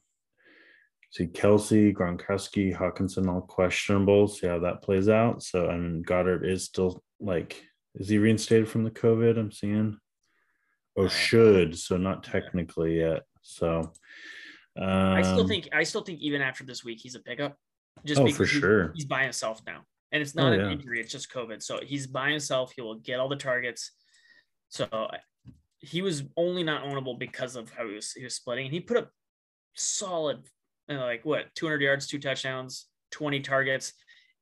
see 1.13 1.27
Kelce, 1.27 1.93
Gronkowski, 1.93 2.75
Hockenson, 2.75 3.31
all 3.31 3.41
questionable. 3.41 4.27
See 4.27 4.47
how 4.47 4.59
that 4.59 4.81
plays 4.81 5.07
out. 5.07 5.43
So, 5.43 5.69
and 5.69 6.05
Goedert 6.05 6.43
is 6.43 6.63
still 6.63 7.03
like, 7.19 7.63
is 7.95 8.09
he 8.09 8.17
reinstated 8.17 8.67
from 8.67 8.83
the 8.83 8.91
COVID? 8.91 9.37
I'm 9.37 9.51
seeing. 9.51 9.97
Oh, 10.97 11.05
Uh, 11.05 11.09
should 11.09 11.77
so 11.77 11.97
not 11.97 12.23
technically 12.23 12.99
yet. 12.99 13.23
So, 13.41 13.91
um, 14.79 14.87
I 14.89 15.21
still 15.21 15.47
think 15.47 15.69
I 15.73 15.83
still 15.83 16.01
think 16.01 16.19
even 16.21 16.41
after 16.41 16.63
this 16.63 16.83
week 16.83 16.99
he's 17.01 17.15
a 17.15 17.19
pickup. 17.19 17.57
Just 18.05 18.19
Oh, 18.21 18.27
for 18.31 18.45
he's- 18.45 18.49
sure. 18.59 18.91
he's 18.95 19.05
by 19.05 19.23
himself 19.23 19.61
now, 19.67 19.83
and 20.11 20.21
it's 20.21 20.33
not 20.35 20.51
Oh, 20.51 20.55
an 20.55 20.59
yeah. 20.61 20.71
injury; 20.71 20.99
it's 20.99 21.11
just 21.11 21.31
COVID. 21.31 21.61
So 21.61 21.79
he's 21.83 22.07
by 22.07 22.31
himself. 22.31 22.73
He 22.75 22.81
will 22.81 22.95
get 22.95 23.19
all 23.19 23.29
the 23.29 23.35
targets. 23.35 23.91
So 24.69 24.87
he 25.79 26.01
was 26.01 26.23
only 26.37 26.63
not 26.63 26.83
ownable 26.83 27.19
because 27.19 27.55
of 27.55 27.69
how 27.71 27.87
he 27.87 27.93
was 27.95 28.11
he 28.13 28.23
was 28.23 28.35
splitting, 28.35 28.65
and 28.65 28.73
he 28.73 28.79
put 28.79 28.97
up 28.97 29.11
solid, 29.75 30.43
uh, 30.89 30.95
like 30.95 31.23
what 31.25 31.53
200 31.55 31.81
yards, 31.81 32.07
two 32.07 32.19
touchdowns, 32.19 32.87
20 33.11 33.39
targets 33.41 33.93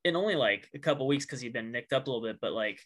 in 0.03 0.15
only 0.15 0.35
like 0.35 0.69
a 0.73 0.79
couple 0.79 1.05
weeks 1.07 1.25
because 1.25 1.41
he'd 1.41 1.53
been 1.53 1.71
nicked 1.71 1.93
up 1.93 2.07
a 2.07 2.09
little 2.09 2.25
bit, 2.27 2.39
but 2.41 2.53
like. 2.53 2.79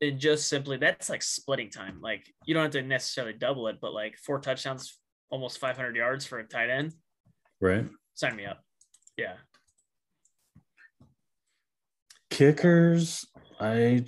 It 0.00 0.18
just 0.18 0.48
simply 0.48 0.76
that's 0.76 1.08
like 1.08 1.22
splitting 1.22 1.70
time. 1.70 2.00
Like 2.02 2.26
you 2.44 2.52
don't 2.52 2.64
have 2.64 2.72
to 2.72 2.82
necessarily 2.82 3.32
double 3.32 3.68
it, 3.68 3.78
but 3.80 3.94
like 3.94 4.18
four 4.18 4.38
touchdowns, 4.40 4.98
almost 5.30 5.58
500 5.58 5.96
yards 5.96 6.26
for 6.26 6.38
a 6.38 6.44
tight 6.44 6.70
end. 6.70 6.92
right 7.60 7.86
Sign 8.14 8.36
me 8.36 8.46
up. 8.46 8.60
Yeah. 9.16 9.34
kickers. 12.30 13.24
I 13.60 14.04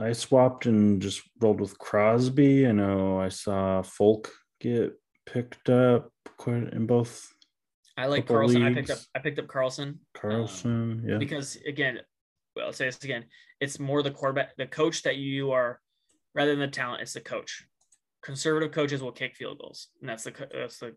I 0.00 0.12
swapped 0.12 0.66
and 0.66 1.02
just 1.02 1.22
rolled 1.40 1.60
with 1.60 1.78
Crosby. 1.78 2.66
I 2.66 2.72
know 2.72 3.18
I 3.20 3.28
saw 3.28 3.82
Folk 3.82 4.30
get 4.60 4.92
picked 5.26 5.68
up 5.68 6.10
quite 6.38 6.72
in 6.72 6.86
both 6.86 7.26
I 7.96 8.06
like 8.06 8.26
Carlson. 8.26 8.62
I 8.62 8.74
picked 8.74 8.90
up. 8.90 8.98
I 9.14 9.18
picked 9.20 9.38
up 9.38 9.48
Carlson 9.48 9.88
um, 9.88 9.98
Carlson. 10.14 11.04
yeah, 11.06 11.18
because 11.18 11.56
again, 11.66 12.00
well, 12.56 12.66
I'll 12.66 12.72
say 12.72 12.86
this 12.86 13.02
again. 13.04 13.24
It's 13.60 13.78
more 13.78 14.02
the 14.02 14.10
quarterback, 14.10 14.56
the 14.56 14.66
coach 14.66 15.02
that 15.02 15.16
you 15.16 15.52
are, 15.52 15.80
rather 16.34 16.50
than 16.50 16.60
the 16.60 16.68
talent. 16.68 17.02
It's 17.02 17.12
the 17.14 17.20
coach. 17.20 17.64
Conservative 18.24 18.72
coaches 18.72 19.02
will 19.02 19.12
kick 19.12 19.36
field 19.36 19.58
goals, 19.58 19.88
and 20.00 20.08
that's 20.08 20.24
the 20.24 20.32
that's 20.52 20.78
the 20.78 20.94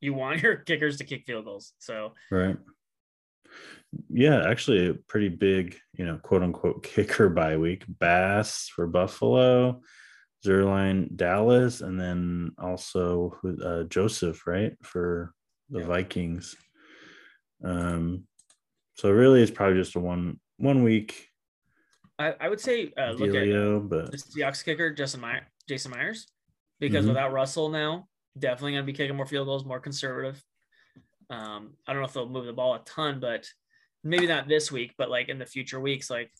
you 0.00 0.14
want 0.14 0.42
your 0.42 0.56
kickers 0.56 0.96
to 0.98 1.04
kick 1.04 1.24
field 1.26 1.44
goals. 1.44 1.72
So 1.78 2.12
right. 2.30 2.56
Yeah, 4.08 4.48
actually, 4.48 4.88
a 4.88 4.94
pretty 4.94 5.28
big, 5.28 5.76
you 5.92 6.06
know, 6.06 6.16
quote 6.16 6.42
unquote 6.42 6.82
kicker 6.94 7.28
bye 7.28 7.56
week. 7.56 7.84
Bass 7.86 8.68
for 8.74 8.86
Buffalo, 8.86 9.82
Zuerlein, 10.44 11.14
Dallas, 11.14 11.82
and 11.82 12.00
then 12.00 12.52
also 12.58 13.38
uh, 13.62 13.84
Joseph, 13.84 14.46
right, 14.46 14.72
for 14.82 15.34
the 15.68 15.80
Yeah. 15.80 15.86
Vikings. 15.86 16.56
Um, 17.62 18.24
so 18.94 19.10
really, 19.10 19.42
it's 19.42 19.50
probably 19.50 19.76
just 19.76 19.96
a 19.96 20.00
one 20.00 20.40
one 20.56 20.82
week 20.82 21.28
I, 22.18 22.34
I 22.40 22.48
would 22.48 22.60
say 22.60 22.92
uh, 22.96 23.12
look 23.12 23.34
at 23.34 23.88
but 23.88 24.10
the 24.10 24.16
Seahawks 24.16 24.64
kicker 24.64 24.92
Justin 24.92 25.20
Meyer, 25.20 25.46
Jason 25.68 25.90
Myers. 25.90 26.26
Because 26.82 27.04
Mhm. 27.04 27.08
without 27.10 27.32
Russell 27.32 27.68
now, 27.68 28.08
definitely 28.36 28.72
going 28.72 28.82
to 28.84 28.92
be 28.92 28.96
kicking 28.96 29.16
more 29.16 29.26
field 29.26 29.46
goals, 29.46 29.64
more 29.64 29.78
conservative. 29.80 30.42
Um, 31.30 31.76
I 31.86 31.92
don't 31.92 32.02
know 32.02 32.08
if 32.08 32.12
they'll 32.12 32.28
move 32.28 32.46
the 32.46 32.52
ball 32.52 32.74
a 32.74 32.80
ton, 32.84 33.20
but 33.20 33.48
maybe 34.02 34.26
not 34.26 34.48
this 34.48 34.70
week, 34.72 34.94
but 34.98 35.08
like 35.08 35.28
in 35.28 35.38
the 35.38 35.46
future 35.46 35.80
weeks, 35.80 36.10
like 36.10 36.30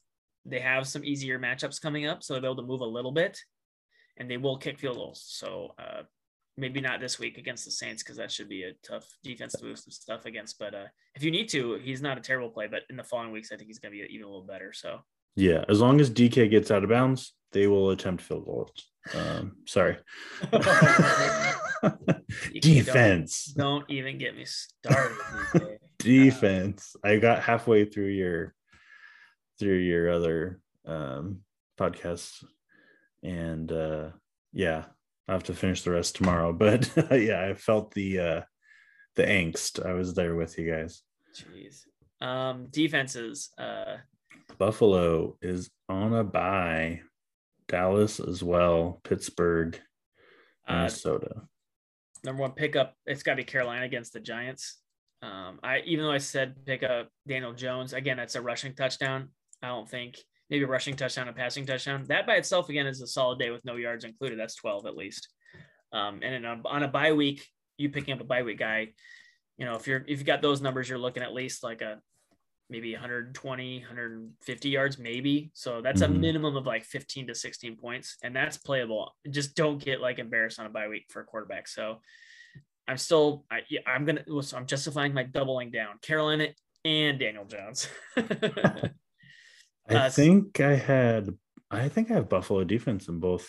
they 0.45 0.59
have 0.59 0.88
some 0.88 1.05
easier 1.05 1.38
matchups 1.38 1.80
coming 1.80 2.07
up, 2.07 2.22
so 2.22 2.34
they'll 2.34 2.43
be 2.43 2.47
able 2.49 2.57
to 2.57 2.62
move 2.68 2.80
a 2.80 2.84
little 2.86 3.12
bit, 3.12 3.38
and 4.16 4.28
they 4.28 4.36
will 4.36 4.59
kick 4.59 4.78
field 4.80 4.97
goals. 4.97 5.22
So 5.24 5.74
uh, 5.78 6.03
maybe 6.57 6.80
not 6.80 7.01
this 7.01 7.20
week 7.20 7.38
against 7.38 7.64
the 7.64 7.70
Saints 7.70 8.03
because 8.03 8.16
that 8.16 8.32
should 8.32 8.49
be 8.49 8.64
a 8.64 8.72
tough 8.82 9.07
defense 9.22 9.53
to 9.55 9.64
move 9.64 9.78
some 9.78 9.93
stuff 9.93 10.26
against. 10.26 10.59
But 10.59 10.74
uh, 10.74 10.86
if 11.14 11.22
you 11.22 11.30
need 11.30 11.49
to, 11.51 11.74
he's 11.74 12.03
not 12.03 12.18
a 12.18 12.20
terrible 12.20 12.51
play. 12.51 12.66
But 12.66 12.82
in 12.90 12.97
the 12.97 13.05
following 13.05 13.30
weeks, 13.30 13.53
I 13.53 13.57
think 13.57 13.68
he's 13.68 13.78
going 13.78 13.95
to 13.95 13.99
be 13.99 14.12
even 14.12 14.24
a 14.24 14.28
little 14.28 14.43
better. 14.47 14.72
So 14.72 15.03
Yeah, 15.36 15.64
as 15.68 15.80
long 15.80 16.01
as 16.01 16.11
DK 16.11 16.51
gets 16.51 16.70
out 16.72 16.82
of 16.82 16.90
bounds, 16.90 17.32
they 17.53 17.68
will 17.68 17.90
attempt 17.90 18.22
field 18.24 18.45
goals. 18.45 18.72
Um, 19.15 19.57
sorry. 19.67 19.99
Defense. 22.61 23.53
Don't, 23.57 23.81
don't 23.81 23.91
even 23.91 24.19
get 24.19 24.37
me 24.37 24.45
started. 24.45 25.79
Defense. 25.99 26.95
I 27.05 27.17
got 27.17 27.43
halfway 27.43 27.85
through 27.85 28.09
your 28.09 28.55
through 29.59 29.79
your 29.79 30.11
other 30.11 30.61
um 30.87 31.41
podcasts 31.79 32.45
and 33.23 33.71
uh 33.71 34.11
yeah, 34.53 34.85
I 35.29 35.33
have 35.33 35.45
to 35.45 35.55
finish 35.55 35.83
the 35.83 35.93
rest 35.93 36.17
tomorrow. 36.17 36.53
But 36.59 36.91
yeah, 37.13 37.45
I 37.49 37.55
felt 37.55 37.93
the 37.95 38.19
uh 38.19 38.43
the 39.17 39.25
angst. 39.25 39.85
I 39.85 39.93
was 39.93 40.15
there 40.15 40.35
with 40.35 40.59
you 40.59 40.71
guys. 40.71 41.03
Jeez. 41.37 41.85
Um, 42.21 42.69
defenses. 42.71 43.51
Uh, 43.59 43.97
Buffalo 44.59 45.37
is 45.43 45.71
on 45.89 46.15
a 46.15 46.25
bye. 46.25 47.01
Dallas 47.73 48.20
as 48.20 48.43
well. 48.43 49.01
Pittsburgh, 49.03 49.81
uh, 50.68 50.75
Minnesota. 50.75 51.43
number 52.23 52.43
one 52.43 52.53
pickup. 52.53 52.95
It's 53.07 53.25
got 53.25 53.33
to 53.33 53.37
be 53.39 53.45
Carolina 53.45 53.85
against 53.85 54.12
the 54.12 54.20
Giants. 54.20 54.79
Um, 55.23 55.59
I 55.62 55.81
even 55.87 56.05
though 56.05 56.12
I 56.12 56.18
said 56.18 56.55
pick 56.66 56.83
up 56.83 57.09
Daniel 57.27 57.55
Jones 57.55 57.93
again, 57.95 58.16
that's 58.18 58.35
a 58.37 58.43
rushing 58.43 58.75
touchdown. 58.75 59.31
I 59.62 59.68
don't 59.68 59.89
think 59.89 60.18
maybe 60.51 60.64
a 60.64 60.68
rushing 60.68 60.97
touchdown, 60.97 61.29
a 61.29 61.33
passing 61.33 61.64
touchdown. 61.64 62.05
That 62.09 62.27
by 62.27 62.35
itself 62.37 62.68
again 62.68 62.87
is 62.87 63.01
a 63.01 63.07
solid 63.07 63.39
day 63.39 63.51
with 63.51 63.64
no 63.64 63.77
yards 63.77 64.05
included. 64.05 64.39
That's 64.39 64.57
twelve 64.57 64.87
at 64.87 64.97
least. 64.97 65.29
Um, 65.93 66.20
and 66.23 66.35
then 66.35 66.45
on, 66.45 66.62
on 66.64 66.83
a 66.83 66.89
bye 66.89 67.12
week, 67.12 67.47
you 67.79 67.89
picking 67.89 68.14
up 68.14 68.20
a 68.20 68.25
bye 68.25 68.43
week 68.43 68.59
guy, 68.59 68.89
you 69.59 69.64
know, 69.64 69.77
if 69.77 69.87
you're 69.87 70.05
if 70.07 70.18
you 70.18 70.25
got 70.25 70.43
those 70.43 70.61
numbers, 70.61 70.89
you're 70.89 70.99
looking 70.99 71.23
at 71.23 71.33
least 71.33 71.62
like 71.62 71.83
a 71.83 72.01
maybe 72.71 72.93
120, 72.93 73.79
150 73.81 74.69
yards, 74.71 74.99
maybe. 74.99 75.51
So 75.55 75.83
that's 75.83 76.01
Mhm. 76.03 76.07
a 76.07 76.09
minimum 76.09 76.57
of 76.57 76.65
like 76.67 76.85
15 76.85 77.27
to 77.29 77.35
16 77.35 77.77
points, 77.77 78.17
and 78.23 78.35
that's 78.35 78.57
playable. 78.57 79.15
Just 79.31 79.55
don't 79.55 79.79
get 79.83 80.01
like 80.01 80.19
embarrassed 80.19 80.59
on 80.59 80.67
a 80.67 80.71
bye 80.71 80.89
week 80.89 81.07
for 81.11 81.21
a 81.21 81.25
quarterback. 81.25 81.69
So 81.69 82.01
I'm 82.89 82.97
still, 82.97 83.45
I, 83.51 83.61
yeah, 83.69 83.81
I'm 83.87 84.05
gonna, 84.05 84.25
so 84.43 84.57
I'm 84.57 84.67
justifying 84.67 85.15
my 85.15 85.23
doubling 85.23 85.71
down, 85.71 85.99
Carolina 86.03 86.49
and 86.85 87.19
Daniel 87.19 87.45
Jones. 87.45 87.89
I 88.17 89.95
uh, 89.97 90.11
think 90.11 90.61
I 90.61 90.75
had 90.77 91.29
I 91.71 91.89
think 91.89 92.11
I 92.11 92.15
have 92.15 92.29
Buffalo 92.29 92.65
defense 92.65 93.09
in 93.09 93.19
both. 93.19 93.49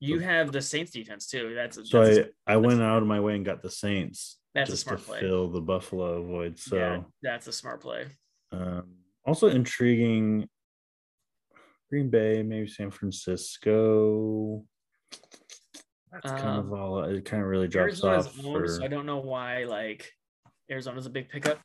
you 0.00 0.18
have 0.20 0.52
the 0.52 0.62
Saints 0.62 0.90
defense 0.92 1.26
too. 1.26 1.54
That's 1.54 1.78
So 1.88 2.04
that's, 2.04 2.28
I, 2.46 2.54
I 2.54 2.56
went 2.56 2.80
out 2.82 3.02
of 3.02 3.08
my 3.08 3.20
way 3.20 3.34
and 3.34 3.44
got 3.44 3.62
the 3.62 3.70
Saints 3.70 4.38
that's 4.54 4.70
a 4.70 4.72
just 4.72 4.84
smart 4.84 5.00
to 5.00 5.04
play. 5.06 5.20
fill 5.20 5.50
the 5.50 5.60
Buffalo 5.60 6.24
void. 6.24 6.58
So 6.58 6.76
yeah, 6.76 7.00
that's 7.22 7.46
a 7.46 7.52
smart 7.52 7.80
play. 7.82 8.06
Um, 8.52 8.84
also 9.24 9.48
intriguing 9.48 10.48
Green 11.90 12.10
Bay, 12.10 12.42
maybe 12.42 12.66
San 12.66 12.90
Francisco. 12.90 14.64
That's 16.12 16.30
kind 16.32 16.58
of 16.58 16.72
Um, 16.72 16.72
all 16.72 17.04
it 17.04 17.24
kind 17.24 17.42
of 17.42 17.48
really 17.48 17.68
drops 17.68 18.02
Arizona's 18.02 18.26
off. 18.28 18.44
owned, 18.44 18.70
so 18.70 18.84
I 18.84 18.88
don't 18.88 19.06
know 19.06 19.18
why 19.18 19.64
like 19.64 20.10
Arizona's 20.70 21.06
a 21.06 21.10
big 21.10 21.28
pickup. 21.28 21.60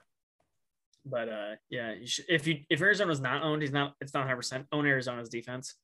But 1.05 1.29
uh 1.29 1.51
yeah, 1.69 1.93
you 1.93 2.05
should, 2.05 2.25
if 2.29 2.45
you 2.45 2.59
if 2.69 2.81
Arizona's 2.81 3.21
not 3.21 3.43
owned, 3.43 3.61
he's 3.61 3.71
not 3.71 3.93
it's 4.01 4.13
not 4.13 4.21
100 4.21 4.35
percent 4.35 4.67
own 4.71 4.85
Arizona's 4.85 5.29
defense. 5.29 5.75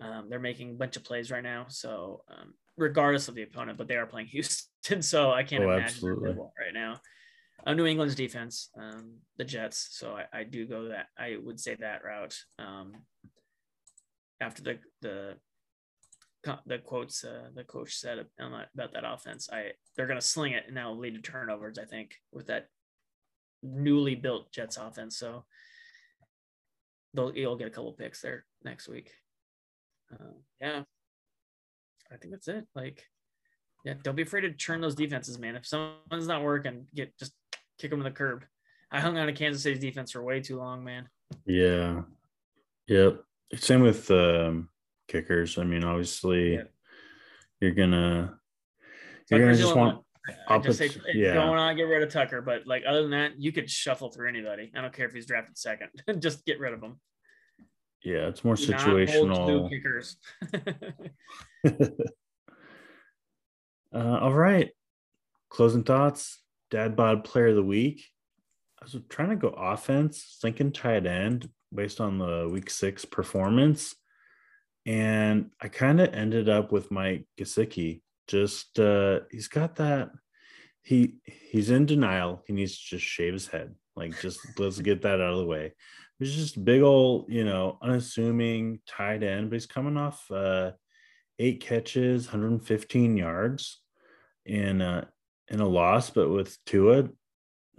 Um, 0.00 0.28
they're 0.28 0.40
making 0.40 0.70
a 0.70 0.74
bunch 0.74 0.96
of 0.96 1.04
plays 1.04 1.30
right 1.30 1.42
now, 1.42 1.66
so 1.68 2.22
um, 2.28 2.52
regardless 2.76 3.28
of 3.28 3.34
the 3.34 3.42
opponent, 3.42 3.78
but 3.78 3.88
they 3.88 3.96
are 3.96 4.04
playing 4.06 4.26
Houston, 4.32 5.00
so 5.00 5.30
I 5.32 5.42
can't 5.42 5.64
Oh, 5.64 5.70
imagine 5.70 5.84
absolutely. 5.84 6.30
right 6.32 6.74
now. 6.74 7.00
Uh, 7.64 7.74
New 7.74 7.86
England's 7.86 8.14
defense, 8.14 8.70
um, 8.78 9.14
the 9.38 9.44
Jets, 9.44 9.88
so 9.92 10.16
I, 10.16 10.40
I 10.40 10.44
do 10.44 10.66
go 10.66 10.88
that 10.88 11.06
I 11.18 11.36
would 11.42 11.58
say 11.58 11.74
that 11.74 12.04
route. 12.04 12.36
Um, 12.58 12.92
after 14.40 14.62
the 14.62 14.78
the 15.00 15.36
the 16.66 16.78
quotes 16.78 17.24
uh, 17.24 17.48
the 17.54 17.64
coach 17.64 17.96
said 17.96 18.18
about 18.38 18.92
that 18.92 19.04
offense. 19.04 19.48
I 19.52 19.72
they're 19.96 20.06
gonna 20.06 20.20
sling 20.20 20.52
it 20.52 20.64
and 20.68 20.76
that 20.76 20.86
will 20.86 20.98
lead 20.98 21.14
to 21.14 21.20
turnovers. 21.20 21.78
I 21.78 21.84
think 21.84 22.14
with 22.32 22.46
that 22.46 22.68
newly 23.62 24.14
built 24.14 24.52
Jets 24.52 24.76
offense. 24.76 25.16
So 25.16 25.44
they'll 27.14 27.34
you'll 27.34 27.56
get 27.56 27.66
a 27.68 27.70
couple 27.70 27.92
picks 27.92 28.20
there 28.20 28.44
next 28.64 28.88
week. 28.88 29.10
Uh, 30.12 30.34
yeah, 30.60 30.82
I 32.12 32.16
think 32.16 32.32
that's 32.32 32.48
it. 32.48 32.66
Like, 32.74 33.04
yeah, 33.84 33.94
don't 34.02 34.14
be 34.14 34.22
afraid 34.22 34.42
to 34.42 34.52
churn 34.52 34.80
those 34.80 34.94
defenses, 34.94 35.38
man. 35.38 35.56
If 35.56 35.66
someone's 35.66 36.28
not 36.28 36.42
working, 36.42 36.86
get 36.94 37.16
just 37.18 37.32
kick 37.78 37.90
them 37.90 38.00
to 38.00 38.04
the 38.04 38.10
curb. 38.10 38.44
I 38.90 39.00
hung 39.00 39.18
on 39.18 39.26
to 39.26 39.32
Kansas 39.32 39.62
City's 39.62 39.80
defense 39.80 40.12
for 40.12 40.22
way 40.22 40.40
too 40.40 40.56
long, 40.58 40.84
man. 40.84 41.08
yeah. 41.44 42.02
Yep. 42.88 43.20
Same 43.56 43.80
with 43.82 44.10
um, 44.10 44.68
kickers. 45.08 45.58
I 45.58 45.64
mean, 45.64 45.82
obviously, 45.84 46.54
Yeah. 46.54 46.62
you're 47.60 47.72
gonna 47.72 48.38
you're 49.30 49.40
gonna 49.40 49.56
just 49.56 49.74
want. 49.74 50.02
I 50.48 50.58
just 50.58 50.78
say 50.78 50.90
yeah. 51.14 51.28
you 51.28 51.34
don't 51.34 51.50
want 51.50 51.76
to 51.76 51.80
get 51.80 51.88
rid 51.88 52.02
of 52.02 52.10
Tucker, 52.12 52.42
but 52.42 52.66
like 52.66 52.82
other 52.86 53.02
than 53.02 53.10
that, 53.12 53.40
you 53.40 53.52
could 53.52 53.70
shuffle 53.70 54.10
through 54.10 54.28
anybody. 54.28 54.72
I 54.74 54.80
don't 54.80 54.92
care 54.92 55.06
if 55.06 55.12
he's 55.12 55.26
drafted 55.26 55.56
second. 55.58 55.88
just 56.20 56.44
get 56.44 56.58
rid 56.60 56.72
of 56.74 56.82
him. 56.82 57.00
yeah, 58.04 58.26
it's 58.28 58.44
more 58.44 58.54
Do 58.56 58.68
not 58.72 58.80
two 58.84 58.90
situational. 58.90 59.70
kickers. 59.70 60.16
Uh, 63.94 64.18
all 64.20 64.32
right. 64.34 64.70
Closing 65.48 65.84
thoughts. 65.84 66.42
Dad 66.70 66.96
bod 66.96 67.24
player 67.24 67.48
of 67.48 67.56
the 67.56 67.62
week. 67.62 68.04
I 68.80 68.84
was 68.84 68.96
trying 69.08 69.30
to 69.30 69.36
go 69.36 69.48
offense, 69.48 70.38
thinking 70.40 70.72
tight 70.72 71.06
end 71.06 71.48
based 71.74 72.00
on 72.00 72.18
the 72.18 72.48
week 72.50 72.70
six 72.70 73.04
performance. 73.04 73.94
And 74.84 75.50
I 75.60 75.68
kind 75.68 76.00
of 76.00 76.14
ended 76.14 76.48
up 76.48 76.72
with 76.72 76.90
Mike 76.90 77.26
Gesicki. 77.38 78.02
Just 78.28 78.78
uh 78.78 79.20
he's 79.30 79.48
got 79.48 79.76
that 79.76 80.10
he 80.82 81.16
he's 81.24 81.70
in 81.70 81.86
denial. 81.86 82.42
He 82.46 82.52
needs 82.52 82.78
to 82.78 82.96
just 82.96 83.04
shave 83.04 83.32
his 83.32 83.48
head. 83.48 83.74
Like 83.94 84.20
just 84.20 84.40
let's 84.58 84.80
get 84.80 85.02
that 85.02 85.20
out 85.20 85.32
of 85.32 85.38
the 85.38 85.46
way. 85.46 85.74
He's 86.18 86.34
just 86.34 86.64
big 86.64 86.82
old, 86.82 87.26
you 87.28 87.44
know, 87.44 87.78
unassuming 87.82 88.80
tight 88.86 89.22
end, 89.22 89.50
but 89.50 89.56
he's 89.56 89.66
coming 89.66 89.96
off 89.96 90.30
uh 90.30 90.72
eight 91.38 91.60
catches, 91.60 92.26
115 92.26 93.16
yards 93.16 93.80
in 94.44 94.80
uh 94.80 95.06
in 95.48 95.60
a 95.60 95.68
loss, 95.68 96.10
but 96.10 96.28
with 96.28 96.56
Tua 96.64 97.08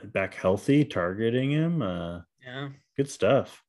back 0.04 0.36
healthy, 0.36 0.86
targeting 0.86 1.52
him, 1.52 1.82
uh 1.82 2.22
yeah. 2.46 2.70
good 2.96 3.10
stuff. 3.10 3.64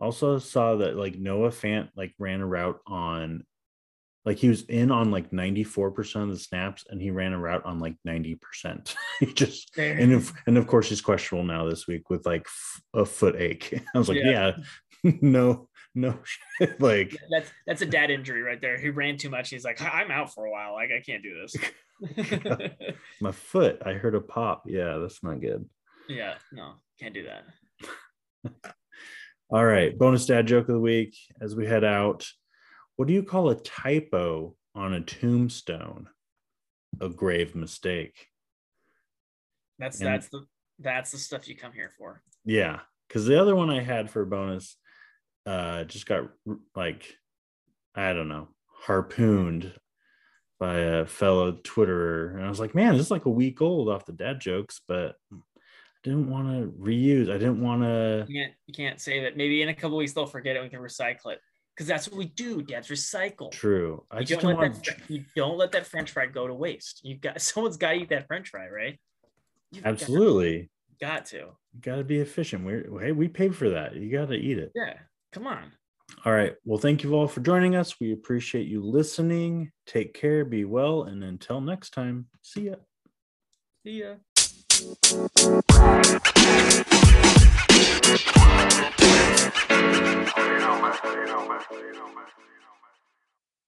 Also 0.00 0.38
saw 0.38 0.76
that 0.76 0.96
like 0.96 1.16
Noah 1.16 1.50
Fant 1.50 1.88
like 1.96 2.14
ran 2.18 2.40
a 2.40 2.46
route 2.46 2.80
on 2.86 3.44
like 4.24 4.38
he 4.38 4.48
was 4.48 4.62
in 4.62 4.90
on 4.90 5.10
like 5.10 5.30
94% 5.30 6.22
of 6.22 6.30
the 6.30 6.38
snaps 6.38 6.84
and 6.88 7.00
he 7.00 7.10
ran 7.10 7.34
a 7.34 7.38
route 7.38 7.64
on 7.64 7.78
like 7.78 7.94
90%. 8.06 8.94
he 9.20 9.26
just 9.26 9.76
and 9.78 10.12
if, 10.12 10.32
and 10.46 10.56
of 10.56 10.66
course 10.66 10.88
he's 10.88 11.02
questionable 11.02 11.44
now 11.44 11.66
this 11.68 11.86
week 11.86 12.08
with 12.10 12.24
like 12.24 12.46
f- 12.46 12.82
a 12.94 13.04
foot 13.04 13.36
ache. 13.36 13.80
I 13.94 13.98
was 13.98 14.08
like, 14.08 14.18
yeah, 14.18 14.56
Yeah. 15.02 15.12
no, 15.20 15.68
no 15.96 16.18
shit. 16.24 16.80
like 16.80 17.16
that's 17.30 17.50
that's 17.66 17.82
a 17.82 17.86
dad 17.86 18.10
injury 18.10 18.42
right 18.42 18.60
there. 18.60 18.78
He 18.78 18.90
ran 18.90 19.16
too 19.16 19.30
much. 19.30 19.50
He's 19.50 19.64
like, 19.64 19.80
I'm 19.80 20.10
out 20.10 20.34
for 20.34 20.46
a 20.46 20.50
while. 20.50 20.74
Like 20.74 20.90
I 20.90 21.00
can't 21.00 21.22
do 21.22 21.40
this. 21.40 21.56
my 23.20 23.30
foot, 23.30 23.80
I 23.86 23.92
heard 23.92 24.14
a 24.14 24.20
pop. 24.20 24.64
Yeah, 24.66 24.98
that's 24.98 25.22
not 25.22 25.40
good. 25.40 25.64
yeah, 26.08 26.34
no, 26.52 26.74
can't 27.00 27.14
do 27.14 27.24
that. 27.24 28.74
All 29.50 29.64
right, 29.64 29.96
bonus 29.96 30.26
dad 30.26 30.46
joke 30.46 30.68
of 30.68 30.74
the 30.74 30.80
week 30.80 31.16
as 31.40 31.54
we 31.54 31.66
head 31.66 31.84
out. 31.84 32.26
What 32.96 33.06
do 33.06 33.14
you 33.14 33.22
call 33.22 33.50
a 33.50 33.54
typo 33.54 34.56
on 34.74 34.94
a 34.94 35.00
tombstone? 35.00 36.08
A 37.00 37.08
grave 37.08 37.54
mistake. 37.54 38.28
That's 39.78 40.00
And- 40.00 40.08
that's 40.08 40.28
the 40.28 40.46
that's 40.80 41.12
the 41.12 41.18
stuff 41.18 41.46
you 41.48 41.56
come 41.56 41.72
here 41.72 41.92
for. 41.96 42.20
Yeah, 42.44 42.80
because 43.06 43.26
the 43.26 43.40
other 43.40 43.54
one 43.54 43.70
I 43.70 43.80
had 43.80 44.10
for 44.10 44.24
bonus 44.24 44.76
uh, 45.46 45.84
just 45.84 46.06
got 46.06 46.30
like, 46.74 47.16
I 47.94 48.12
don't 48.12 48.28
know, 48.28 48.48
harpooned 48.66 49.72
by 50.58 50.78
a 50.78 51.06
fellow 51.06 51.52
Twitterer. 51.52 52.34
And 52.34 52.44
I 52.44 52.48
was 52.48 52.60
like, 52.60 52.74
man, 52.74 52.96
this 52.96 53.06
is 53.06 53.10
like 53.10 53.26
a 53.26 53.30
week 53.30 53.60
old 53.60 53.88
off 53.88 54.06
the 54.06 54.12
dad 54.12 54.40
jokes, 54.40 54.80
but 54.86 55.16
I 55.32 55.36
didn't 56.02 56.30
want 56.30 56.48
to 56.48 56.72
reuse. 56.78 57.30
I 57.30 57.38
didn't 57.38 57.62
want 57.62 57.82
to. 57.82 58.26
You, 58.28 58.46
you 58.66 58.74
can't, 58.74 59.00
save 59.00 59.24
it. 59.24 59.36
Maybe 59.36 59.62
in 59.62 59.68
a 59.68 59.74
couple 59.74 59.96
weeks 59.96 60.12
they'll 60.12 60.26
forget 60.26 60.56
it. 60.56 60.62
we 60.62 60.68
can 60.68 60.80
recycle 60.80 61.32
it 61.32 61.40
because 61.74 61.86
that's 61.86 62.08
what 62.08 62.18
we 62.18 62.26
do. 62.26 62.62
Dads 62.62 62.88
recycle. 62.88 63.50
True. 63.50 64.04
I 64.10 64.20
you 64.20 64.26
just 64.26 64.40
don't, 64.40 64.52
don't 64.52 64.62
let 64.62 64.84
that, 64.84 65.10
you 65.10 65.24
don't 65.34 65.58
let 65.58 65.72
that 65.72 65.86
French 65.86 66.10
fry 66.12 66.26
go 66.26 66.46
to 66.46 66.54
waste. 66.54 67.00
You 67.02 67.16
got 67.16 67.40
someone's 67.40 67.76
got 67.76 67.92
to 67.92 67.96
eat 67.96 68.08
that 68.10 68.26
French 68.26 68.50
fry, 68.50 68.68
right? 68.68 68.98
You've 69.72 69.84
Absolutely. 69.84 70.70
Got 71.00 71.26
to. 71.26 71.38
Got 71.38 71.46
to, 71.46 71.80
got 71.80 71.96
to 71.96 72.04
be 72.04 72.18
efficient. 72.18 72.64
We 72.64 73.04
hey, 73.04 73.12
we 73.12 73.28
paid 73.28 73.56
for 73.56 73.70
that. 73.70 73.96
You 73.96 74.10
got 74.10 74.28
to 74.28 74.34
eat 74.34 74.58
it. 74.58 74.72
Yeah. 74.74 74.94
Come 75.34 75.48
on. 75.48 75.72
All 76.24 76.32
right. 76.32 76.54
Well, 76.64 76.78
thank 76.78 77.02
you 77.02 77.12
all 77.16 77.26
for 77.26 77.40
joining 77.40 77.74
us. 77.74 77.98
We 77.98 78.12
appreciate 78.12 78.68
you 78.68 78.84
listening. 78.84 79.72
Take 79.84 80.14
care, 80.14 80.44
be 80.44 80.64
well, 80.64 81.02
and 81.02 81.24
until 81.24 81.60
next 81.60 81.90
time, 81.90 82.28
see 82.40 82.66
ya. 82.66 82.76
See 83.84 84.02
ya. 84.02 84.14